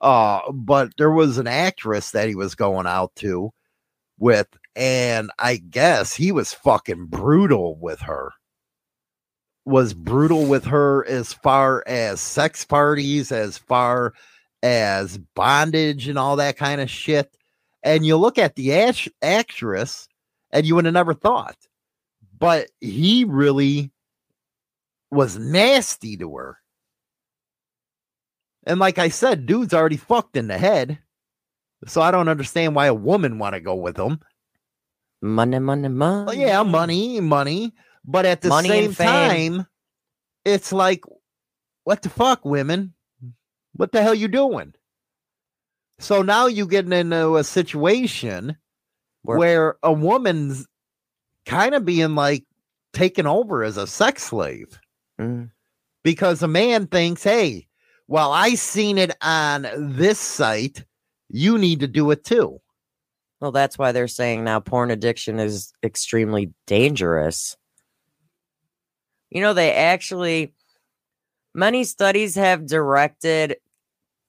Uh, 0.01 0.39
but 0.51 0.91
there 0.97 1.11
was 1.11 1.37
an 1.37 1.47
actress 1.47 2.11
that 2.11 2.27
he 2.27 2.35
was 2.35 2.55
going 2.55 2.87
out 2.87 3.13
to 3.15 3.51
with, 4.19 4.47
and 4.75 5.31
I 5.39 5.57
guess 5.57 6.13
he 6.13 6.31
was 6.31 6.53
fucking 6.53 7.07
brutal 7.07 7.77
with 7.77 8.01
her. 8.01 8.31
Was 9.65 9.93
brutal 9.93 10.45
with 10.45 10.65
her 10.65 11.05
as 11.07 11.33
far 11.33 11.83
as 11.87 12.19
sex 12.19 12.65
parties, 12.65 13.31
as 13.31 13.57
far 13.57 14.13
as 14.63 15.19
bondage 15.35 16.07
and 16.07 16.17
all 16.17 16.37
that 16.37 16.57
kind 16.57 16.81
of 16.81 16.89
shit. 16.89 17.31
And 17.83 18.05
you 18.05 18.17
look 18.17 18.39
at 18.39 18.55
the 18.55 18.73
act- 18.73 19.09
actress, 19.21 20.07
and 20.51 20.65
you 20.65 20.73
would 20.73 20.85
have 20.85 20.93
never 20.95 21.13
thought 21.13 21.57
but 22.43 22.69
he 22.81 23.23
really 23.23 23.89
was 25.09 25.37
nasty 25.37 26.17
to 26.17 26.35
her. 26.35 26.57
And 28.65 28.81
like 28.81 28.97
I 28.97 29.07
said, 29.07 29.45
dude's 29.45 29.73
already 29.73 29.95
fucked 29.95 30.35
in 30.35 30.47
the 30.49 30.57
head. 30.57 30.99
So 31.87 32.01
I 32.01 32.11
don't 32.11 32.27
understand 32.27 32.75
why 32.75 32.87
a 32.87 32.93
woman 32.93 33.39
want 33.39 33.55
to 33.55 33.61
go 33.61 33.75
with 33.75 33.97
him. 33.97 34.19
Money, 35.21 35.59
money, 35.59 35.87
money. 35.87 36.25
Well, 36.25 36.35
yeah, 36.35 36.63
money, 36.63 37.21
money, 37.21 37.71
but 38.03 38.25
at 38.25 38.41
the 38.41 38.49
Money 38.49 38.67
same 38.67 38.93
time, 38.93 39.65
it's 40.43 40.73
like, 40.73 41.05
what 41.85 42.01
the 42.01 42.09
fuck, 42.09 42.43
women? 42.43 42.93
What 43.75 43.91
the 43.91 44.01
hell 44.01 44.13
you 44.15 44.27
doing? 44.27 44.73
So 45.99 46.21
now 46.21 46.47
you 46.47 46.67
getting 46.67 46.93
into 46.93 47.37
a 47.37 47.43
situation 47.43 48.57
Where- 49.21 49.37
where 49.37 49.77
a 49.83 49.93
woman's 49.93 50.67
kind 51.45 51.73
of 51.75 51.85
being 51.85 52.15
like 52.15 52.45
taken 52.93 53.25
over 53.25 53.63
as 53.63 53.77
a 53.77 53.87
sex 53.87 54.23
slave 54.23 54.79
Mm. 55.19 55.51
because 56.03 56.41
a 56.41 56.47
man 56.47 56.87
thinks, 56.87 57.23
hey, 57.23 57.67
well, 58.07 58.31
I 58.31 58.55
seen 58.55 58.97
it 58.97 59.15
on 59.21 59.67
this 59.97 60.19
site. 60.19 60.83
You 61.29 61.57
need 61.57 61.79
to 61.81 61.87
do 61.87 62.11
it 62.11 62.23
too. 62.23 62.59
Well, 63.39 63.51
that's 63.51 63.77
why 63.77 63.91
they're 63.91 64.07
saying 64.07 64.43
now 64.43 64.59
porn 64.59 64.91
addiction 64.91 65.39
is 65.39 65.73
extremely 65.83 66.53
dangerous. 66.67 67.55
You 69.29 69.41
know, 69.41 69.53
they 69.53 69.73
actually, 69.73 70.53
many 71.53 71.83
studies 71.83 72.35
have 72.35 72.65
directed 72.67 73.57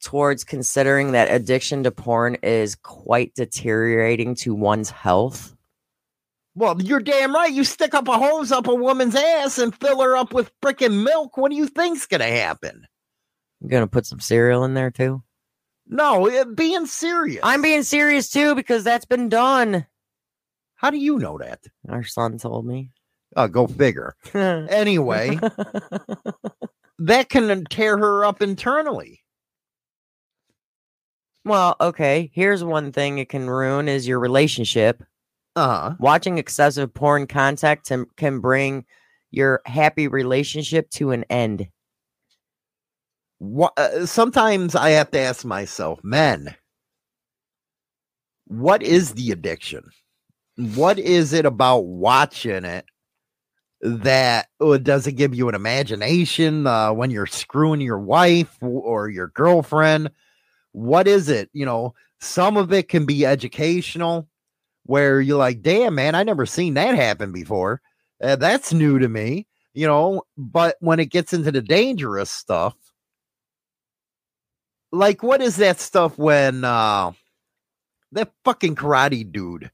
towards 0.04 0.44
considering 0.44 1.12
that 1.12 1.32
addiction 1.32 1.82
to 1.82 1.90
porn 1.90 2.36
is 2.42 2.76
quite 2.76 3.34
deteriorating 3.34 4.34
to 4.36 4.54
one's 4.54 4.90
health. 4.90 5.56
Well, 6.54 6.80
you're 6.80 7.00
damn 7.00 7.34
right. 7.34 7.52
You 7.52 7.64
stick 7.64 7.94
up 7.94 8.06
a 8.06 8.16
hose 8.16 8.52
up 8.52 8.68
a 8.68 8.74
woman's 8.74 9.16
ass 9.16 9.58
and 9.58 9.74
fill 9.74 10.00
her 10.02 10.16
up 10.16 10.32
with 10.32 10.52
frickin' 10.60 11.02
milk. 11.02 11.36
What 11.36 11.50
do 11.50 11.56
you 11.56 11.66
think's 11.66 12.06
gonna 12.06 12.28
happen? 12.28 12.86
I'm 13.64 13.70
going 13.70 13.82
to 13.82 13.90
put 13.90 14.04
some 14.04 14.20
cereal 14.20 14.64
in 14.64 14.74
there 14.74 14.90
too. 14.90 15.22
No, 15.86 16.26
it, 16.26 16.54
being 16.54 16.84
serious. 16.84 17.40
I'm 17.42 17.62
being 17.62 17.82
serious 17.82 18.28
too 18.28 18.54
because 18.54 18.84
that's 18.84 19.06
been 19.06 19.30
done. 19.30 19.86
How 20.74 20.90
do 20.90 20.98
you 20.98 21.18
know 21.18 21.38
that? 21.38 21.60
Our 21.88 22.04
son 22.04 22.36
told 22.36 22.66
me. 22.66 22.90
Uh, 23.34 23.46
go 23.46 23.66
figure. 23.66 24.16
Anyway, 24.34 25.38
that 26.98 27.30
can 27.30 27.64
tear 27.70 27.96
her 27.96 28.24
up 28.24 28.42
internally. 28.42 29.23
Well, 31.44 31.76
okay. 31.80 32.30
Here's 32.34 32.64
one 32.64 32.92
thing 32.92 33.18
it 33.18 33.28
can 33.28 33.48
ruin 33.48 33.88
is 33.88 34.08
your 34.08 34.18
relationship. 34.18 35.02
Uh 35.56 35.80
huh. 35.80 35.94
Watching 35.98 36.38
excessive 36.38 36.92
porn 36.92 37.26
contact 37.26 37.88
can, 37.88 38.06
can 38.16 38.40
bring 38.40 38.84
your 39.30 39.60
happy 39.66 40.08
relationship 40.08 40.90
to 40.90 41.10
an 41.10 41.24
end. 41.30 41.68
What, 43.38 43.72
uh, 43.76 44.06
sometimes 44.06 44.74
I 44.74 44.90
have 44.90 45.10
to 45.10 45.18
ask 45.18 45.44
myself, 45.44 46.02
men, 46.02 46.54
what 48.46 48.82
is 48.82 49.12
the 49.12 49.32
addiction? 49.32 49.90
What 50.56 50.98
is 50.98 51.32
it 51.32 51.44
about 51.44 51.80
watching 51.80 52.64
it 52.64 52.84
that 53.80 54.46
uh, 54.60 54.78
does 54.78 55.06
it 55.06 55.12
give 55.12 55.34
you 55.34 55.48
an 55.48 55.54
imagination 55.54 56.66
uh, 56.66 56.92
when 56.92 57.10
you're 57.10 57.26
screwing 57.26 57.80
your 57.80 57.98
wife 57.98 58.56
or 58.62 59.08
your 59.08 59.28
girlfriend? 59.28 60.10
What 60.74 61.06
is 61.06 61.28
it? 61.28 61.48
You 61.52 61.64
know, 61.64 61.94
some 62.20 62.56
of 62.56 62.72
it 62.72 62.88
can 62.88 63.06
be 63.06 63.24
educational, 63.24 64.28
where 64.86 65.20
you're 65.20 65.38
like, 65.38 65.62
damn, 65.62 65.94
man, 65.94 66.14
I 66.14 66.24
never 66.24 66.46
seen 66.46 66.74
that 66.74 66.96
happen 66.96 67.32
before. 67.32 67.80
Uh, 68.22 68.36
that's 68.36 68.72
new 68.72 68.98
to 68.98 69.08
me, 69.08 69.46
you 69.72 69.86
know. 69.86 70.22
But 70.36 70.76
when 70.80 70.98
it 70.98 71.06
gets 71.06 71.32
into 71.32 71.52
the 71.52 71.62
dangerous 71.62 72.30
stuff, 72.30 72.74
like 74.92 75.22
what 75.22 75.40
is 75.40 75.56
that 75.56 75.80
stuff 75.80 76.18
when 76.18 76.64
uh 76.64 77.12
that 78.12 78.32
fucking 78.44 78.74
karate 78.74 79.30
dude 79.30 79.70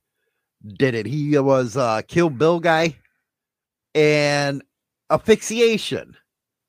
did 0.67 0.95
it? 0.95 1.07
He 1.07 1.37
was 1.39 1.77
uh 1.77 2.03
Kill 2.03 2.31
Bill 2.31 2.61
guy 2.61 2.97
and 3.95 4.63
asphyxiation. 5.11 6.17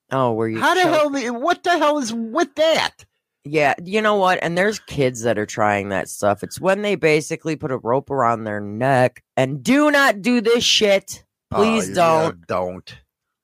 Oh, 0.10 0.32
where 0.32 0.48
you 0.48 0.60
How 0.60 0.74
the 0.74 0.82
hell? 0.82 1.40
What 1.40 1.64
the 1.64 1.78
hell 1.78 1.98
is 1.98 2.14
with 2.14 2.56
that? 2.56 3.06
Yeah, 3.44 3.74
you 3.84 4.02
know 4.02 4.16
what? 4.16 4.39
And 4.42 4.58
there's 4.58 4.80
kids 4.80 5.22
that 5.22 5.39
are 5.39 5.46
trying 5.48 5.89
that 5.89 6.10
stuff. 6.10 6.44
It's 6.44 6.62
when 6.62 6.84
they 6.84 6.96
basically 6.96 7.56
put 7.56 7.72
a 7.72 7.78
rope 7.78 8.12
around 8.12 8.44
their 8.44 8.62
neck 8.62 9.24
and 9.36 9.64
do 9.64 9.89
not 9.89 10.22
do 10.22 10.42
this 10.42 10.64
shit. 10.64 11.24
Please 11.52 11.89
Oh, 11.92 11.94
don't. 11.96 12.48
don't. 12.48 12.96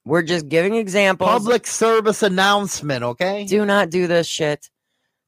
We're 0.05 0.21
just 0.21 0.47
giving 0.47 0.75
examples. 0.75 1.29
Public 1.29 1.67
service 1.67 2.23
announcement, 2.23 3.03
okay? 3.03 3.45
do 3.45 3.65
not 3.65 3.89
do 3.89 4.07
this 4.07 4.27
shit. 4.27 4.69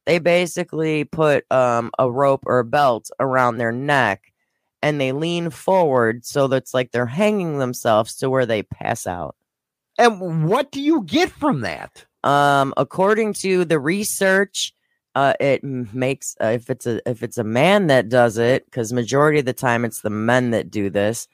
They 0.05 0.19
basically 0.19 1.03
put 1.03 1.51
um, 1.51 1.91
a 1.99 2.09
rope 2.09 2.43
or 2.45 2.59
a 2.59 2.63
belt 2.65 3.09
around 3.19 3.57
their 3.57 3.71
neck 3.71 4.31
and 4.81 4.99
they 5.01 5.11
lean 5.11 5.49
forward 5.49 6.25
so 6.25 6.47
that's 6.47 6.73
like 6.73 6.91
they're 6.91 7.05
hanging 7.05 7.59
themselves 7.59 8.15
to 8.17 8.29
where 8.29 8.45
they 8.45 8.63
pass 8.63 9.05
out. 9.05 9.35
And 9.97 10.47
what 10.47 10.71
do 10.71 10.79
you 10.81 11.03
get 11.03 11.29
from 11.29 11.61
that? 11.61 12.05
Um, 12.23 12.73
according 12.77 13.33
to 13.33 13.63
the 13.65 13.79
research, 13.79 14.73
uh, 15.15 15.33
it 15.39 15.63
makes 15.63 16.35
uh, 16.41 16.47
if 16.47 16.69
it's 16.69 16.85
a 16.85 17.01
if 17.09 17.23
it's 17.23 17.37
a 17.37 17.43
man 17.43 17.87
that 17.87 18.09
does 18.09 18.37
it, 18.37 18.65
because 18.65 18.91
majority 18.93 19.39
of 19.39 19.45
the 19.45 19.53
time 19.53 19.85
it's 19.85 20.01
the 20.01 20.09
men 20.09 20.51
that 20.51 20.69
do 20.69 20.89
this, 20.89 21.27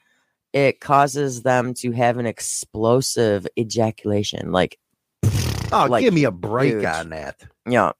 it 0.52 0.80
causes 0.80 1.42
them 1.42 1.74
to 1.74 1.90
have 1.92 2.18
an 2.18 2.26
explosive 2.26 3.46
ejaculation. 3.58 4.52
Like, 4.52 4.78
Oh, 5.72 5.86
Like, 5.90 6.02
give 6.02 6.14
me 6.14 6.24
a 6.24 6.30
break 6.30 6.74
huge. 6.74 6.84
on 6.84 7.10
that. 7.10 7.42
yeah, 7.68 7.92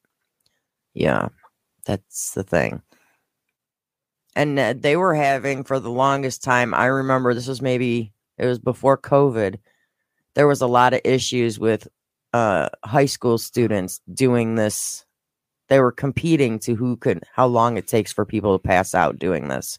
yeah. 0.95 1.28
That's 1.84 2.32
the 2.34 2.43
thing. 2.45 2.82
And 4.34 4.59
uh, 4.59 4.74
they 4.76 4.97
were 4.97 5.14
having 5.14 5.64
for 5.64 5.80
the 5.80 5.91
longest 5.91 6.43
time. 6.45 6.74
I 6.74 6.87
remember 6.87 7.32
this 7.34 7.47
was 7.49 7.62
maybe 7.62 8.12
it 8.39 8.47
was 8.47 8.59
before 8.59 8.99
COVID. 8.99 9.59
There 10.34 10.47
was 10.47 10.61
a 10.61 10.66
lot 10.66 10.95
of 10.95 11.01
issues 11.05 11.59
with 11.59 11.89
uh, 12.37 12.68
high 12.84 13.07
school 13.07 13.39
students 13.39 14.01
doing 14.12 14.57
this. 14.57 15.05
They 15.68 15.80
were 15.80 15.93
competing 15.93 16.59
to 16.61 16.74
who 16.76 16.97
could, 16.97 17.24
how 17.32 17.47
long 17.47 17.76
it 17.76 17.89
takes 17.89 18.12
for 18.12 18.24
people 18.24 18.57
to 18.57 18.62
pass 18.62 18.95
out 18.95 19.18
doing 19.18 19.49
this, 19.49 19.78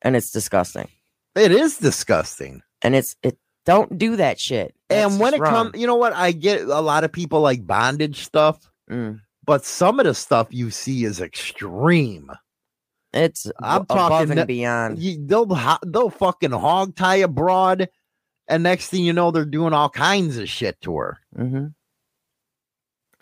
and 0.00 0.16
it's 0.16 0.30
disgusting. 0.30 0.88
It 1.34 1.50
is 1.52 1.78
disgusting. 1.78 2.62
And 2.82 2.94
it's 2.94 3.16
it. 3.22 3.36
Don't 3.64 3.96
do 3.96 4.16
that 4.16 4.40
shit. 4.40 4.74
That's 4.88 5.12
and 5.12 5.20
when 5.20 5.34
it 5.34 5.40
comes, 5.42 5.78
you 5.80 5.86
know 5.86 5.94
what? 5.96 6.12
I 6.14 6.32
get 6.32 6.62
a 6.62 6.80
lot 6.80 7.04
of 7.04 7.12
people 7.12 7.40
like 7.40 7.66
bondage 7.66 8.24
stuff, 8.24 8.58
Mm. 8.90 9.20
but 9.44 9.64
some 9.64 10.00
of 10.00 10.06
the 10.06 10.14
stuff 10.14 10.48
you 10.50 10.70
see 10.70 11.04
is 11.04 11.20
extreme. 11.20 12.30
it's 13.12 13.46
I'm 13.60 13.82
above 13.82 14.10
talking 14.10 14.38
and 14.38 14.46
beyond. 14.48 14.98
You, 14.98 15.24
they'll 15.26 15.46
they'll 15.86 16.10
fucking 16.10 16.50
hog 16.52 16.96
tie 16.96 17.16
abroad, 17.22 17.88
and 18.52 18.62
next 18.62 18.88
thing 18.88 19.02
you 19.02 19.14
know, 19.14 19.30
they're 19.30 19.44
doing 19.46 19.72
all 19.72 19.88
kinds 19.88 20.36
of 20.36 20.48
shit 20.48 20.78
to 20.82 20.96
her. 20.98 21.18
Mm-hmm. 21.36 21.66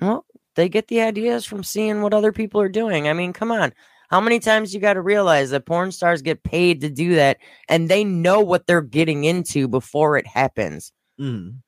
Well, 0.04 0.26
they 0.56 0.68
get 0.68 0.88
the 0.88 1.02
ideas 1.02 1.44
from 1.44 1.62
seeing 1.62 2.02
what 2.02 2.12
other 2.12 2.32
people 2.32 2.60
are 2.60 2.68
doing. 2.68 3.06
I 3.06 3.12
mean, 3.12 3.32
come 3.32 3.52
on. 3.52 3.72
How 4.10 4.20
many 4.20 4.40
times 4.40 4.74
you 4.74 4.80
got 4.80 4.94
to 4.94 5.00
realize 5.00 5.50
that 5.50 5.66
porn 5.66 5.92
stars 5.92 6.20
get 6.20 6.42
paid 6.42 6.80
to 6.80 6.90
do 6.90 7.14
that 7.14 7.38
and 7.68 7.88
they 7.88 8.02
know 8.02 8.40
what 8.40 8.66
they're 8.66 8.82
getting 8.82 9.22
into 9.22 9.68
before 9.68 10.16
it 10.16 10.26
happens? 10.26 10.92
Mm. 11.20 11.58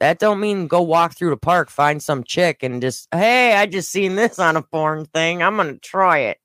That 0.00 0.18
don't 0.18 0.40
mean 0.40 0.66
go 0.66 0.82
walk 0.82 1.16
through 1.16 1.30
the 1.30 1.36
park, 1.36 1.70
find 1.70 2.02
some 2.02 2.24
chick 2.24 2.64
and 2.64 2.82
just, 2.82 3.06
hey, 3.12 3.54
I 3.54 3.66
just 3.66 3.92
seen 3.92 4.16
this 4.16 4.40
on 4.40 4.56
a 4.56 4.62
porn 4.62 5.04
thing. 5.04 5.40
I'm 5.40 5.54
going 5.54 5.74
to 5.74 5.78
try 5.78 6.18
it. 6.18 6.38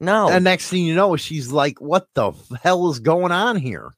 No. 0.00 0.30
And 0.30 0.42
next 0.42 0.68
thing 0.68 0.84
you 0.84 0.94
know, 0.94 1.16
she's 1.16 1.52
like, 1.52 1.78
"What 1.78 2.06
the 2.14 2.32
hell 2.62 2.88
is 2.90 3.00
going 3.00 3.32
on 3.32 3.56
here?" 3.56 3.92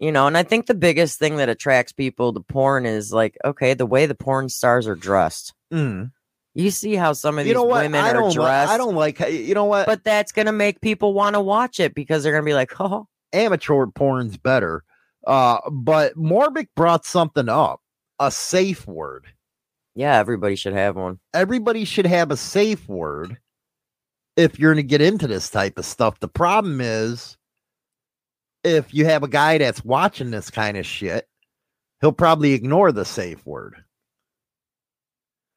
You 0.00 0.10
know, 0.10 0.26
and 0.26 0.36
I 0.36 0.42
think 0.42 0.66
the 0.66 0.74
biggest 0.74 1.18
thing 1.18 1.36
that 1.36 1.48
attracts 1.48 1.92
people 1.92 2.32
to 2.32 2.40
porn 2.40 2.86
is 2.86 3.12
like, 3.12 3.36
okay, 3.44 3.74
the 3.74 3.86
way 3.86 4.06
the 4.06 4.14
porn 4.16 4.48
stars 4.48 4.88
are 4.88 4.96
dressed. 4.96 5.54
Mm. 5.72 6.10
You 6.54 6.70
see 6.72 6.96
how 6.96 7.12
some 7.12 7.38
of 7.38 7.44
these 7.44 7.50
You 7.50 7.54
know 7.54 7.62
what? 7.62 7.82
women 7.82 8.02
I 8.04 8.10
are 8.10 8.14
don't. 8.14 8.28
Li- 8.30 8.34
dressed. 8.34 8.72
I 8.72 8.76
don't 8.76 8.96
like. 8.96 9.20
You 9.20 9.54
know 9.54 9.66
what? 9.66 9.86
but 9.86 10.02
that's 10.02 10.32
gonna 10.32 10.52
make 10.52 10.80
people 10.80 11.14
want 11.14 11.34
to 11.34 11.40
watch 11.40 11.78
it 11.78 11.94
because 11.94 12.22
they're 12.24 12.32
gonna 12.32 12.44
be 12.44 12.54
like, 12.54 12.72
oh, 12.80 13.06
amateur 13.32 13.86
porn's 13.86 14.36
better. 14.36 14.82
Uh, 15.26 15.58
but 15.70 16.16
Morbic 16.16 16.66
brought 16.74 17.04
something 17.04 17.48
up. 17.48 17.80
A 18.18 18.30
safe 18.30 18.86
word. 18.86 19.26
yeah, 19.94 20.16
everybody 20.18 20.56
should 20.56 20.72
have 20.74 20.96
one. 20.96 21.18
everybody 21.34 21.84
should 21.84 22.06
have 22.06 22.30
a 22.30 22.36
safe 22.36 22.88
word 22.88 23.38
if 24.36 24.58
you're 24.58 24.72
going 24.74 24.84
to 24.84 24.88
get 24.88 25.00
into 25.02 25.26
this 25.26 25.48
type 25.50 25.78
of 25.78 25.84
stuff. 25.84 26.20
The 26.20 26.28
problem 26.28 26.80
is 26.80 27.36
if 28.64 28.92
you 28.92 29.06
have 29.06 29.22
a 29.22 29.28
guy 29.28 29.58
that's 29.58 29.84
watching 29.84 30.30
this 30.30 30.50
kind 30.50 30.76
of 30.76 30.86
shit, 30.86 31.28
he'll 32.00 32.12
probably 32.12 32.52
ignore 32.52 32.92
the 32.92 33.04
safe 33.04 33.44
word. 33.46 33.84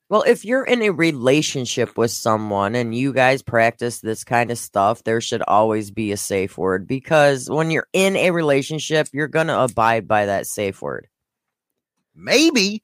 Well, 0.09 0.23
if 0.27 0.45
you're 0.45 0.63
in 0.63 0.83
a 0.83 0.91
relationship 0.91 1.97
with 1.97 2.11
someone 2.11 2.75
and 2.75 2.93
you 2.93 3.13
guys 3.13 3.41
practice 3.41 3.99
this 3.99 4.23
kind 4.23 4.51
of 4.51 4.59
stuff, 4.59 5.03
there 5.03 5.21
should 5.21 5.41
always 5.47 5.89
be 5.89 6.11
a 6.11 6.17
safe 6.17 6.57
word 6.57 6.87
because 6.87 7.49
when 7.49 7.71
you're 7.71 7.87
in 7.93 8.15
a 8.15 8.31
relationship, 8.31 9.07
you're 9.11 9.27
gonna 9.27 9.57
abide 9.57 10.07
by 10.07 10.27
that 10.27 10.45
safe 10.45 10.81
word. 10.81 11.07
Maybe 12.13 12.83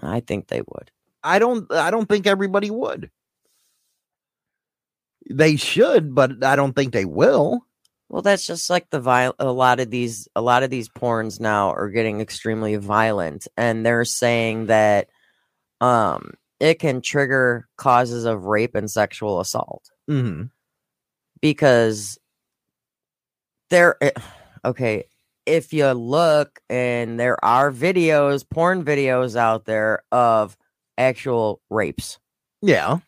I 0.00 0.20
think 0.20 0.46
they 0.46 0.60
would. 0.60 0.92
I 1.24 1.38
don't 1.38 1.70
I 1.72 1.90
don't 1.90 2.08
think 2.08 2.26
everybody 2.26 2.70
would. 2.70 3.10
They 5.28 5.56
should, 5.56 6.14
but 6.14 6.44
I 6.44 6.56
don't 6.56 6.74
think 6.74 6.92
they 6.92 7.04
will. 7.04 7.66
Well, 8.10 8.22
that's 8.22 8.46
just 8.46 8.68
like 8.70 8.90
the 8.90 9.00
viol- 9.00 9.36
a 9.38 9.52
lot 9.52 9.80
of 9.80 9.90
these 9.90 10.28
a 10.36 10.42
lot 10.42 10.62
of 10.64 10.70
these 10.70 10.88
porns 10.88 11.40
now 11.40 11.70
are 11.70 11.88
getting 11.88 12.20
extremely 12.20 12.76
violent 12.76 13.46
and 13.56 13.86
they're 13.86 14.04
saying 14.04 14.66
that 14.66 15.08
um 15.80 16.32
it 16.58 16.78
can 16.80 17.00
trigger 17.00 17.66
causes 17.76 18.24
of 18.26 18.44
rape 18.44 18.74
and 18.74 18.90
sexual 18.90 19.40
assault. 19.40 19.90
Hmm 20.08 20.44
because 21.40 22.18
there 23.70 23.96
eh, 24.02 24.10
okay, 24.64 25.04
if 25.46 25.72
you 25.72 25.86
look 25.92 26.60
and 26.68 27.18
there 27.18 27.42
are 27.44 27.70
videos, 27.72 28.44
porn 28.48 28.84
videos 28.84 29.36
out 29.36 29.64
there 29.64 30.02
of 30.12 30.56
actual 30.98 31.60
rapes. 31.70 32.18
Yeah. 32.62 32.98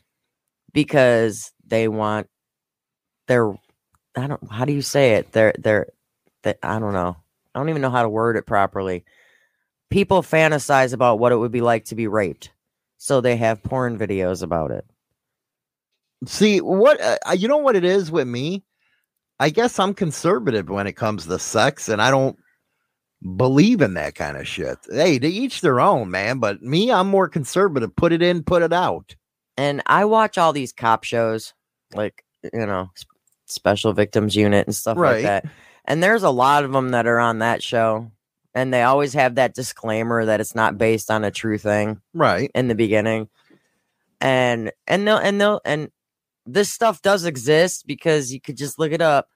because 0.73 1.53
they 1.67 1.89
want 1.89 2.29
their 3.29 3.53
I 4.17 4.27
don't 4.27 4.51
how 4.51 4.65
do 4.65 4.73
you 4.73 4.83
say 4.83 5.15
it? 5.15 5.33
They're 5.33 5.55
they're 5.59 5.87
they, 6.43 6.55
I 6.63 6.79
don't 6.79 6.93
know. 6.93 7.17
I 7.55 7.59
don't 7.59 7.69
even 7.69 7.83
know 7.83 7.91
how 7.91 8.03
to 8.03 8.09
word 8.09 8.37
it 8.37 8.47
properly. 8.47 9.05
People 9.91 10.23
fantasize 10.23 10.93
about 10.93 11.19
what 11.19 11.33
it 11.33 11.37
would 11.37 11.53
be 11.53 11.61
like 11.61 11.85
to 11.87 11.95
be 11.95 12.07
raped. 12.07 12.51
So 12.99 13.21
they 13.21 13.37
have 13.37 13.63
porn 13.63 13.99
videos 13.99 14.43
about 14.43 14.71
it. 14.71 14.85
See 16.27 16.61
what 16.61 17.01
uh, 17.01 17.17
you 17.37 17.49
know 17.49 17.59
what 17.59 17.77
it 17.77 17.85
is 17.85 18.11
with 18.11 18.29
me. 18.29 18.65
I 19.41 19.51
guess 19.51 19.79
I'm 19.79 19.95
conservative 19.95 20.69
when 20.69 20.87
it 20.87 20.93
comes 20.93 21.27
to 21.27 21.39
sex, 21.39 21.89
and 21.89 22.01
I 22.01 22.11
don't 22.11 22.39
believe 23.37 23.81
in 23.81 23.95
that 23.95 24.15
kind 24.15 24.37
of 24.37 24.47
shit. 24.47 24.79
Hey, 24.91 25.19
to 25.19 25.27
each 25.27 25.61
their 25.61 25.81
own, 25.81 26.11
man. 26.11 26.39
But 26.39 26.63
me, 26.63 26.93
I'm 26.93 27.09
more 27.09 27.29
conservative. 27.29 27.95
Put 27.97 28.13
it 28.13 28.23
in, 28.23 28.45
put 28.45 28.63
it 28.63 28.73
out. 28.73 29.17
And 29.57 29.83
I 29.87 30.05
watch 30.05 30.39
all 30.39 30.53
these 30.53 30.73
cop 30.73 31.05
shows 31.05 31.55
like, 31.95 32.25
you 32.53 32.67
know, 32.67 32.91
Special 33.53 33.93
Victims 33.93 34.35
Unit 34.37 34.67
and 34.67 34.75
stuff 34.75 34.97
Right. 34.99 35.17
like 35.17 35.23
that. 35.25 35.45
And 35.85 36.03
there's 36.03 36.23
a 36.23 36.31
lot 36.31 36.65
of 36.65 36.73
them 36.73 36.91
that 36.91 37.07
are 37.07 37.19
on 37.21 37.41
that 37.41 37.63
show 37.63 38.11
and 38.55 38.73
they 38.73 38.83
always 38.83 39.15
have 39.15 39.37
that 39.37 39.55
disclaimer 39.55 40.25
that 40.27 40.41
it's 40.41 40.55
not 40.55 40.77
based 40.79 41.11
on 41.11 41.25
a 41.25 41.31
true 41.31 41.59
thing. 41.59 42.01
Right. 42.15 42.51
in 42.55 42.69
the 42.69 42.75
beginning 42.75 43.29
and 44.21 44.71
and 44.87 45.07
they'll 45.07 45.17
and 45.17 45.41
they'll 45.41 45.61
and 45.65 45.91
this 46.47 46.73
stuff 46.73 47.03
does 47.03 47.25
exist 47.25 47.87
because 47.87 48.33
you 48.33 48.41
could 48.41 48.57
just 48.57 48.79
look 48.79 48.93
it 48.93 49.01
up 49.03 49.29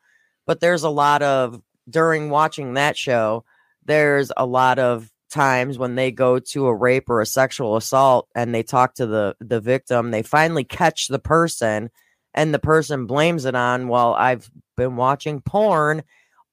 but 0.47 0.61
there's 0.61 0.83
a 0.85 0.89
lot 0.91 1.23
of 1.23 1.61
during 1.89 2.31
watching 2.31 2.75
that 2.75 2.97
show 2.97 3.45
there's 3.85 4.31
a 4.37 4.47
lot 4.47 4.79
of 4.79 5.11
times 5.31 5.77
when 5.79 5.97
they 5.97 6.11
go 6.13 6.39
to 6.39 6.67
a 6.67 6.75
rape 6.75 7.11
or 7.11 7.21
a 7.21 7.27
sexual 7.27 7.77
assault 7.77 8.29
and 8.35 8.55
they 8.55 8.63
talk 8.63 8.95
to 8.95 9.07
the 9.07 9.35
the 9.41 9.61
victim 9.61 10.11
they 10.11 10.23
finally 10.23 10.65
catch 10.65 11.09
the 11.09 11.19
person 11.19 11.91
and 12.37 12.53
the 12.55 12.59
person 12.59 13.07
blames 13.07 13.45
it 13.45 13.55
on 13.55 13.89
well 13.89 14.15
i've 14.15 14.51
been 14.77 14.97
watching 14.97 15.41
porn 15.41 16.03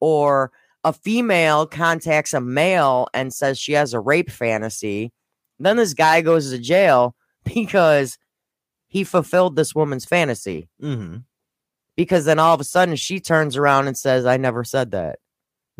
or 0.00 0.50
a 0.82 0.92
female 0.92 1.66
contacts 1.66 2.32
a 2.34 2.40
male 2.40 3.06
and 3.14 3.32
says 3.32 3.58
she 3.58 3.72
has 3.72 3.94
a 3.94 4.00
rape 4.00 4.30
fantasy 4.30 5.12
then 5.60 5.76
this 5.76 5.94
guy 5.94 6.20
goes 6.20 6.50
to 6.50 6.58
jail 6.58 7.14
because 7.44 8.18
he 8.88 9.02
fulfilled 9.04 9.56
this 9.56 9.74
woman's 9.74 10.04
fantasy. 10.04 10.68
Mm-hmm. 10.80 11.18
Because 11.96 12.24
then 12.26 12.38
all 12.38 12.54
of 12.54 12.60
a 12.60 12.64
sudden 12.64 12.94
she 12.96 13.18
turns 13.18 13.56
around 13.56 13.88
and 13.88 13.96
says, 13.98 14.24
I 14.24 14.36
never 14.36 14.62
said 14.62 14.92
that. 14.92 15.18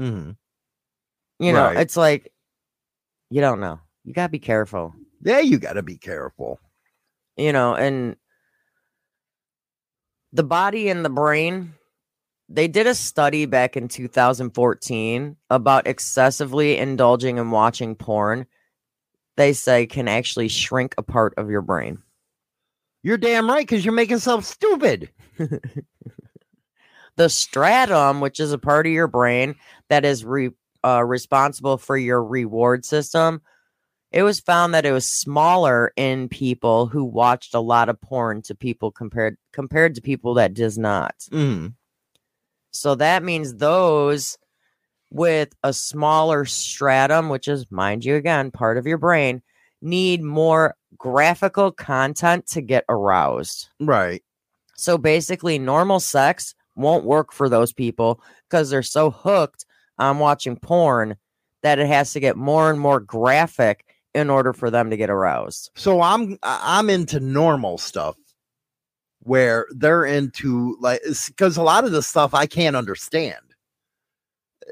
Mm-hmm. 0.01 0.33
You 1.39 1.53
know, 1.53 1.65
Right. 1.67 1.77
it's 1.77 1.97
like, 1.97 2.33
you 3.31 3.41
don't 3.41 3.61
know. 3.61 3.79
You 4.05 4.15
got 4.15 4.27
to 4.27 4.31
be 4.31 4.39
careful, 4.41 4.95
Yeah, 5.23 5.39
you 5.41 5.59
got 5.59 5.75
to 5.75 5.83
be 5.83 5.97
careful. 5.97 6.59
you 7.37 7.53
know, 7.53 7.75
and 7.75 8.17
the 10.35 10.45
body 10.45 10.89
and 10.89 11.05
the 11.05 11.11
brain. 11.11 11.75
They 12.51 12.69
did 12.69 12.87
a 12.87 12.95
study 12.95 13.47
back 13.47 13.77
in 13.77 13.89
2014 13.89 15.37
about 15.49 15.87
excessively 15.87 16.77
indulging 16.77 17.39
and 17.39 17.51
watching 17.51 17.95
porn. 17.95 18.47
They 19.37 19.55
say 19.55 19.87
can 19.87 20.09
actually 20.09 20.49
shrink 20.49 20.95
a 20.99 21.03
part 21.03 21.35
of 21.39 21.49
your 21.49 21.63
brain. 21.63 22.03
You're 23.03 23.17
damn 23.17 23.49
right 23.49 23.67
because 23.67 23.85
you're 23.85 23.95
making 23.95 24.17
yourself 24.17 24.45
stupid. 24.45 25.11
the 25.39 25.61
striatum, 27.19 28.21
which 28.21 28.41
is 28.41 28.53
a 28.53 28.59
part 28.59 28.87
of 28.87 28.93
your 28.93 29.09
brain 29.09 29.55
that 29.89 30.05
is 30.05 30.25
re, 30.25 30.51
uh, 30.85 31.03
responsible 31.05 31.79
for 31.79 31.97
your 31.97 32.23
reward 32.23 32.85
system, 32.85 33.41
it 34.15 34.23
was 34.23 34.39
found 34.39 34.73
that 34.73 34.87
it 34.87 34.93
was 34.93 35.09
smaller 35.09 35.93
in 35.97 36.29
people 36.29 36.87
who 36.87 37.05
watched 37.05 37.53
a 37.53 37.59
lot 37.59 37.89
of 37.89 38.01
porn 38.01 38.43
to 38.43 38.55
people 38.55 38.93
compared 38.93 39.37
compared 39.53 39.97
to 39.97 40.01
people 40.01 40.35
that 40.35 40.55
does 40.55 40.79
not. 40.79 41.17
Mm-hmm. 41.33 41.71
So 42.71 42.95
that 42.95 43.25
means 43.25 43.57
those 43.57 44.39
with 45.11 45.53
a 45.65 45.73
smaller 45.73 46.45
striatum, 46.45 47.29
which 47.29 47.49
is, 47.49 47.67
mind 47.73 48.05
you, 48.05 48.15
again, 48.15 48.53
part 48.53 48.79
of 48.79 48.87
your 48.87 48.99
brain, 48.99 49.43
need 49.83 50.23
more 50.23 50.77
graphical 50.97 51.73
content 51.73 52.47
to 52.47 52.61
get 52.61 52.85
aroused. 52.89 53.69
Right. 53.81 54.23
So 54.77 54.97
basically, 54.97 55.59
normal 55.59 55.99
sex 55.99 56.55
won't 56.77 57.05
work 57.05 57.33
for 57.33 57.49
those 57.49 57.73
people 57.73 58.21
because 58.49 58.71
they're 58.71 58.83
so 58.85 59.11
hooked 59.11 59.67
on 59.99 60.21
watching 60.21 60.55
porn 60.57 61.17
that 61.65 61.81
it 61.81 61.89
has 61.89 62.13
to 62.13 62.21
get 62.21 62.37
more 62.37 62.71
and 62.71 62.79
more 62.79 63.01
graphic 63.01 63.85
in 64.15 64.31
order 64.31 64.53
for 64.53 64.71
them 64.71 64.91
to 64.91 64.97
get 64.97 65.11
aroused. 65.11 65.71
So 65.77 66.03
I'm 66.03 66.39
I'm 66.43 66.91
into 66.91 67.21
normal 67.21 67.79
stuff. 67.79 68.17
where 69.21 69.67
they're 69.71 70.05
into 70.05 70.77
like 70.81 71.03
because 71.29 71.57
a 71.57 71.63
lot 71.63 71.85
of 71.85 71.93
the 71.93 72.03
stuff 72.03 72.35
I 72.35 72.47
can't 72.47 72.77
understand. 72.77 73.37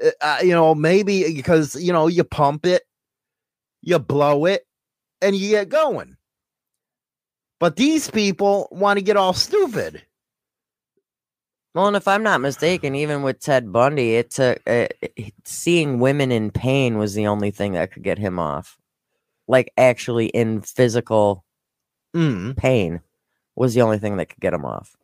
Uh, 0.03 0.09
uh, 0.21 0.37
you 0.41 0.51
know, 0.51 0.75
maybe 0.75 1.33
because 1.35 1.75
you 1.75 1.93
know 1.93 2.07
you 2.07 2.23
pump 2.23 2.65
it, 2.65 2.83
you 3.81 3.99
blow 3.99 4.45
it, 4.45 4.65
and 5.21 5.35
you 5.35 5.49
get 5.51 5.69
going. 5.69 6.17
But 7.59 7.75
these 7.77 8.09
people 8.11 8.67
want 8.71 8.97
to 8.99 9.03
get 9.05 9.17
all 9.17 9.33
stupid. 9.33 10.03
Well, 11.75 11.87
and 11.87 11.97
if 11.97 12.07
I'm 12.07 12.23
not 12.23 12.41
mistaken, 12.41 12.95
even 12.95 13.23
with 13.23 13.39
Ted 13.39 13.71
Bundy, 13.73 14.15
it 14.15 14.31
took 14.31 14.61
uh, 14.67 14.87
seeing 15.45 15.99
women 15.99 16.31
in 16.31 16.51
pain 16.51 16.97
was 16.99 17.15
the 17.15 17.27
only 17.27 17.51
thing 17.51 17.73
that 17.73 17.91
could 17.91 18.03
get 18.03 18.19
him 18.19 18.39
off. 18.39 18.77
Like 19.47 19.71
actually 19.77 20.27
in 20.27 20.61
physical 20.61 21.43
Mm, 22.15 22.55
pain 22.55 23.01
was 23.55 23.73
the 23.73 23.81
only 23.81 23.97
thing 23.97 24.17
that 24.17 24.27
could 24.29 24.39
get 24.39 24.53
him 24.53 24.65
off. 24.65 24.95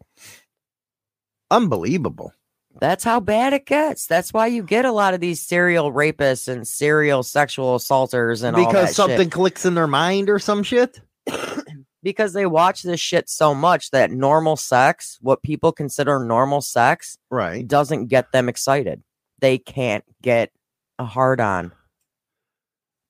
unbelievable. 1.51 2.33
That's 2.79 3.03
how 3.03 3.19
bad 3.19 3.53
it 3.53 3.65
gets. 3.65 4.05
That's 4.05 4.31
why 4.31 4.47
you 4.47 4.61
get 4.63 4.85
a 4.85 4.91
lot 4.91 5.13
of 5.13 5.19
these 5.19 5.41
serial 5.41 5.91
rapists 5.91 6.47
and 6.47 6.67
serial 6.67 7.23
sexual 7.23 7.75
assaulters 7.75 8.43
and 8.43 8.55
all 8.55 8.65
because 8.67 8.95
something 8.95 9.21
shit. 9.23 9.31
clicks 9.31 9.65
in 9.65 9.73
their 9.75 9.87
mind 9.87 10.29
or 10.29 10.37
some 10.39 10.61
shit. 10.63 11.01
because 12.03 12.33
they 12.33 12.45
watch 12.45 12.83
this 12.83 12.99
shit 12.99 13.27
so 13.27 13.53
much 13.55 13.89
that 13.91 14.11
normal 14.11 14.55
sex, 14.55 15.17
what 15.21 15.41
people 15.41 15.71
consider 15.71 16.19
normal 16.23 16.61
sex, 16.61 17.17
Right. 17.31 17.67
doesn't 17.67 18.05
get 18.07 18.31
them 18.31 18.47
excited. 18.47 19.01
They 19.39 19.57
can't 19.57 20.03
get 20.21 20.51
a 20.99 21.05
hard 21.05 21.41
on. 21.41 21.71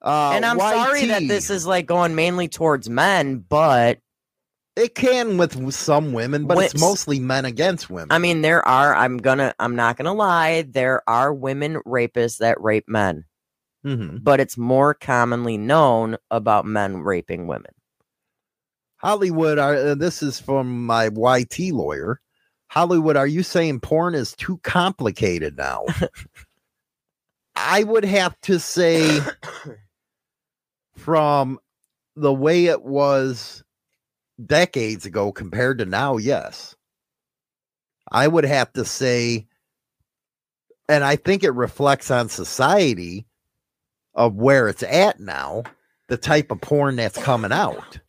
Uh, 0.02 0.32
and 0.34 0.46
I'm 0.46 0.60
sorry 0.60 1.06
that 1.08 1.28
this 1.28 1.50
is 1.50 1.66
like 1.68 1.86
going 1.86 2.16
mainly 2.16 2.48
towards 2.48 2.90
men, 2.90 3.40
but 3.40 4.00
It 4.76 4.96
can 4.96 5.38
with 5.38 5.74
some 5.74 6.14
women, 6.14 6.46
but 6.46 6.58
it's 6.60 6.80
mostly 6.80 7.20
men 7.20 7.44
against 7.44 7.90
women. 7.90 8.08
I 8.12 8.18
mean, 8.20 8.42
there 8.42 8.66
are, 8.66 8.96
I'm 8.96 9.18
gonna, 9.18 9.54
I'm 9.60 9.76
not 9.76 9.98
gonna 9.98 10.14
lie, 10.14 10.62
there 10.62 11.02
are 11.10 11.34
women 11.34 11.82
rapists 11.86 12.38
that 12.38 12.62
rape 12.62 12.88
men, 12.88 13.26
Mhm. 13.86 14.24
but 14.24 14.40
it's 14.40 14.58
more 14.58 14.94
commonly 14.94 15.58
known 15.58 16.16
about 16.32 16.66
men 16.66 16.98
raping 17.00 17.48
women. 17.48 17.72
Hollywood, 18.98 19.58
are, 19.60 19.76
uh, 19.76 19.96
this 19.96 20.24
is 20.24 20.40
from 20.40 20.86
my 20.86 21.10
YT 21.10 21.72
lawyer. 21.74 22.22
Hollywood, 22.68 23.18
are 23.18 23.28
you 23.28 23.44
saying 23.44 23.80
porn 23.82 24.14
is 24.16 24.34
too 24.34 24.60
complicated 24.64 25.58
now? 25.58 25.84
I 27.56 27.84
would 27.84 28.06
have 28.06 28.40
to 28.42 28.60
say, 28.60 29.20
from 31.00 31.60
the 32.16 32.34
way 32.34 32.66
it 32.66 32.84
was 32.84 33.64
decades 34.44 35.06
ago 35.06 35.32
compared 35.32 35.80
to 35.80 35.86
now, 35.86 36.18
yes. 36.18 36.76
I 38.12 38.28
would 38.28 38.46
have 38.46 38.74
to 38.74 38.86
say, 38.86 39.48
and 40.88 41.04
I 41.04 41.16
think 41.16 41.44
it 41.44 41.52
reflects 41.52 42.10
on 42.12 42.30
society 42.30 43.26
of 44.16 44.36
where 44.36 44.68
it's 44.68 44.84
at 44.84 45.20
now, 45.20 45.64
the 46.08 46.18
type 46.18 46.52
of 46.52 46.62
porn 46.62 46.96
that's 46.96 47.22
coming 47.22 47.52
out. 47.52 48.00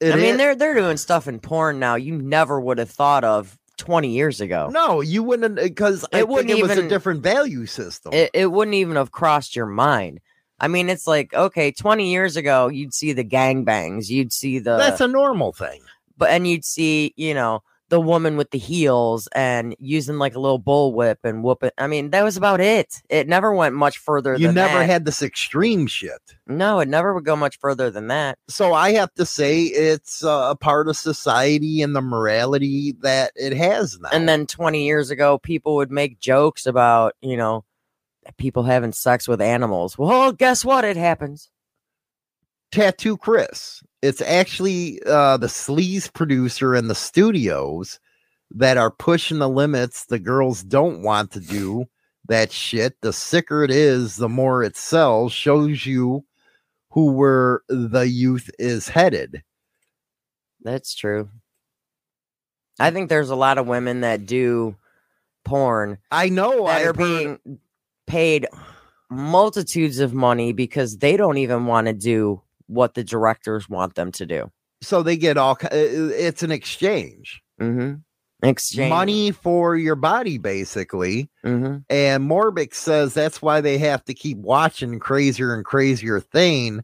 It 0.00 0.12
I 0.12 0.16
mean, 0.16 0.24
is- 0.26 0.36
they're 0.36 0.54
they're 0.54 0.74
doing 0.74 0.96
stuff 0.96 1.28
in 1.28 1.40
porn 1.40 1.78
now 1.78 1.94
you 1.96 2.16
never 2.16 2.60
would 2.60 2.78
have 2.78 2.90
thought 2.90 3.24
of 3.24 3.58
20 3.78 4.10
years 4.10 4.40
ago. 4.40 4.68
no, 4.72 5.00
you 5.00 5.22
wouldn't 5.22 5.56
because 5.56 6.04
it, 6.12 6.18
It 6.18 6.28
wouldn't 6.28 6.50
it 6.50 6.62
was 6.62 6.78
a 6.78 6.88
different 6.88 7.22
value 7.22 7.66
system. 7.66 8.12
It, 8.12 8.30
it 8.32 8.46
wouldn't 8.46 8.74
even 8.76 8.96
have 8.96 9.10
crossed 9.10 9.56
your 9.56 9.66
mind. 9.66 10.20
I 10.60 10.68
mean, 10.68 10.88
it's 10.88 11.06
like 11.06 11.34
okay, 11.34 11.72
20 11.72 12.10
years 12.10 12.36
ago, 12.36 12.68
you'd 12.68 12.94
see 12.94 13.12
the 13.12 13.24
gangbangs, 13.24 14.08
you'd 14.08 14.32
see 14.32 14.58
the 14.58 14.76
that's 14.76 15.00
a 15.00 15.08
normal 15.08 15.52
thing. 15.52 15.82
but 16.16 16.30
and 16.30 16.46
you'd 16.46 16.64
see 16.64 17.12
you 17.16 17.34
know 17.34 17.62
the 17.90 18.00
woman 18.00 18.36
with 18.36 18.50
the 18.50 18.58
heels 18.58 19.28
and 19.34 19.76
using 19.78 20.18
like 20.18 20.34
a 20.34 20.40
little 20.40 20.60
bullwhip 20.60 21.16
and 21.22 21.44
whooping. 21.44 21.70
I 21.78 21.86
mean, 21.86 22.10
that 22.10 22.24
was 22.24 22.36
about 22.36 22.60
it. 22.60 23.02
It 23.08 23.28
never 23.28 23.54
went 23.54 23.74
much 23.74 23.98
further. 23.98 24.34
You 24.36 24.50
never 24.50 24.78
that. 24.78 24.86
had 24.86 25.04
this 25.04 25.22
extreme 25.22 25.86
shit. 25.86 26.20
no, 26.46 26.80
it 26.80 26.88
never 26.88 27.14
would 27.14 27.24
go 27.24 27.36
much 27.36 27.58
further 27.58 27.90
than 27.90 28.08
that. 28.08 28.38
So 28.48 28.72
I 28.72 28.92
have 28.94 29.12
to 29.14 29.26
say 29.26 29.62
it's 29.62 30.24
uh, 30.24 30.48
a 30.50 30.56
part 30.56 30.88
of 30.88 30.96
society 30.96 31.82
and 31.82 31.94
the 31.94 32.00
morality 32.00 32.96
that 33.02 33.32
it 33.36 33.56
has 33.56 33.98
now. 34.00 34.08
And 34.12 34.28
then 34.28 34.46
20 34.46 34.84
years 34.84 35.10
ago, 35.10 35.38
people 35.38 35.76
would 35.76 35.92
make 35.92 36.18
jokes 36.18 36.66
about 36.66 37.14
you 37.20 37.36
know 37.36 37.64
people 38.38 38.62
having 38.64 38.92
sex 38.92 39.26
with 39.28 39.40
animals. 39.40 39.96
Well, 39.98 40.32
guess 40.32 40.64
what? 40.64 40.84
It 40.84 40.96
happens. 40.96 41.50
Tattoo 42.72 43.16
Chris. 43.16 43.82
It's 44.02 44.20
actually 44.20 45.00
uh, 45.06 45.36
the 45.36 45.46
sleaze 45.46 46.12
producer 46.12 46.74
and 46.74 46.90
the 46.90 46.94
studios 46.94 48.00
that 48.50 48.76
are 48.76 48.90
pushing 48.90 49.38
the 49.38 49.48
limits. 49.48 50.06
The 50.06 50.18
girls 50.18 50.62
don't 50.62 51.02
want 51.02 51.30
to 51.32 51.40
do 51.40 51.86
that 52.26 52.52
shit. 52.52 53.00
The 53.00 53.12
sicker 53.12 53.62
it 53.64 53.70
is, 53.70 54.16
the 54.16 54.28
more 54.28 54.62
it 54.62 54.76
sells. 54.76 55.32
Shows 55.32 55.86
you 55.86 56.24
who 56.90 57.12
where 57.12 57.62
the 57.68 58.06
youth 58.08 58.50
is 58.58 58.88
headed. 58.88 59.42
That's 60.62 60.94
true. 60.94 61.28
I 62.80 62.90
think 62.90 63.08
there's 63.08 63.30
a 63.30 63.36
lot 63.36 63.58
of 63.58 63.66
women 63.68 64.00
that 64.00 64.26
do 64.26 64.76
porn 65.44 65.98
I 66.10 66.28
know. 66.28 66.66
that 66.66 66.76
I've 66.80 66.82
are 66.82 66.84
heard- 66.86 66.96
being 66.96 67.58
paid 68.06 68.46
multitudes 69.10 69.98
of 69.98 70.12
money 70.14 70.52
because 70.52 70.98
they 70.98 71.16
don't 71.16 71.38
even 71.38 71.66
want 71.66 71.86
to 71.86 71.92
do 71.92 72.42
what 72.66 72.94
the 72.94 73.04
directors 73.04 73.68
want 73.68 73.94
them 73.94 74.10
to 74.12 74.26
do. 74.26 74.50
so 74.82 75.02
they 75.02 75.16
get 75.16 75.36
all. 75.36 75.56
It's 75.70 76.42
an 76.42 76.50
exchange. 76.50 77.42
Mm-hmm. 77.60 77.94
Exchange 78.42 78.90
Money 78.90 79.30
for 79.30 79.76
your 79.76 79.94
body, 79.94 80.36
basically. 80.36 81.30
Mm-hmm. 81.44 81.78
And 81.88 82.28
Morbic 82.30 82.74
says 82.74 83.14
that's 83.14 83.40
why 83.40 83.62
they 83.62 83.78
have 83.78 84.04
to 84.04 84.12
keep 84.14 84.36
watching 84.38 84.98
crazier 84.98 85.54
and 85.54 85.64
crazier 85.64 86.20
thing 86.20 86.82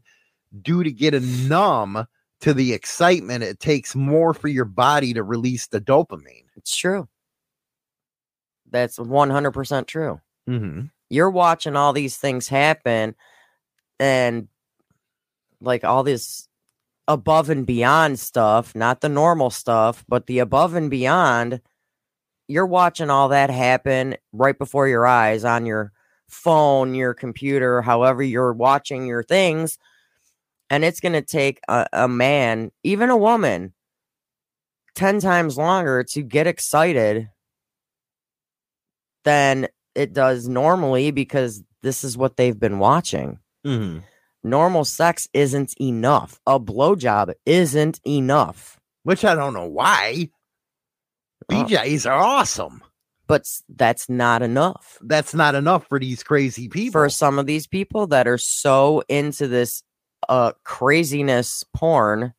due 0.61 0.83
to 0.83 0.91
get 0.91 1.13
a 1.13 1.19
numb 1.19 2.07
to 2.39 2.53
the 2.55 2.73
excitement. 2.73 3.43
It 3.43 3.59
takes 3.59 3.95
more 3.95 4.33
for 4.33 4.47
your 4.47 4.65
body 4.65 5.13
to 5.13 5.21
release 5.21 5.67
the 5.67 5.79
dopamine. 5.81 6.45
It's 6.55 6.75
true. 6.75 7.07
That's 8.71 8.97
100% 8.97 9.85
true. 9.85 10.19
Mm-hmm. 10.49 10.85
You're 11.11 11.29
watching 11.29 11.75
all 11.75 11.91
these 11.91 12.15
things 12.15 12.47
happen 12.47 13.15
and 13.99 14.47
like 15.59 15.83
all 15.83 16.03
this 16.03 16.47
above 17.05 17.49
and 17.49 17.65
beyond 17.65 18.17
stuff, 18.17 18.73
not 18.73 19.01
the 19.01 19.09
normal 19.09 19.49
stuff, 19.49 20.05
but 20.07 20.27
the 20.27 20.39
above 20.39 20.73
and 20.73 20.89
beyond. 20.89 21.59
You're 22.47 22.65
watching 22.65 23.09
all 23.09 23.27
that 23.27 23.49
happen 23.49 24.15
right 24.31 24.57
before 24.57 24.87
your 24.87 25.05
eyes 25.05 25.43
on 25.43 25.65
your 25.65 25.91
phone, 26.29 26.95
your 26.95 27.13
computer, 27.13 27.81
however 27.81 28.23
you're 28.23 28.53
watching 28.53 29.05
your 29.05 29.21
things. 29.21 29.77
And 30.69 30.85
it's 30.85 31.01
going 31.01 31.11
to 31.11 31.21
take 31.21 31.59
a, 31.67 31.87
a 31.91 32.07
man, 32.07 32.71
even 32.85 33.09
a 33.09 33.17
woman, 33.17 33.73
10 34.95 35.19
times 35.19 35.57
longer 35.57 36.05
to 36.05 36.23
get 36.23 36.47
excited 36.47 37.29
than 39.25 39.67
it 39.95 40.13
does 40.13 40.47
normally 40.47 41.11
because 41.11 41.63
this 41.83 42.03
is 42.03 42.17
what 42.17 42.37
they've 42.37 42.59
been 42.59 42.79
watching. 42.79 43.39
Mm-hmm. 43.65 43.99
Normal 44.43 44.85
sex 44.85 45.27
isn't 45.33 45.73
enough. 45.79 46.39
A 46.47 46.59
blowjob 46.59 47.33
isn't 47.45 47.99
enough. 48.07 48.79
Which 49.03 49.23
I 49.25 49.35
don't 49.35 49.53
know 49.53 49.67
why. 49.67 50.29
Oh. 51.51 51.53
BJs 51.55 52.09
are 52.09 52.19
awesome. 52.21 52.81
But 53.27 53.47
that's 53.69 54.09
not 54.09 54.41
enough 54.41 54.97
That's 55.01 55.33
not 55.33 55.55
enough 55.55 55.87
for 55.87 55.99
these 55.99 56.21
crazy 56.21 56.67
people. 56.67 56.91
for 56.91 57.09
some 57.09 57.39
of 57.39 57.45
these 57.45 57.65
people 57.65 58.07
that 58.07 58.27
are 58.27 58.37
so 58.37 59.03
into 59.07 59.47
this 59.47 59.83
uh 60.27 60.51
craziness 60.65 61.63
porn 61.73 62.33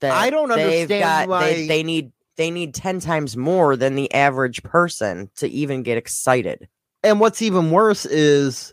that 0.00 0.12
I 0.12 0.30
don't 0.30 0.50
understand 0.50 0.88
got, 0.88 1.28
why- 1.28 1.52
they, 1.52 1.66
they 1.68 1.82
need 1.84 2.12
they 2.38 2.50
need 2.50 2.72
10 2.74 3.00
times 3.00 3.36
more 3.36 3.76
than 3.76 3.94
the 3.96 4.12
average 4.14 4.62
person 4.62 5.30
to 5.36 5.46
even 5.48 5.82
get 5.82 5.98
excited. 5.98 6.66
and 7.04 7.20
what's 7.20 7.42
even 7.42 7.70
worse 7.70 8.06
is 8.06 8.72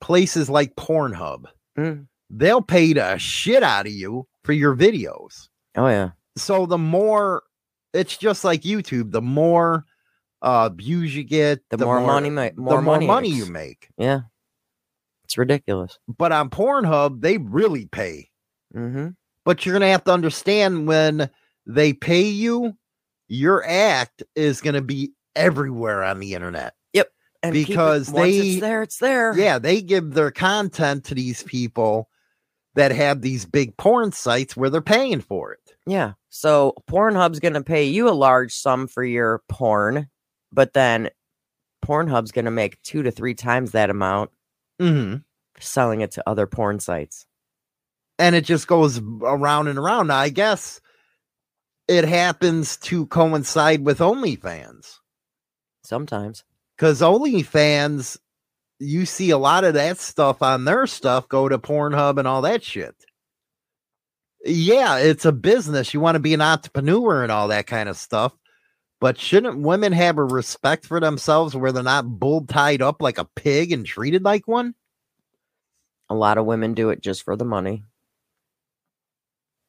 places 0.00 0.48
like 0.48 0.74
Pornhub. 0.76 1.44
Mm. 1.78 2.06
They'll 2.30 2.62
pay 2.62 2.92
the 2.94 3.18
shit 3.18 3.62
out 3.62 3.86
of 3.86 3.92
you 3.92 4.26
for 4.44 4.52
your 4.54 4.74
videos. 4.74 5.48
Oh 5.76 5.86
yeah. 5.88 6.10
so 6.38 6.64
the 6.66 6.78
more 6.78 7.42
it's 7.92 8.16
just 8.16 8.42
like 8.44 8.62
YouTube, 8.62 9.10
the 9.12 9.20
more 9.22 9.84
uh 10.42 10.68
views 10.70 11.14
you 11.14 11.22
get, 11.24 11.60
The, 11.70 11.78
more, 11.84 12.00
money 12.00 12.30
ma- 12.30 12.50
more 12.56 12.76
the 12.76 12.82
more 12.82 12.94
money, 12.94 13.06
money 13.06 13.28
makes. 13.32 13.46
you 13.46 13.52
make. 13.52 13.88
Yeah. 13.98 14.20
It's 15.24 15.36
ridiculous. 15.38 15.98
But 16.08 16.32
on 16.32 16.50
Pornhub, 16.50 17.20
they 17.20 17.38
really 17.38 17.86
pay. 17.86 18.30
Mhm. 18.74 19.14
But 19.44 19.64
you're 19.66 19.74
gonna 19.74 19.90
have 19.90 20.04
to 20.04 20.12
understand 20.12 20.86
when 20.88 21.30
they 21.66 21.92
pay 21.92 22.22
you, 22.22 22.74
your 23.30 23.64
act 23.66 24.22
is 24.34 24.60
gonna 24.60 24.82
be 24.82 25.12
everywhere 25.34 26.02
on 26.04 26.18
the 26.20 26.34
internet. 26.34 26.74
And 27.42 27.54
keep 27.54 27.62
it- 27.62 27.68
Because 27.68 28.12
they- 28.12 28.38
it's 28.38 28.60
there, 28.60 28.82
it's 28.82 28.98
there. 28.98 29.34
Yeah, 29.34 29.58
they 29.58 29.80
give 29.80 30.12
their 30.12 30.30
content 30.30 31.04
to 31.04 31.14
these 31.14 31.42
people 31.44 32.10
that 32.74 32.92
have 32.92 33.22
these 33.22 33.46
big 33.46 33.74
porn 33.78 34.12
sites 34.12 34.58
where 34.58 34.68
they're 34.68 34.82
paying 34.82 35.22
for 35.22 35.54
it. 35.54 35.72
Yeah. 35.86 36.12
So 36.28 36.74
Pornhub's 36.86 37.40
going 37.40 37.54
to 37.54 37.62
pay 37.62 37.84
you 37.84 38.10
a 38.10 38.12
large 38.12 38.52
sum 38.52 38.86
for 38.86 39.02
your 39.02 39.42
porn, 39.48 40.10
but 40.52 40.74
then 40.74 41.08
Pornhub's 41.82 42.30
going 42.30 42.44
to 42.44 42.50
make 42.50 42.82
two 42.82 43.02
to 43.04 43.10
three 43.10 43.32
times 43.34 43.70
that 43.70 43.88
amount 43.88 44.30
hmm 44.78 45.14
selling 45.58 46.02
it 46.02 46.10
to 46.10 46.28
other 46.28 46.46
porn 46.46 46.78
sites. 46.78 47.24
And 48.18 48.36
it 48.36 48.44
just 48.44 48.66
goes 48.66 48.98
around 49.22 49.68
and 49.68 49.78
around. 49.78 50.08
Now, 50.08 50.18
I 50.18 50.28
guess 50.28 50.82
it 51.90 52.04
happens 52.04 52.76
to 52.76 53.04
coincide 53.06 53.84
with 53.84 53.98
OnlyFans 53.98 54.98
Sometimes. 55.82 56.44
because 56.76 57.00
OnlyFans, 57.00 58.16
you 58.78 59.04
see 59.04 59.30
a 59.30 59.38
lot 59.38 59.64
of 59.64 59.74
that 59.74 59.98
stuff 59.98 60.40
on 60.40 60.64
their 60.64 60.86
stuff 60.86 61.28
go 61.28 61.48
to 61.48 61.58
Pornhub 61.58 62.18
and 62.18 62.28
all 62.28 62.42
that 62.42 62.62
shit. 62.62 62.94
Yeah, 64.44 64.98
it's 64.98 65.24
a 65.24 65.32
business. 65.32 65.92
You 65.92 65.98
want 65.98 66.14
to 66.14 66.20
be 66.20 66.32
an 66.32 66.40
entrepreneur 66.40 67.24
and 67.24 67.32
all 67.32 67.48
that 67.48 67.66
kind 67.66 67.88
of 67.88 67.96
stuff. 67.96 68.32
But 69.00 69.18
shouldn't 69.18 69.58
women 69.58 69.92
have 69.92 70.16
a 70.18 70.24
respect 70.24 70.86
for 70.86 71.00
themselves 71.00 71.56
where 71.56 71.72
they're 71.72 71.82
not 71.82 72.20
bull 72.20 72.46
tied 72.46 72.82
up 72.82 73.02
like 73.02 73.18
a 73.18 73.28
pig 73.34 73.72
and 73.72 73.84
treated 73.84 74.22
like 74.22 74.46
one? 74.46 74.76
A 76.08 76.14
lot 76.14 76.38
of 76.38 76.46
women 76.46 76.74
do 76.74 76.90
it 76.90 77.02
just 77.02 77.24
for 77.24 77.34
the 77.34 77.44
money. 77.44 77.82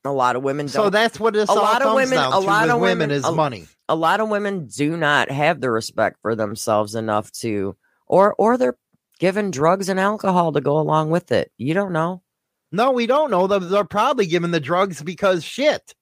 A 0.04 0.12
lot 0.12 0.36
of 0.36 0.41
women 0.43 0.68
So 0.68 0.89
that's 0.89 1.20
what 1.20 1.34
this 1.34 1.47
A 1.49 1.52
all 1.52 1.58
lot 1.58 1.82
of 1.84 1.93
women- 1.93 2.18
a 2.18 2.39
lot 2.39 2.70
of 2.70 2.80
women, 2.80 3.10
women- 3.10 3.12
is 3.12 3.24
a- 3.26 3.32
money. 3.32 3.68
a 3.88 3.95
lot 3.95 4.20
of 4.20 4.30
women 4.30 4.66
do 4.68 4.97
not 4.97 5.30
have 5.30 5.62
the 5.62 5.70
respect 5.70 6.18
for 6.22 6.34
themselves 6.36 6.95
enough 6.95 7.32
to 7.34 7.76
or 8.08 8.34
or 8.38 8.58
they're 8.58 8.78
given 9.20 9.52
drugs 9.52 9.89
and 9.89 9.99
alcohol 9.99 10.52
to 10.54 10.62
go 10.62 10.80
along 10.80 11.12
with 11.12 11.32
it. 11.32 11.52
You 11.58 11.74
don't 11.76 11.91
know. 11.91 12.24
No, 12.72 12.91
we 12.91 13.06
don't 13.06 13.30
know. 13.30 13.45
They're, 13.47 13.60
they're 13.60 13.84
probably 13.84 14.26
given 14.26 14.49
the 14.52 14.60
drugs 14.60 15.04
because 15.04 15.43
shit. 15.43 15.93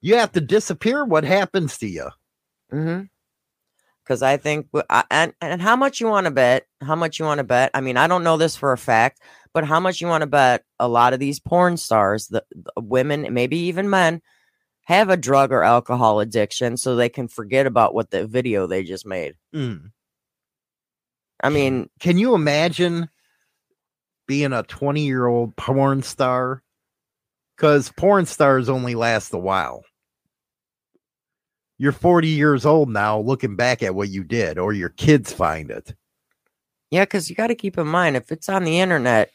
You 0.00 0.16
have 0.16 0.32
to 0.32 0.40
disappear. 0.40 1.04
What 1.04 1.22
happens 1.22 1.78
to 1.78 1.86
you? 1.86 2.08
Mm-hmm. 2.72 3.02
Because 4.02 4.20
I 4.22 4.36
think, 4.36 4.66
and 5.12 5.32
and 5.40 5.62
how 5.62 5.76
much 5.76 6.00
you 6.00 6.08
want 6.08 6.24
to 6.24 6.32
bet? 6.32 6.66
How 6.80 6.96
much 6.96 7.20
you 7.20 7.24
want 7.24 7.38
to 7.38 7.44
bet? 7.44 7.70
I 7.72 7.80
mean, 7.80 7.96
I 7.96 8.08
don't 8.08 8.24
know 8.24 8.36
this 8.36 8.56
for 8.56 8.72
a 8.72 8.78
fact, 8.78 9.20
but 9.54 9.64
how 9.64 9.80
much 9.80 10.00
you 10.00 10.06
want 10.06 10.22
to 10.22 10.26
bet? 10.26 10.64
A 10.78 10.88
lot 10.88 11.12
of 11.12 11.20
these 11.20 11.40
porn 11.40 11.76
stars, 11.76 12.28
the, 12.28 12.44
the 12.50 12.80
women, 12.80 13.26
maybe 13.32 13.56
even 13.56 13.90
men, 13.90 14.22
have 14.84 15.10
a 15.10 15.16
drug 15.16 15.52
or 15.52 15.62
alcohol 15.62 16.20
addiction, 16.20 16.76
so 16.76 16.96
they 16.96 17.08
can 17.08 17.28
forget 17.28 17.66
about 17.66 17.94
what 17.94 18.10
the 18.10 18.26
video 18.26 18.66
they 18.66 18.82
just 18.82 19.06
made. 19.06 19.34
Mm. 19.54 19.92
I 21.42 21.48
mean, 21.50 21.88
Can 22.00 22.18
you 22.18 22.34
imagine 22.34 23.08
being 24.26 24.52
a 24.52 24.62
20 24.62 25.04
year 25.04 25.26
old 25.26 25.56
porn 25.56 26.02
star? 26.02 26.62
Because 27.56 27.90
porn 27.92 28.26
stars 28.26 28.68
only 28.68 28.94
last 28.94 29.34
a 29.34 29.38
while. 29.38 29.84
You're 31.78 31.92
40 31.92 32.28
years 32.28 32.64
old 32.64 32.88
now, 32.88 33.18
looking 33.18 33.56
back 33.56 33.82
at 33.82 33.94
what 33.94 34.08
you 34.08 34.22
did, 34.24 34.56
or 34.56 34.72
your 34.72 34.88
kids 34.90 35.32
find 35.32 35.70
it. 35.70 35.94
yeah, 36.90 37.04
because 37.04 37.28
you 37.28 37.34
got 37.34 37.48
to 37.48 37.54
keep 37.56 37.76
in 37.76 37.86
mind 37.86 38.16
if 38.16 38.30
it's 38.30 38.48
on 38.48 38.64
the 38.64 38.78
internet 38.78 39.30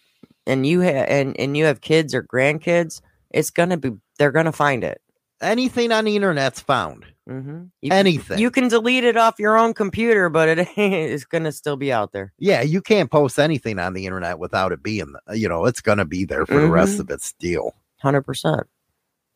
and 0.47 0.65
you 0.65 0.81
ha- 0.81 1.05
and 1.07 1.39
and 1.39 1.55
you 1.55 1.65
have 1.65 1.81
kids 1.81 2.15
or 2.15 2.23
grandkids, 2.23 3.01
it's 3.29 3.49
gonna 3.51 3.77
be 3.77 3.91
they're 4.17 4.31
gonna 4.31 4.51
find 4.51 4.83
it. 4.83 5.01
Anything 5.41 5.91
on 5.91 6.05
the 6.05 6.15
internet's 6.15 6.59
found. 6.61 7.05
Mm-hmm. 7.29 7.65
You, 7.81 7.89
can- 7.91 7.99
Anything. 7.99 8.39
you 8.39 8.49
can 8.49 8.69
delete 8.69 9.03
it 9.03 9.17
off 9.17 9.37
your 9.37 9.55
own 9.57 9.73
computer, 9.75 10.29
but 10.29 10.49
it 10.49 10.67
is 10.77 11.25
gonna 11.25 11.51
still 11.51 11.75
be 11.77 11.91
out 11.93 12.11
there. 12.13 12.33
yeah, 12.39 12.61
you 12.61 12.81
can't 12.81 13.11
post 13.11 13.37
anything 13.37 13.77
on 13.77 13.93
the 13.93 14.05
internet 14.07 14.39
without 14.39 14.71
it 14.71 14.81
being, 14.81 15.13
you 15.33 15.47
know, 15.47 15.65
it's 15.65 15.81
going 15.81 15.97
to 15.99 16.05
be 16.05 16.25
there 16.25 16.45
for 16.47 16.55
the 16.59 16.67
rest 16.69 16.97
Mhm. 16.97 17.01
of 17.01 17.09
its 17.11 17.33
deal. 17.33 17.75
Hundred 17.97 18.21
percent. 18.23 18.61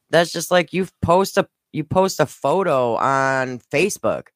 That's 0.09 0.31
just 0.31 0.49
like 0.51 0.73
you 0.73 0.87
post 1.01 1.37
a 1.37 1.47
you 1.73 1.83
post 1.83 2.19
a 2.19 2.25
photo 2.25 2.95
on 2.95 3.59
Facebook, 3.71 4.27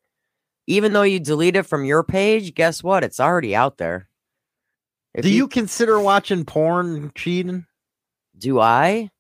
even 0.68 0.94
though 0.94 1.02
you 1.04 1.20
delete 1.20 1.56
it 1.56 1.64
from 1.64 1.84
your 1.86 2.04
page. 2.04 2.54
Guess 2.54 2.84
what? 2.84 3.04
It's 3.04 3.20
already 3.20 3.56
out 3.56 3.78
there. 3.78 4.08
If 5.16 5.24
Do 5.24 5.30
you 5.30 5.48
consider 5.48 5.98
watching 5.98 6.44
porn 6.44 7.12
cheating? 7.16 7.66
Do 8.38 8.60
I? 8.60 9.12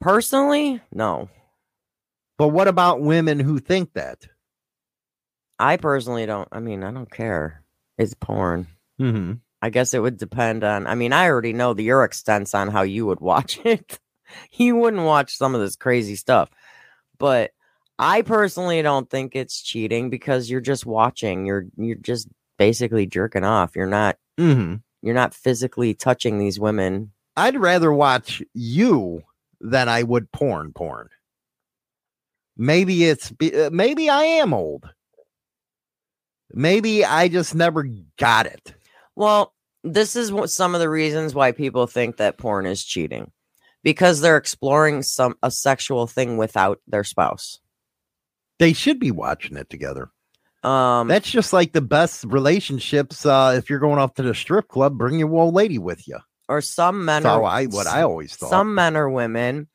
Personally, 0.00 0.82
no. 0.92 1.28
But 2.36 2.48
what 2.48 2.66
about 2.66 3.00
women 3.00 3.38
who 3.38 3.60
think 3.60 3.92
that? 3.94 4.26
I 5.56 5.76
personally 5.76 6.26
don't. 6.26 6.48
I 6.50 6.58
mean, 6.58 6.82
I 6.82 6.90
don't 6.90 7.10
care. 7.10 7.62
It's 7.96 8.14
porn. 8.14 8.66
Mm-hmm. 9.00 9.34
I 9.62 9.70
guess 9.70 9.94
it 9.94 10.00
would 10.00 10.16
depend 10.16 10.64
on. 10.64 10.88
I 10.88 10.96
mean, 10.96 11.12
I 11.12 11.28
already 11.28 11.52
know 11.52 11.72
the 11.72 11.84
your 11.84 12.02
extents 12.02 12.52
on 12.52 12.68
how 12.68 12.82
you 12.82 13.06
would 13.06 13.20
watch 13.20 13.60
it. 13.64 14.00
you 14.52 14.74
wouldn't 14.74 15.04
watch 15.04 15.36
some 15.36 15.54
of 15.54 15.60
this 15.60 15.76
crazy 15.76 16.16
stuff, 16.16 16.50
but 17.18 17.52
I 18.00 18.22
personally 18.22 18.82
don't 18.82 19.08
think 19.08 19.36
it's 19.36 19.62
cheating 19.62 20.10
because 20.10 20.50
you're 20.50 20.60
just 20.60 20.84
watching. 20.84 21.46
You're 21.46 21.66
you're 21.76 21.96
just 21.96 22.28
basically 22.58 23.06
jerking 23.06 23.44
off. 23.44 23.76
You're 23.76 23.86
not 23.86 24.16
Mm-hmm. 24.38 24.76
you're 25.02 25.14
not 25.14 25.34
physically 25.34 25.94
touching 25.94 26.38
these 26.38 26.60
women. 26.60 27.12
I'd 27.36 27.58
rather 27.58 27.92
watch 27.92 28.42
you 28.54 29.22
than 29.60 29.88
I 29.88 30.02
would 30.02 30.30
porn 30.32 30.72
porn. 30.72 31.08
Maybe 32.56 33.04
it's 33.04 33.32
uh, 33.42 33.70
maybe 33.72 34.08
I 34.08 34.22
am 34.22 34.54
old. 34.54 34.88
Maybe 36.52 37.04
I 37.04 37.28
just 37.28 37.54
never 37.54 37.86
got 38.18 38.46
it. 38.46 38.74
Well, 39.14 39.54
this 39.84 40.16
is 40.16 40.32
what 40.32 40.50
some 40.50 40.74
of 40.74 40.80
the 40.80 40.88
reasons 40.88 41.34
why 41.34 41.52
people 41.52 41.86
think 41.86 42.16
that 42.16 42.38
porn 42.38 42.66
is 42.66 42.84
cheating 42.84 43.30
because 43.82 44.20
they're 44.20 44.36
exploring 44.36 45.02
some 45.02 45.36
a 45.42 45.50
sexual 45.50 46.06
thing 46.06 46.36
without 46.36 46.80
their 46.86 47.04
spouse. 47.04 47.60
They 48.58 48.72
should 48.72 48.98
be 48.98 49.10
watching 49.10 49.56
it 49.56 49.68
together. 49.68 50.10
Um, 50.66 51.06
That's 51.08 51.30
just 51.30 51.52
like 51.52 51.72
the 51.72 51.80
best 51.80 52.24
relationships. 52.24 53.24
Uh, 53.24 53.54
if 53.56 53.70
you're 53.70 53.78
going 53.78 53.98
off 54.00 54.14
to 54.14 54.22
the 54.22 54.34
strip 54.34 54.66
club, 54.68 54.98
bring 54.98 55.18
your 55.18 55.32
old 55.34 55.54
lady 55.54 55.78
with 55.78 56.08
you. 56.08 56.18
or 56.48 56.60
some 56.60 57.04
men 57.04 57.22
That's 57.24 57.32
are 57.34 57.44
I 57.44 57.66
what 57.66 57.86
I 57.86 58.02
always 58.02 58.34
thought. 58.36 58.50
some 58.50 58.74
men 58.74 58.96
or 58.96 59.08
women 59.10 59.68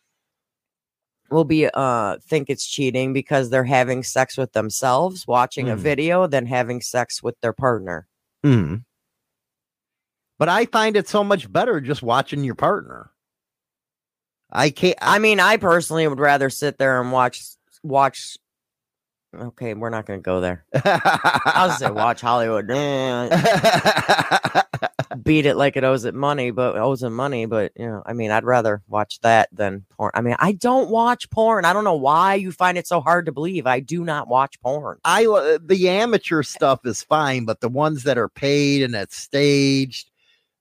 will 1.29 1.43
be 1.45 1.67
uh 1.73 2.17
think 2.27 2.49
it's 2.49 2.65
cheating 2.67 3.13
because 3.13 3.49
they're 3.49 3.63
having 3.63 4.03
sex 4.03 4.37
with 4.37 4.51
themselves 4.53 5.25
watching 5.27 5.69
a 5.69 5.75
Mm. 5.77 5.79
video 5.79 6.27
than 6.27 6.45
having 6.45 6.81
sex 6.81 7.23
with 7.23 7.39
their 7.41 7.53
partner 7.53 8.07
Mhm. 8.45 8.83
But 10.39 10.49
I 10.49 10.65
find 10.65 10.95
it 10.97 11.07
so 11.07 11.23
much 11.23 11.51
better 11.51 11.79
just 11.79 12.01
watching 12.03 12.43
your 12.43 12.55
partner. 12.55 13.11
I 14.51 14.69
can't. 14.71 14.97
i 15.01 15.19
mean 15.19 15.39
i 15.39 15.55
personally 15.57 16.05
would 16.07 16.19
rather 16.19 16.49
sit 16.49 16.77
there 16.77 17.01
and 17.01 17.11
watch 17.13 17.41
watch 17.83 18.37
okay 19.33 19.73
we're 19.73 19.89
not 19.89 20.05
gonna 20.05 20.19
go 20.19 20.41
there. 20.41 20.65
I 20.73 21.65
was 21.67 21.77
say 21.79 21.89
watch 21.91 22.21
hollywood. 22.21 22.69
Eh, 22.69 24.61
beat 25.23 25.45
it 25.45 25.55
like 25.55 25.75
it 25.77 25.83
owes 25.83 26.05
it 26.05 26.15
money 26.15 26.51
but 26.51 26.75
owes 26.77 27.03
it 27.03 27.09
money 27.09 27.45
but 27.45 27.71
you 27.75 27.85
know 27.85 28.01
i 28.05 28.13
mean 28.13 28.31
i'd 28.31 28.45
rather 28.45 28.81
watch 28.87 29.19
that 29.21 29.49
than 29.51 29.85
porn. 29.97 30.09
I 30.13 30.21
mean 30.21 30.35
i 30.39 30.53
don't 30.53 30.89
watch 30.89 31.29
porn. 31.29 31.65
I 31.65 31.73
don't 31.73 31.83
know 31.83 31.95
why 31.95 32.35
you 32.35 32.51
find 32.51 32.77
it 32.77 32.87
so 32.87 33.01
hard 33.01 33.25
to 33.25 33.31
believe. 33.31 33.67
I 33.67 33.79
do 33.81 34.03
not 34.03 34.27
watch 34.27 34.59
porn. 34.61 34.99
I 35.03 35.25
lo- 35.25 35.57
the 35.57 35.89
amateur 35.89 36.43
stuff 36.43 36.85
is 36.85 37.03
fine, 37.03 37.45
but 37.45 37.61
the 37.61 37.69
ones 37.69 38.03
that 38.03 38.17
are 38.17 38.29
paid 38.29 38.83
and 38.83 38.93
that's 38.93 39.15
staged, 39.17 40.09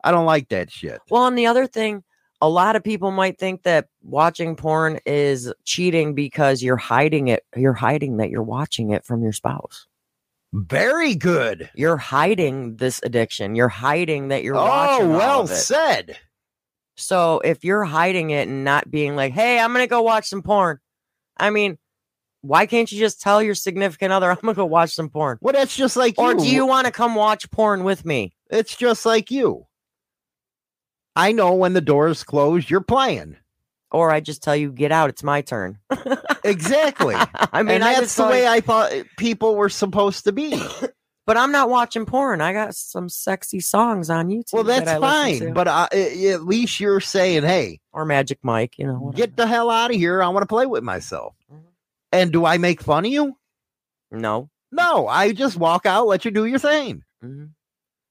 I 0.03 0.11
don't 0.11 0.27
like 0.27 0.49
that 0.49 0.71
shit. 0.71 1.01
Well, 1.11 1.27
and 1.27 1.39
the 1.39 1.47
other 1.47 1.67
thing, 1.67 2.03
a 2.41 2.49
lot 2.49 2.77
of 2.77 2.83
people 2.83 3.11
might 3.11 3.39
think 3.39 3.63
that 3.65 3.89
watching 4.03 4.57
porn 4.57 4.99
is 5.05 5.53
cheating 5.65 6.15
because 6.15 6.63
you're 6.63 6.77
hiding 6.77 7.29
it. 7.29 7.45
You're 7.55 7.75
hiding 7.75 8.17
that 8.19 8.31
you're 8.31 8.43
watching 8.43 8.91
it 8.91 9.05
from 9.05 9.23
your 9.23 9.33
spouse. 9.33 9.87
Very 10.53 11.15
good. 11.15 11.71
You're 11.75 11.97
hiding 11.97 12.77
this 12.77 13.01
addiction. 13.05 13.55
You're 13.55 13.69
hiding 13.69 14.29
that 14.29 14.43
you're 14.43 14.55
watching. 14.55 15.07
Oh, 15.07 15.17
well 15.17 15.47
said. 15.47 16.19
So 16.97 17.41
if 17.45 17.63
you're 17.65 17.85
hiding 17.85 18.31
it 18.31 18.49
and 18.49 18.65
not 18.65 18.91
being 18.91 19.17
like, 19.17 19.33
"Hey, 19.33 19.59
I'm 19.59 19.73
gonna 19.73 19.87
go 19.87 20.03
watch 20.03 20.29
some 20.29 20.43
porn," 20.43 20.81
I 21.37 21.51
mean, 21.51 21.79
why 22.43 22.67
can't 22.67 22.91
you 22.91 22.99
just 22.99 23.21
tell 23.21 23.43
your 23.43 23.55
significant 23.55 24.13
other, 24.13 24.31
"I'm 24.31 24.39
gonna 24.43 24.55
go 24.55 24.67
watch 24.67 24.91
some 24.93 25.09
porn," 25.09 25.39
Well, 25.41 25.53
that's 25.53 25.77
just 25.77 25.97
like 25.97 26.15
or 26.19 26.33
you. 26.33 26.39
do 26.41 26.47
you 26.47 26.67
want 26.67 26.87
to 26.87 26.93
come 26.93 27.15
watch 27.15 27.51
porn 27.51 27.85
with 27.85 28.05
me? 28.05 28.35
It's 28.51 28.77
just 28.77 29.07
like 29.07 29.31
you. 29.31 29.67
I 31.17 31.33
know 31.33 31.55
when 31.55 31.73
the 31.73 31.81
door 31.81 32.09
is 32.09 32.23
closed, 32.25 32.71
you're 32.71 32.81
playing. 32.81 33.37
Or 33.93 34.11
I 34.13 34.21
just 34.21 34.43
tell 34.43 34.55
you, 34.55 34.71
"Get 34.71 34.93
out, 34.93 35.11
it's 35.11 35.23
my 35.25 35.41
turn." 35.43 35.79
Exactly. 36.43 37.15
I 37.17 37.63
mean, 37.63 37.75
and 37.75 37.83
that's 37.83 38.01
just 38.01 38.17
the 38.17 38.25
way 38.27 38.43
you- 38.45 38.49
I 38.49 38.61
thought 38.61 38.93
people 39.19 39.57
were 39.57 39.69
supposed 39.69 40.25
to 40.25 40.33
be. 40.33 40.61
But 41.27 41.37
I'm 41.37 41.53
not 41.53 41.69
watching 41.71 42.07
porn. 42.07 42.41
I 42.41 42.53
got 42.53 42.75
some 42.75 43.09
sexy 43.09 43.61
songs 43.61 44.11
on 44.11 44.31
YouTube. 44.31 44.53
well, 44.55 44.65
that 44.65 44.85
that's 44.87 45.01
I 45.01 45.39
fine. 45.39 45.53
But 45.53 45.69
I, 45.69 45.87
I- 45.93 46.27
at 46.33 46.45
least 46.45 46.81
you're 46.81 46.99
saying, 46.99 47.45
hey, 47.45 47.79
or 47.93 48.05
Magic 48.05 48.39
Mike, 48.43 48.79
you 48.79 48.87
know. 48.87 48.95
whatever. 48.95 49.17
get 49.17 49.37
the 49.37 49.47
hell 49.47 49.71
out 49.71 49.91
of 49.91 49.97
here. 49.97 50.23
I 50.23 50.29
want 50.29 50.43
to 50.43 50.47
play 50.49 50.67
with 50.67 50.83
myself. 50.83 51.37
Mhm. 51.53 51.61
And 52.11 52.33
do 52.33 52.47
I 52.47 52.59
make 52.59 52.81
fun 52.81 53.05
of 53.05 53.13
you? 53.13 53.37
no. 54.11 54.49
No, 54.73 55.07
I 55.07 55.31
just 55.33 55.57
walk 55.57 55.85
out, 55.87 56.07
let 56.09 56.25
you 56.25 56.31
do 56.33 56.47
your 56.47 56.59
thing. 56.59 57.05
Mhm. 57.23 57.51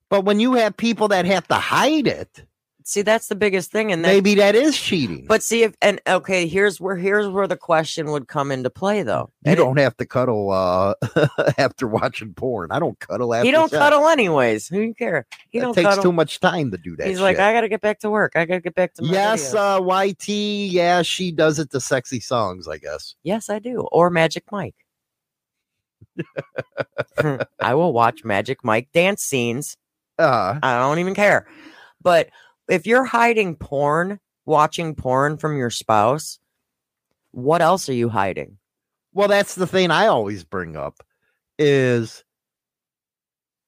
But 0.10 0.24
when 0.24 0.40
you 0.40 0.54
have 0.54 0.78
people 0.78 1.08
that 1.10 1.26
have 1.26 1.48
to 1.50 1.56
hide 1.56 2.08
it, 2.08 2.46
see, 2.90 3.02
that's 3.04 3.28
the 3.28 3.36
biggest 3.36 3.72
thing. 3.72 3.92
And 3.92 4.02
Maybe 4.02 4.36
that 4.36 4.56
is 4.56 4.78
cheating. 4.78 5.26
but 5.28 5.42
see 5.44 5.64
if 5.64 5.76
and 5.82 6.02
okay, 6.08 6.48
here's 6.48 6.80
where 6.82 6.96
here's 6.96 7.28
where 7.28 7.48
the 7.48 7.56
question 7.58 8.12
would 8.12 8.28
come 8.28 8.52
into 8.52 8.70
play, 8.70 9.04
though. 9.04 9.32
you 9.46 9.52
And 9.52 9.58
don't 9.58 9.78
have 9.80 9.96
to 9.98 10.06
cuddle 10.06 10.52
uh 10.52 10.94
after 11.58 11.88
watching 11.88 12.34
porn. 12.34 12.72
I 12.72 12.80
don't 12.80 13.00
cuddle 13.00 13.34
after 13.34 13.46
you 13.46 13.52
don't 13.52 13.70
sex. 13.70 13.80
cuddle 13.80 14.08
anyways. 14.08 14.68
Who 14.68 14.80
you 14.82 14.94
care? 14.94 15.26
He 15.50 15.58
It 15.58 15.62
don't 15.62 15.74
takes 15.74 15.88
cuddle. 15.88 16.04
too 16.04 16.12
much 16.14 16.40
time 16.40 16.72
to 16.72 16.78
do 16.78 16.96
that. 16.98 17.08
He's 17.08 17.22
like. 17.22 17.40
I 17.40 17.54
gotta 17.54 17.70
get 17.70 17.82
back 17.82 18.00
to 18.00 18.10
work. 18.10 18.34
I 18.36 18.46
gotta 18.46 18.62
get 18.62 18.76
back 18.76 18.94
to 18.96 19.04
my 19.04 19.12
yes, 19.12 19.54
videos." 19.54 19.80
uh, 19.80 20.06
YT. 20.06 20.28
Yeah, 20.28 21.02
she 21.02 21.32
does 21.32 21.60
it 21.60 21.72
to 21.72 21.80
sexy 21.80 22.20
songs, 22.20 22.68
I 22.68 22.78
guess. 22.78 23.16
yes, 23.24 23.50
I 23.50 23.60
do. 23.60 23.82
Or 23.92 24.10
Magic 24.10 24.44
Mike. 24.52 24.76
I 27.60 27.74
will 27.76 27.94
watch 27.94 28.24
Magic 28.24 28.64
Mike 28.64 28.90
dance 28.94 29.24
scenes. 29.24 29.78
Uh, 30.18 30.60
I 30.62 30.80
don't 30.80 31.00
even 31.00 31.16
care. 31.16 31.48
But 32.02 32.30
if 32.70 32.88
you're 32.88 33.06
hiding 33.06 33.56
porn, 33.56 34.20
watching 34.46 34.96
porn 34.96 35.38
from 35.38 35.58
your 35.58 35.70
spouse, 35.70 36.40
what 37.32 37.62
else 37.62 37.90
are 37.90 37.94
you 37.94 38.10
hiding? 38.10 38.60
well, 39.14 39.28
that's 39.28 39.56
the 39.56 39.68
thing 39.68 39.92
I 39.92 40.08
always 40.08 40.44
bring 40.44 40.76
up 40.76 41.04
is 41.58 42.24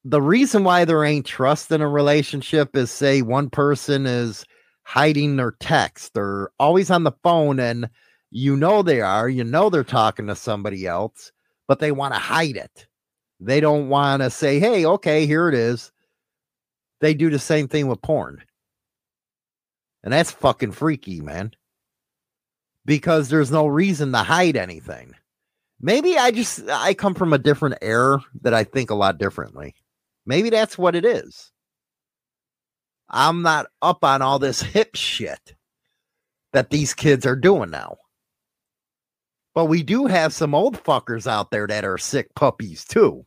the 0.04 0.22
reason 0.22 0.64
why 0.64 0.86
there 0.86 1.04
ain't 1.04 1.26
trust 1.26 1.72
in 1.72 1.82
a 1.82 1.88
relationship 1.88 2.76
is 2.76 2.92
say 2.92 3.22
one 3.22 3.50
person 3.50 4.06
is 4.06 4.46
hiding 4.84 5.36
their 5.36 5.54
text 5.60 6.18
or 6.18 6.52
always 6.60 6.90
on 6.90 7.04
the 7.04 7.12
phone 7.24 7.60
and 7.60 7.90
you 8.30 8.56
know 8.56 8.82
they 8.82 9.02
are, 9.02 9.28
you 9.28 9.44
know 9.44 9.70
they're 9.70 9.84
talking 9.84 10.28
to 10.28 10.36
somebody 10.36 10.88
else, 10.88 11.32
but 11.68 11.80
they 11.80 11.92
want 11.92 12.14
to 12.14 12.20
hide 12.20 12.56
it. 12.56 12.88
They 13.40 13.60
don't 13.60 13.90
want 13.90 14.22
to 14.22 14.30
say, 14.30 14.60
"Hey, 14.60 14.86
okay, 14.86 15.26
here 15.26 15.50
it 15.50 15.56
is." 15.56 15.92
They 17.02 17.14
do 17.14 17.30
the 17.30 17.40
same 17.40 17.68
thing 17.68 17.88
with 17.88 18.02
porn. 18.02 18.42
And 20.04 20.14
that's 20.14 20.32
fucking 20.32 20.72
freaky, 20.72 21.22
man. 21.22 21.52
Because 22.86 23.30
there's 23.30 23.52
no 23.52 23.68
reason 23.68 24.12
to 24.12 24.20
hide 24.20 24.58
anything. 24.58 25.14
Maybe 25.80 26.18
I 26.18 26.32
just 26.32 26.62
I 26.70 26.94
come 26.94 27.14
from 27.14 27.34
a 27.34 27.38
different 27.38 27.78
era 27.82 28.24
that 28.42 28.54
I 28.54 28.64
think 28.64 28.90
a 28.90 28.96
lot 28.96 29.18
differently. 29.18 29.76
Maybe 30.26 30.50
that's 30.50 30.78
what 30.78 30.96
it 30.96 31.06
is. 31.06 31.52
I'm 33.10 33.42
not 33.42 33.68
up 33.82 34.04
on 34.04 34.22
all 34.22 34.40
this 34.40 34.62
hip 34.62 34.96
shit 34.96 35.56
that 36.54 36.70
these 36.70 36.94
kids 36.94 37.26
are 37.26 37.36
doing 37.36 37.70
now. 37.70 37.98
But 39.54 39.66
we 39.66 39.84
do 39.84 40.06
have 40.06 40.34
some 40.34 40.56
old 40.56 40.82
fuckers 40.82 41.28
out 41.28 41.52
there 41.52 41.68
that 41.68 41.84
are 41.84 41.98
sick 41.98 42.34
puppies 42.36 42.86
too. 42.86 43.26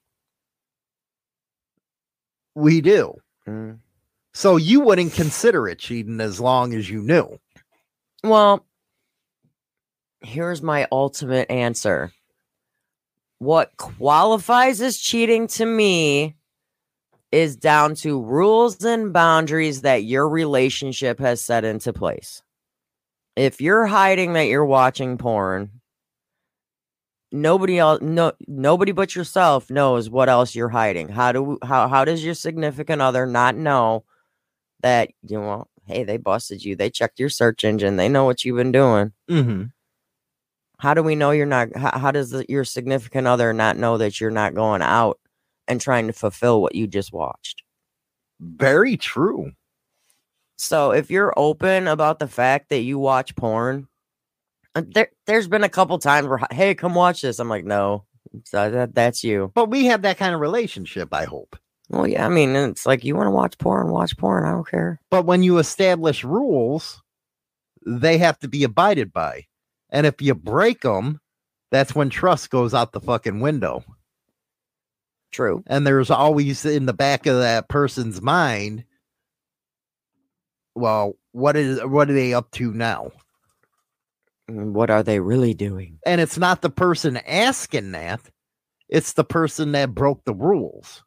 We 2.55 2.81
do. 2.81 3.15
Mm. 3.47 3.79
So 4.35 4.57
you 4.57 4.81
wouldn't 4.81 5.15
consider 5.15 5.69
it 5.69 5.79
cheating 5.79 6.21
as 6.21 6.41
long 6.41 6.75
as 6.75 6.91
you 6.91 7.01
knew. 7.01 7.39
Well, 8.25 8.67
here's 10.21 10.61
my 10.61 10.89
ultimate 10.91 11.51
answer. 11.51 12.13
What 13.39 13.77
qualifies 13.77 14.81
as 14.81 14.99
cheating 14.99 15.47
to 15.49 15.67
me 15.67 16.35
is 17.31 17.57
down 17.57 17.95
to 17.97 18.21
rules 18.21 18.85
and 18.85 19.13
boundaries 19.13 19.83
that 19.83 20.05
your 20.05 20.29
relationship 20.29 21.21
has 21.21 21.45
set 21.45 21.65
into 21.65 21.93
place. 21.93 22.43
If 23.37 23.61
you're 23.61 23.87
hiding 23.87 24.35
that 24.35 24.47
you're 24.47 24.65
watching 24.65 25.19
porn, 25.19 25.81
nobody 27.33 27.79
else 27.79 28.01
no 28.01 28.33
nobody 28.47 28.93
but 28.93 29.17
yourself 29.17 29.69
knows 29.69 30.09
what 30.09 30.29
else 30.29 30.55
you're 30.55 30.69
hiding. 30.69 31.09
How 31.09 31.33
do 31.33 31.59
how 31.63 31.89
how 31.89 32.05
does 32.05 32.25
your 32.25 32.35
significant 32.35 33.03
other 33.03 33.27
not 33.27 33.57
know 33.57 34.05
that 34.85 35.11
you 35.27 35.41
know, 35.41 35.67
hey, 35.87 36.05
they 36.05 36.19
busted 36.19 36.63
you. 36.63 36.77
They 36.77 36.91
checked 36.91 37.19
your 37.19 37.31
search 37.31 37.65
engine. 37.65 37.97
They 37.97 38.09
know 38.09 38.25
what 38.25 38.45
you've 38.45 38.59
been 38.59 38.71
doing. 38.71 39.13
Mm-hmm. 39.31 39.65
How 40.79 40.95
do 40.95 41.03
we 41.03 41.15
know 41.15 41.31
you're 41.31 41.47
not? 41.47 41.75
How, 41.75 41.99
how 41.99 42.11
does 42.11 42.31
the, 42.31 42.45
your 42.49 42.65
significant 42.65 43.27
other 43.27 43.53
not 43.53 43.79
know 43.79 43.99
that 43.99 44.21
you're 44.21 44.31
not 44.31 44.55
going 44.55 44.83
out 44.83 45.19
and 45.67 45.81
trying 45.81 46.07
to 46.07 46.13
fulfill 46.13 46.61
what 46.61 46.75
you 46.75 46.87
just 46.87 47.13
watched? 47.13 47.63
Very 48.39 48.97
true. 48.97 49.53
So 50.57 50.93
if 50.93 51.11
you're 51.11 51.33
open 51.37 51.89
about 51.89 52.19
the 52.19 52.29
fact 52.29 52.69
that 52.69 52.81
you 52.81 52.99
watch 52.99 53.35
porn, 53.35 53.89
uh, 54.75 54.83
there 54.87 55.09
there's 55.27 55.49
been 55.49 55.65
a 55.65 55.69
couple 55.69 55.99
times 55.99 56.29
where 56.29 56.41
hey, 56.51 56.75
come 56.75 56.95
watch 56.95 57.23
this. 57.23 57.39
I'm 57.39 57.49
like, 57.49 57.65
no, 57.65 58.05
so 58.45 58.71
that 58.71 58.95
that's 58.95 59.25
you. 59.25 59.51
But 59.55 59.71
we 59.71 59.87
have 59.87 60.03
that 60.03 60.19
kind 60.19 60.35
of 60.35 60.41
relationship, 60.41 61.09
I 61.15 61.25
hope. 61.25 61.57
Well, 61.91 62.07
yeah, 62.07 62.25
I 62.27 62.29
mean, 62.29 62.57
it's 62.57 62.87
like 62.87 63.05
you 63.05 63.15
want 63.15 63.27
to 63.27 63.31
watch 63.33 63.59
porn, 63.59 63.91
watch 63.91 64.17
porn. 64.17 64.45
I 64.45 64.53
don't 64.53 64.69
care. 64.69 65.01
But 65.11 65.27
when 65.27 65.43
you 65.43 65.59
establish 65.59 66.25
rules, 66.25 67.03
they 67.87 68.19
have 68.19 68.39
to 68.41 68.49
be 68.49 68.65
abided 68.65 69.13
by. 69.13 69.47
And 69.91 70.07
if 70.07 70.21
you 70.23 70.35
break 70.35 70.81
them, 70.81 71.21
that's 71.71 71.95
when 71.95 72.09
trust 72.11 72.51
goes 72.51 72.75
out 72.75 72.93
the 72.93 73.01
fucking 73.01 73.41
window. 73.41 73.85
True. 75.31 75.63
And 75.67 75.87
there's 75.87 76.11
always 76.11 76.65
in 76.65 76.87
the 76.87 76.93
back 76.93 77.27
of 77.27 77.39
that 77.39 77.69
person's 77.69 78.23
mind, 78.23 78.85
well, 80.75 81.15
what 81.33 81.57
is 81.57 81.81
what 81.85 82.09
are 82.09 82.15
they 82.15 82.33
up 82.35 82.51
to 82.53 82.73
now? 82.73 83.11
Mm, 84.51 84.73
What 84.73 84.91
are 84.91 85.03
they 85.03 85.21
really 85.21 85.55
doing? 85.55 85.99
And 86.07 86.21
it's 86.21 86.39
not 86.39 86.63
the 86.63 86.71
person 86.71 87.17
asking 87.19 87.93
that, 87.93 88.21
it's 88.89 89.13
the 89.15 89.25
person 89.25 89.73
that 89.73 89.95
broke 89.95 90.25
the 90.25 90.35
rules. 90.35 91.03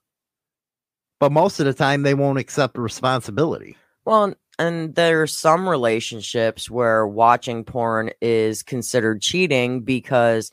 But 1.19 1.31
most 1.31 1.59
of 1.59 1.65
the 1.65 1.73
time 1.73 2.03
they 2.03 2.13
won't 2.13 2.39
accept 2.39 2.77
responsibility. 2.77 3.75
Well, 4.05 4.33
and 4.59 4.95
there 4.95 5.21
are 5.21 5.27
some 5.27 5.67
relationships 5.67 6.69
where 6.69 7.07
watching 7.07 7.63
porn 7.63 8.11
is 8.21 8.63
considered 8.63 9.21
cheating 9.21 9.81
because 9.81 10.51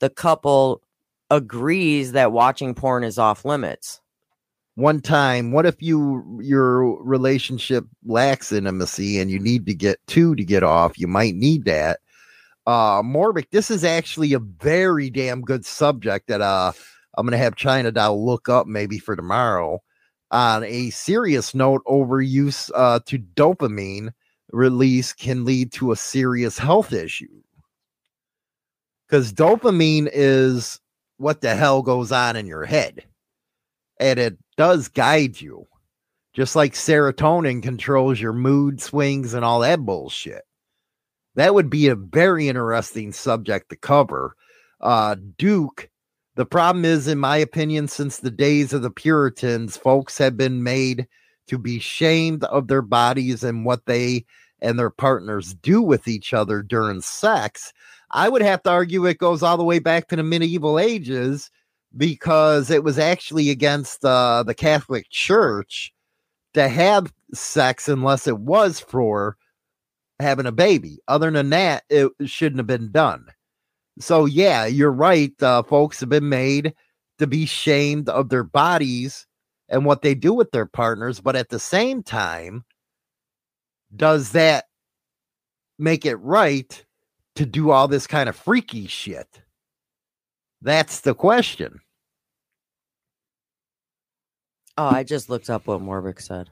the 0.00 0.10
couple 0.10 0.82
agrees 1.30 2.12
that 2.12 2.32
watching 2.32 2.74
porn 2.74 3.04
is 3.04 3.18
off 3.18 3.44
limits. 3.44 4.00
one 4.74 5.00
time 5.00 5.52
what 5.52 5.64
if 5.66 5.80
you 5.80 6.38
your 6.42 7.02
relationship 7.02 7.84
lacks 8.04 8.52
intimacy 8.52 9.18
and 9.18 9.30
you 9.30 9.38
need 9.38 9.64
to 9.66 9.74
get 9.74 9.98
two 10.06 10.34
to 10.36 10.44
get 10.44 10.62
off 10.62 10.98
you 10.98 11.06
might 11.08 11.34
need 11.34 11.64
that 11.64 11.98
uh 12.66 13.02
morbic 13.02 13.50
this 13.50 13.70
is 13.70 13.84
actually 13.84 14.34
a 14.34 14.38
very 14.38 15.08
damn 15.10 15.40
good 15.40 15.64
subject 15.64 16.28
that 16.28 16.40
uh 16.42 16.70
i'm 17.16 17.26
gonna 17.26 17.38
have 17.38 17.56
china 17.56 17.90
doll 17.90 18.24
look 18.24 18.48
up 18.48 18.66
maybe 18.66 18.98
for 18.98 19.16
tomorrow 19.16 19.80
on 20.36 20.62
a 20.64 20.90
serious 20.90 21.54
note 21.54 21.82
overuse 21.86 22.70
uh 22.74 23.00
to 23.06 23.18
dopamine 23.18 24.12
release 24.52 25.14
can 25.14 25.46
lead 25.46 25.72
to 25.72 25.92
a 25.92 25.96
serious 25.96 26.58
health 26.58 26.92
issue. 26.92 27.40
Because 29.08 29.32
dopamine 29.32 30.10
is 30.12 30.78
what 31.16 31.40
the 31.40 31.54
hell 31.54 31.80
goes 31.80 32.12
on 32.12 32.36
in 32.36 32.46
your 32.46 32.66
head 32.66 33.02
and 33.98 34.18
it 34.18 34.36
does 34.58 34.88
guide 34.88 35.40
you 35.40 35.66
just 36.34 36.54
like 36.54 36.74
serotonin 36.74 37.62
controls 37.62 38.20
your 38.20 38.34
mood 38.34 38.78
swings 38.78 39.32
and 39.32 39.42
all 39.42 39.60
that 39.60 39.80
bullshit. 39.80 40.42
That 41.36 41.54
would 41.54 41.70
be 41.70 41.88
a 41.88 41.94
very 41.94 42.48
interesting 42.48 43.10
subject 43.12 43.70
to 43.70 43.76
cover. 43.76 44.36
Uh 44.82 45.16
duke 45.38 45.88
the 46.36 46.46
problem 46.46 46.84
is 46.84 47.08
in 47.08 47.18
my 47.18 47.36
opinion 47.36 47.88
since 47.88 48.18
the 48.18 48.30
days 48.30 48.72
of 48.72 48.82
the 48.82 48.90
puritans 48.90 49.76
folks 49.76 50.18
have 50.18 50.36
been 50.36 50.62
made 50.62 51.06
to 51.46 51.58
be 51.58 51.78
shamed 51.78 52.44
of 52.44 52.68
their 52.68 52.82
bodies 52.82 53.42
and 53.42 53.64
what 53.64 53.84
they 53.86 54.24
and 54.60 54.78
their 54.78 54.90
partners 54.90 55.54
do 55.54 55.82
with 55.82 56.08
each 56.08 56.32
other 56.32 56.62
during 56.62 57.00
sex 57.00 57.72
i 58.10 58.28
would 58.28 58.42
have 58.42 58.62
to 58.62 58.70
argue 58.70 59.04
it 59.06 59.18
goes 59.18 59.42
all 59.42 59.56
the 59.56 59.64
way 59.64 59.78
back 59.78 60.08
to 60.08 60.16
the 60.16 60.22
medieval 60.22 60.78
ages 60.78 61.50
because 61.96 62.70
it 62.70 62.84
was 62.84 62.98
actually 62.98 63.50
against 63.50 64.04
uh, 64.04 64.42
the 64.42 64.54
Catholic 64.54 65.08
Church 65.10 65.92
to 66.54 66.68
have 66.68 67.12
sex 67.32 67.88
unless 67.88 68.26
it 68.26 68.38
was 68.38 68.80
for 68.80 69.36
having 70.20 70.46
a 70.46 70.52
baby. 70.52 70.98
Other 71.08 71.30
than 71.30 71.50
that, 71.50 71.84
it 71.88 72.10
shouldn't 72.24 72.58
have 72.58 72.66
been 72.66 72.90
done. 72.90 73.26
So, 73.98 74.26
yeah, 74.26 74.66
you're 74.66 74.92
right. 74.92 75.32
Uh, 75.42 75.62
folks 75.62 76.00
have 76.00 76.08
been 76.08 76.28
made 76.28 76.74
to 77.18 77.26
be 77.26 77.46
shamed 77.46 78.08
of 78.08 78.28
their 78.28 78.44
bodies 78.44 79.26
and 79.68 79.84
what 79.84 80.02
they 80.02 80.14
do 80.14 80.32
with 80.32 80.50
their 80.50 80.66
partners. 80.66 81.20
But 81.20 81.36
at 81.36 81.48
the 81.48 81.58
same 81.58 82.02
time, 82.02 82.64
does 83.94 84.32
that 84.32 84.66
make 85.78 86.04
it 86.04 86.16
right 86.16 86.84
to 87.36 87.46
do 87.46 87.70
all 87.70 87.88
this 87.88 88.06
kind 88.06 88.28
of 88.28 88.36
freaky 88.36 88.86
shit? 88.86 89.42
That's 90.62 91.00
the 91.00 91.14
question. 91.14 91.80
Oh, 94.78 94.86
I 94.86 95.04
just 95.04 95.30
looked 95.30 95.48
up 95.48 95.66
what 95.66 95.80
Morbic 95.80 96.20
said. 96.20 96.50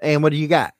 And 0.00 0.22
what 0.22 0.30
do 0.30 0.36
you 0.36 0.48
got? 0.48 0.74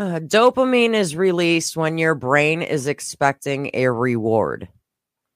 Uh, 0.00 0.18
dopamine 0.18 0.94
is 0.94 1.14
released 1.14 1.76
when 1.76 1.98
your 1.98 2.14
brain 2.14 2.62
is 2.62 2.86
expecting 2.86 3.70
a 3.74 3.86
reward, 3.88 4.66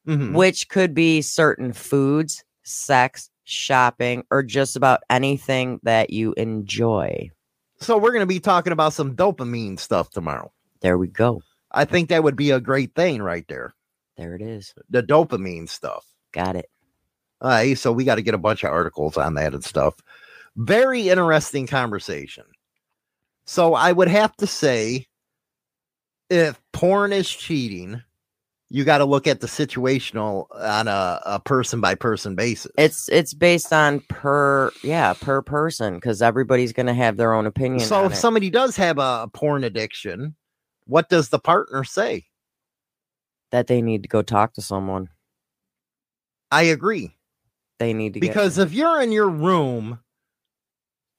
Mhm. 0.07 0.33
which 0.33 0.69
could 0.69 0.95
be 0.95 1.21
certain 1.21 1.71
foods, 1.71 2.43
sex, 2.63 3.29
shopping, 3.43 4.23
or 4.31 4.41
just 4.41 4.75
about 4.75 5.03
anything 5.07 5.79
that 5.83 6.09
you 6.09 6.33
enjoy. 6.35 7.29
So 7.79 7.95
we're 7.99 8.09
going 8.09 8.21
to 8.21 8.25
be 8.25 8.39
talking 8.39 8.73
about 8.73 8.93
some 8.93 9.15
dopamine 9.15 9.79
stuff 9.79 10.09
tomorrow. 10.09 10.51
There 10.81 10.97
we 10.97 11.09
go. 11.09 11.43
I 11.69 11.85
think 11.85 12.09
that 12.09 12.23
would 12.23 12.35
be 12.35 12.49
a 12.49 12.59
great 12.59 12.95
thing 12.95 13.21
right 13.21 13.47
there. 13.47 13.75
There 14.17 14.33
it 14.33 14.41
is. 14.41 14.73
The 14.89 15.03
dopamine 15.03 15.69
stuff. 15.69 16.07
Got 16.31 16.55
it. 16.55 16.71
All 17.39 17.51
right, 17.51 17.77
so 17.77 17.91
we 17.91 18.03
got 18.03 18.15
to 18.15 18.23
get 18.23 18.33
a 18.33 18.39
bunch 18.39 18.63
of 18.63 18.71
articles 18.71 19.15
on 19.15 19.35
that 19.35 19.53
and 19.53 19.63
stuff. 19.63 19.93
Very 20.55 21.09
interesting 21.09 21.67
conversation. 21.67 22.45
So 23.45 23.73
I 23.73 23.91
would 23.91 24.07
have 24.07 24.35
to 24.37 24.47
say, 24.47 25.07
if 26.29 26.59
porn 26.73 27.13
is 27.13 27.29
cheating, 27.29 28.01
you 28.69 28.83
got 28.83 28.97
to 28.97 29.05
look 29.05 29.27
at 29.27 29.41
the 29.41 29.47
situational 29.47 30.47
on 30.59 30.87
a, 30.87 31.21
a 31.25 31.39
person 31.39 31.81
by 31.81 31.95
person 31.95 32.35
basis. 32.35 32.71
It's 32.77 33.07
it's 33.09 33.33
based 33.33 33.71
on 33.71 33.99
per 34.09 34.71
yeah 34.83 35.13
per 35.13 35.41
person 35.41 35.95
because 35.95 36.21
everybody's 36.21 36.73
gonna 36.73 36.95
have 36.95 37.17
their 37.17 37.33
own 37.33 37.45
opinion. 37.45 37.81
so 37.81 38.05
if 38.05 38.13
it. 38.13 38.15
somebody 38.15 38.49
does 38.49 38.75
have 38.75 38.97
a 38.97 39.29
porn 39.33 39.63
addiction, 39.63 40.35
what 40.85 41.09
does 41.09 41.29
the 41.29 41.39
partner 41.39 41.83
say? 41.83 42.25
that 43.55 43.67
they 43.67 43.81
need 43.81 44.03
to 44.03 44.09
go 44.09 44.21
talk 44.21 44.53
to 44.53 44.61
someone. 44.61 45.07
I 46.51 46.63
agree. 46.63 47.15
They 47.79 47.93
need 47.93 48.13
to 48.15 48.19
Because 48.19 48.57
if 48.57 48.73
you're 48.73 49.01
in 49.01 49.13
your 49.13 49.29
room 49.29 49.99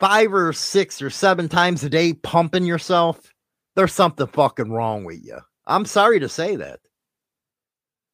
five 0.01 0.33
or 0.33 0.53
six 0.53 1.01
or 1.03 1.11
seven 1.11 1.49
times 1.49 1.83
a 1.85 1.89
day 1.91 2.13
pumping 2.13 2.65
yourself, 2.65 3.33
there's 3.75 3.93
something 3.93 4.27
fucking 4.27 4.71
wrong 4.71 5.05
with 5.05 5.25
you. 5.25 5.39
I'm 5.67 5.85
sorry 5.85 6.21
to 6.21 6.29
say 6.29 6.57
that. 6.57 6.81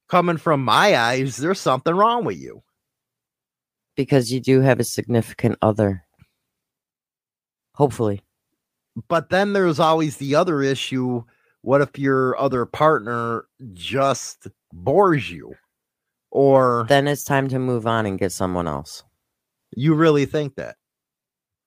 Coming 0.09 0.37
from 0.37 0.65
my 0.65 0.97
eyes, 0.97 1.37
there's 1.37 1.61
something 1.61 1.95
wrong 1.95 2.25
with 2.25 2.39
you. 2.39 2.63
because 3.97 4.33
you 4.33 4.41
do 4.41 4.61
have 4.61 4.81
a 4.81 4.85
significant 4.85 5.57
other. 5.63 6.05
Hopefully, 7.75 8.23
But 9.09 9.31
then 9.31 9.53
there's 9.55 9.81
always 9.81 10.17
the 10.19 10.35
other 10.35 10.63
issue. 10.63 11.25
What 11.63 11.81
if 11.81 11.99
your 11.99 12.39
other 12.39 12.67
partner 12.67 13.47
just 13.73 14.49
bores 14.73 15.31
you? 15.31 15.55
Or 16.31 16.87
then 16.89 17.07
it's 17.09 17.25
time 17.25 17.49
to 17.49 17.59
move 17.59 17.87
on 17.87 18.05
and 18.07 18.19
get 18.19 18.33
someone 18.33 18.67
else. 18.67 19.05
you 19.77 19.95
really 19.95 20.27
think 20.27 20.55
that? 20.57 20.77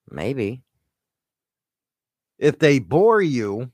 Maybe 0.09 0.63
If 2.37 2.59
they 2.59 2.79
bore 2.79 3.21
you 3.21 3.71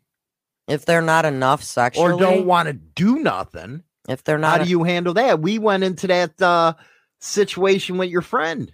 if 0.67 0.85
they're 0.85 1.01
not 1.01 1.25
enough 1.25 1.63
sexually, 1.63 2.13
or 2.13 2.19
don't 2.19 2.45
want 2.45 2.67
to 2.67 2.73
do 2.73 3.19
nothing, 3.19 3.83
if 4.07 4.23
they're 4.23 4.37
not, 4.37 4.59
How 4.59 4.63
do 4.63 4.69
you 4.69 4.83
handle 4.83 5.13
that? 5.15 5.41
We 5.41 5.59
went 5.59 5.83
into 5.83 6.07
that 6.07 6.41
uh, 6.41 6.73
situation 7.19 7.97
with 7.97 8.09
your 8.09 8.21
friend 8.21 8.71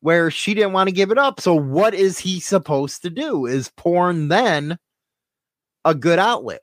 where 0.00 0.30
she 0.30 0.54
didn't 0.54 0.72
want 0.72 0.88
to 0.88 0.94
give 0.94 1.10
it 1.10 1.18
up. 1.18 1.40
So, 1.40 1.54
what 1.54 1.94
is 1.94 2.18
he 2.18 2.40
supposed 2.40 3.02
to 3.02 3.10
do? 3.10 3.46
Is 3.46 3.70
porn 3.76 4.28
then 4.28 4.78
a 5.84 5.94
good 5.94 6.18
outlet? 6.18 6.60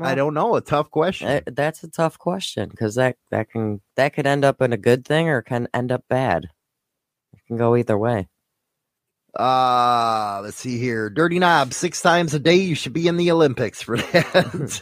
I 0.00 0.14
don't 0.14 0.34
know. 0.34 0.54
A 0.54 0.60
tough 0.60 0.90
question. 0.90 1.28
eh, 1.28 1.40
that's 1.46 1.82
a 1.82 1.88
tough 1.90 2.18
question 2.18 2.68
because 2.68 2.94
that 2.94 3.16
that 3.30 3.50
can 3.50 3.80
that 3.96 4.12
could 4.12 4.26
end 4.26 4.44
up 4.44 4.62
in 4.62 4.72
a 4.72 4.76
good 4.76 5.04
thing 5.04 5.28
or 5.28 5.42
can 5.42 5.66
end 5.74 5.90
up 5.90 6.04
bad. 6.08 6.44
It 7.32 7.40
can 7.46 7.56
go 7.56 7.74
either 7.74 7.98
way. 7.98 8.28
Uh, 9.36 10.40
let's 10.42 10.56
see 10.56 10.78
here. 10.78 11.10
Dirty 11.10 11.38
Knob, 11.38 11.72
six 11.72 12.00
times 12.00 12.34
a 12.34 12.38
day. 12.38 12.56
You 12.56 12.74
should 12.74 12.92
be 12.92 13.08
in 13.08 13.16
the 13.16 13.30
Olympics 13.30 13.82
for 13.82 13.96
that. 13.96 14.80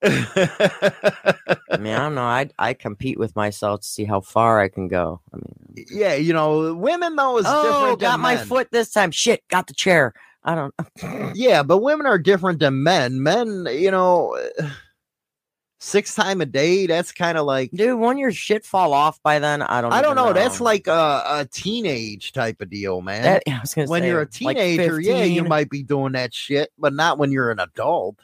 I 0.02 1.76
mean, 1.78 1.92
I 1.92 1.98
don't 1.98 2.14
know. 2.14 2.22
I 2.22 2.48
I 2.58 2.74
compete 2.74 3.18
with 3.18 3.34
myself 3.34 3.80
to 3.80 3.86
see 3.86 4.04
how 4.04 4.20
far 4.20 4.60
I 4.60 4.68
can 4.68 4.88
go. 4.88 5.20
I 5.32 5.36
mean, 5.36 5.86
yeah, 5.90 6.14
you 6.14 6.32
know, 6.32 6.72
women 6.74 7.16
though 7.16 7.38
is 7.38 7.46
oh, 7.48 7.62
different. 7.62 8.00
got 8.00 8.20
my 8.20 8.36
men. 8.36 8.46
foot 8.46 8.68
this 8.70 8.90
time. 8.90 9.10
Shit, 9.10 9.46
got 9.48 9.66
the 9.66 9.74
chair. 9.74 10.14
I 10.44 10.54
don't. 10.54 10.74
Yeah, 11.34 11.62
but 11.62 11.78
women 11.78 12.06
are 12.06 12.18
different 12.18 12.60
than 12.60 12.82
men. 12.82 13.22
Men, 13.22 13.66
you 13.70 13.90
know, 13.90 14.38
six 15.78 16.14
time 16.14 16.40
a 16.40 16.46
day. 16.46 16.86
That's 16.86 17.12
kind 17.12 17.38
of 17.38 17.46
like 17.46 17.70
Dude, 17.72 17.98
won't 17.98 18.18
your 18.18 18.32
shit 18.32 18.64
fall 18.64 18.92
off 18.92 19.22
by 19.22 19.38
then? 19.38 19.62
I 19.62 19.80
don't. 19.80 19.92
I 19.92 20.02
don't 20.02 20.12
even 20.12 20.24
know. 20.24 20.32
That's 20.32 20.60
like 20.60 20.86
a, 20.86 21.22
a 21.26 21.48
teenage 21.50 22.32
type 22.32 22.60
of 22.60 22.70
deal, 22.70 23.00
man. 23.00 23.22
that. 23.22 23.42
I 23.48 23.60
was 23.60 23.74
gonna 23.74 23.88
when 23.88 24.02
say, 24.02 24.08
you're 24.08 24.22
a 24.22 24.28
like 24.42 24.56
teenager, 24.56 25.00
yeah, 25.00 25.24
you 25.24 25.44
might 25.44 25.70
be 25.70 25.82
doing 25.82 26.12
that 26.12 26.34
shit, 26.34 26.70
but 26.78 26.92
not 26.92 27.18
when 27.18 27.32
you're 27.32 27.50
an 27.50 27.60
adult. 27.60 28.16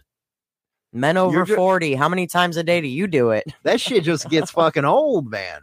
Men 0.92 1.16
over 1.16 1.44
ju- 1.44 1.56
forty. 1.56 1.94
How 1.94 2.08
many 2.08 2.26
times 2.26 2.56
a 2.56 2.62
day 2.62 2.80
do 2.80 2.88
you 2.88 3.06
do 3.06 3.30
it? 3.30 3.44
That 3.62 3.80
shit 3.80 4.04
just 4.04 4.28
gets 4.28 4.50
fucking 4.52 4.84
old, 4.84 5.30
man. 5.30 5.62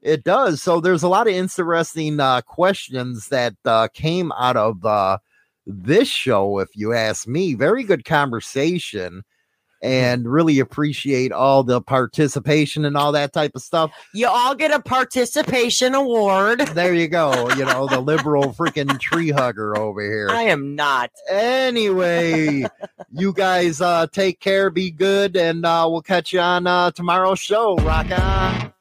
It 0.00 0.22
does. 0.22 0.62
So 0.62 0.80
there's 0.80 1.02
a 1.02 1.08
lot 1.08 1.26
of 1.26 1.34
interesting 1.34 2.20
uh, 2.20 2.42
questions 2.42 3.28
that 3.28 3.54
uh, 3.64 3.88
came 3.92 4.30
out 4.32 4.56
of 4.56 4.84
uh, 4.84 5.18
this 5.66 6.06
show, 6.06 6.60
if 6.60 6.68
you 6.74 6.92
ask 6.92 7.26
me. 7.26 7.54
Very 7.54 7.82
good 7.82 8.04
conversation. 8.04 9.24
And 9.80 10.26
really 10.26 10.58
appreciate 10.58 11.30
all 11.30 11.62
the 11.62 11.80
participation 11.80 12.84
and 12.84 12.96
all 12.96 13.12
that 13.12 13.32
type 13.32 13.52
of 13.54 13.62
stuff. 13.62 13.92
You 14.12 14.26
all 14.26 14.54
get 14.54 14.72
a 14.72 14.80
participation 14.80 15.94
award. 15.94 16.68
There 16.78 16.94
you 16.94 17.08
go. 17.08 17.48
You 17.50 17.64
know, 17.64 17.88
the 17.88 17.98
liberal 17.98 18.52
freaking 18.52 19.00
tree 19.00 19.30
hugger 19.30 19.76
over 19.76 20.00
here. 20.00 20.28
I 20.30 20.42
am 20.42 20.76
not. 20.76 21.10
Anyway, 21.28 22.64
you 23.10 23.32
guys 23.32 23.80
uh 23.80 24.06
take 24.06 24.38
care, 24.38 24.70
be 24.70 24.90
good, 24.92 25.36
and 25.36 25.64
uh 25.64 25.88
we'll 25.90 26.02
catch 26.02 26.32
you 26.32 26.40
on 26.40 26.66
uh 26.68 26.92
tomorrow's 26.92 27.40
show. 27.40 27.76
Rock 27.78 28.10
on. 28.16 28.72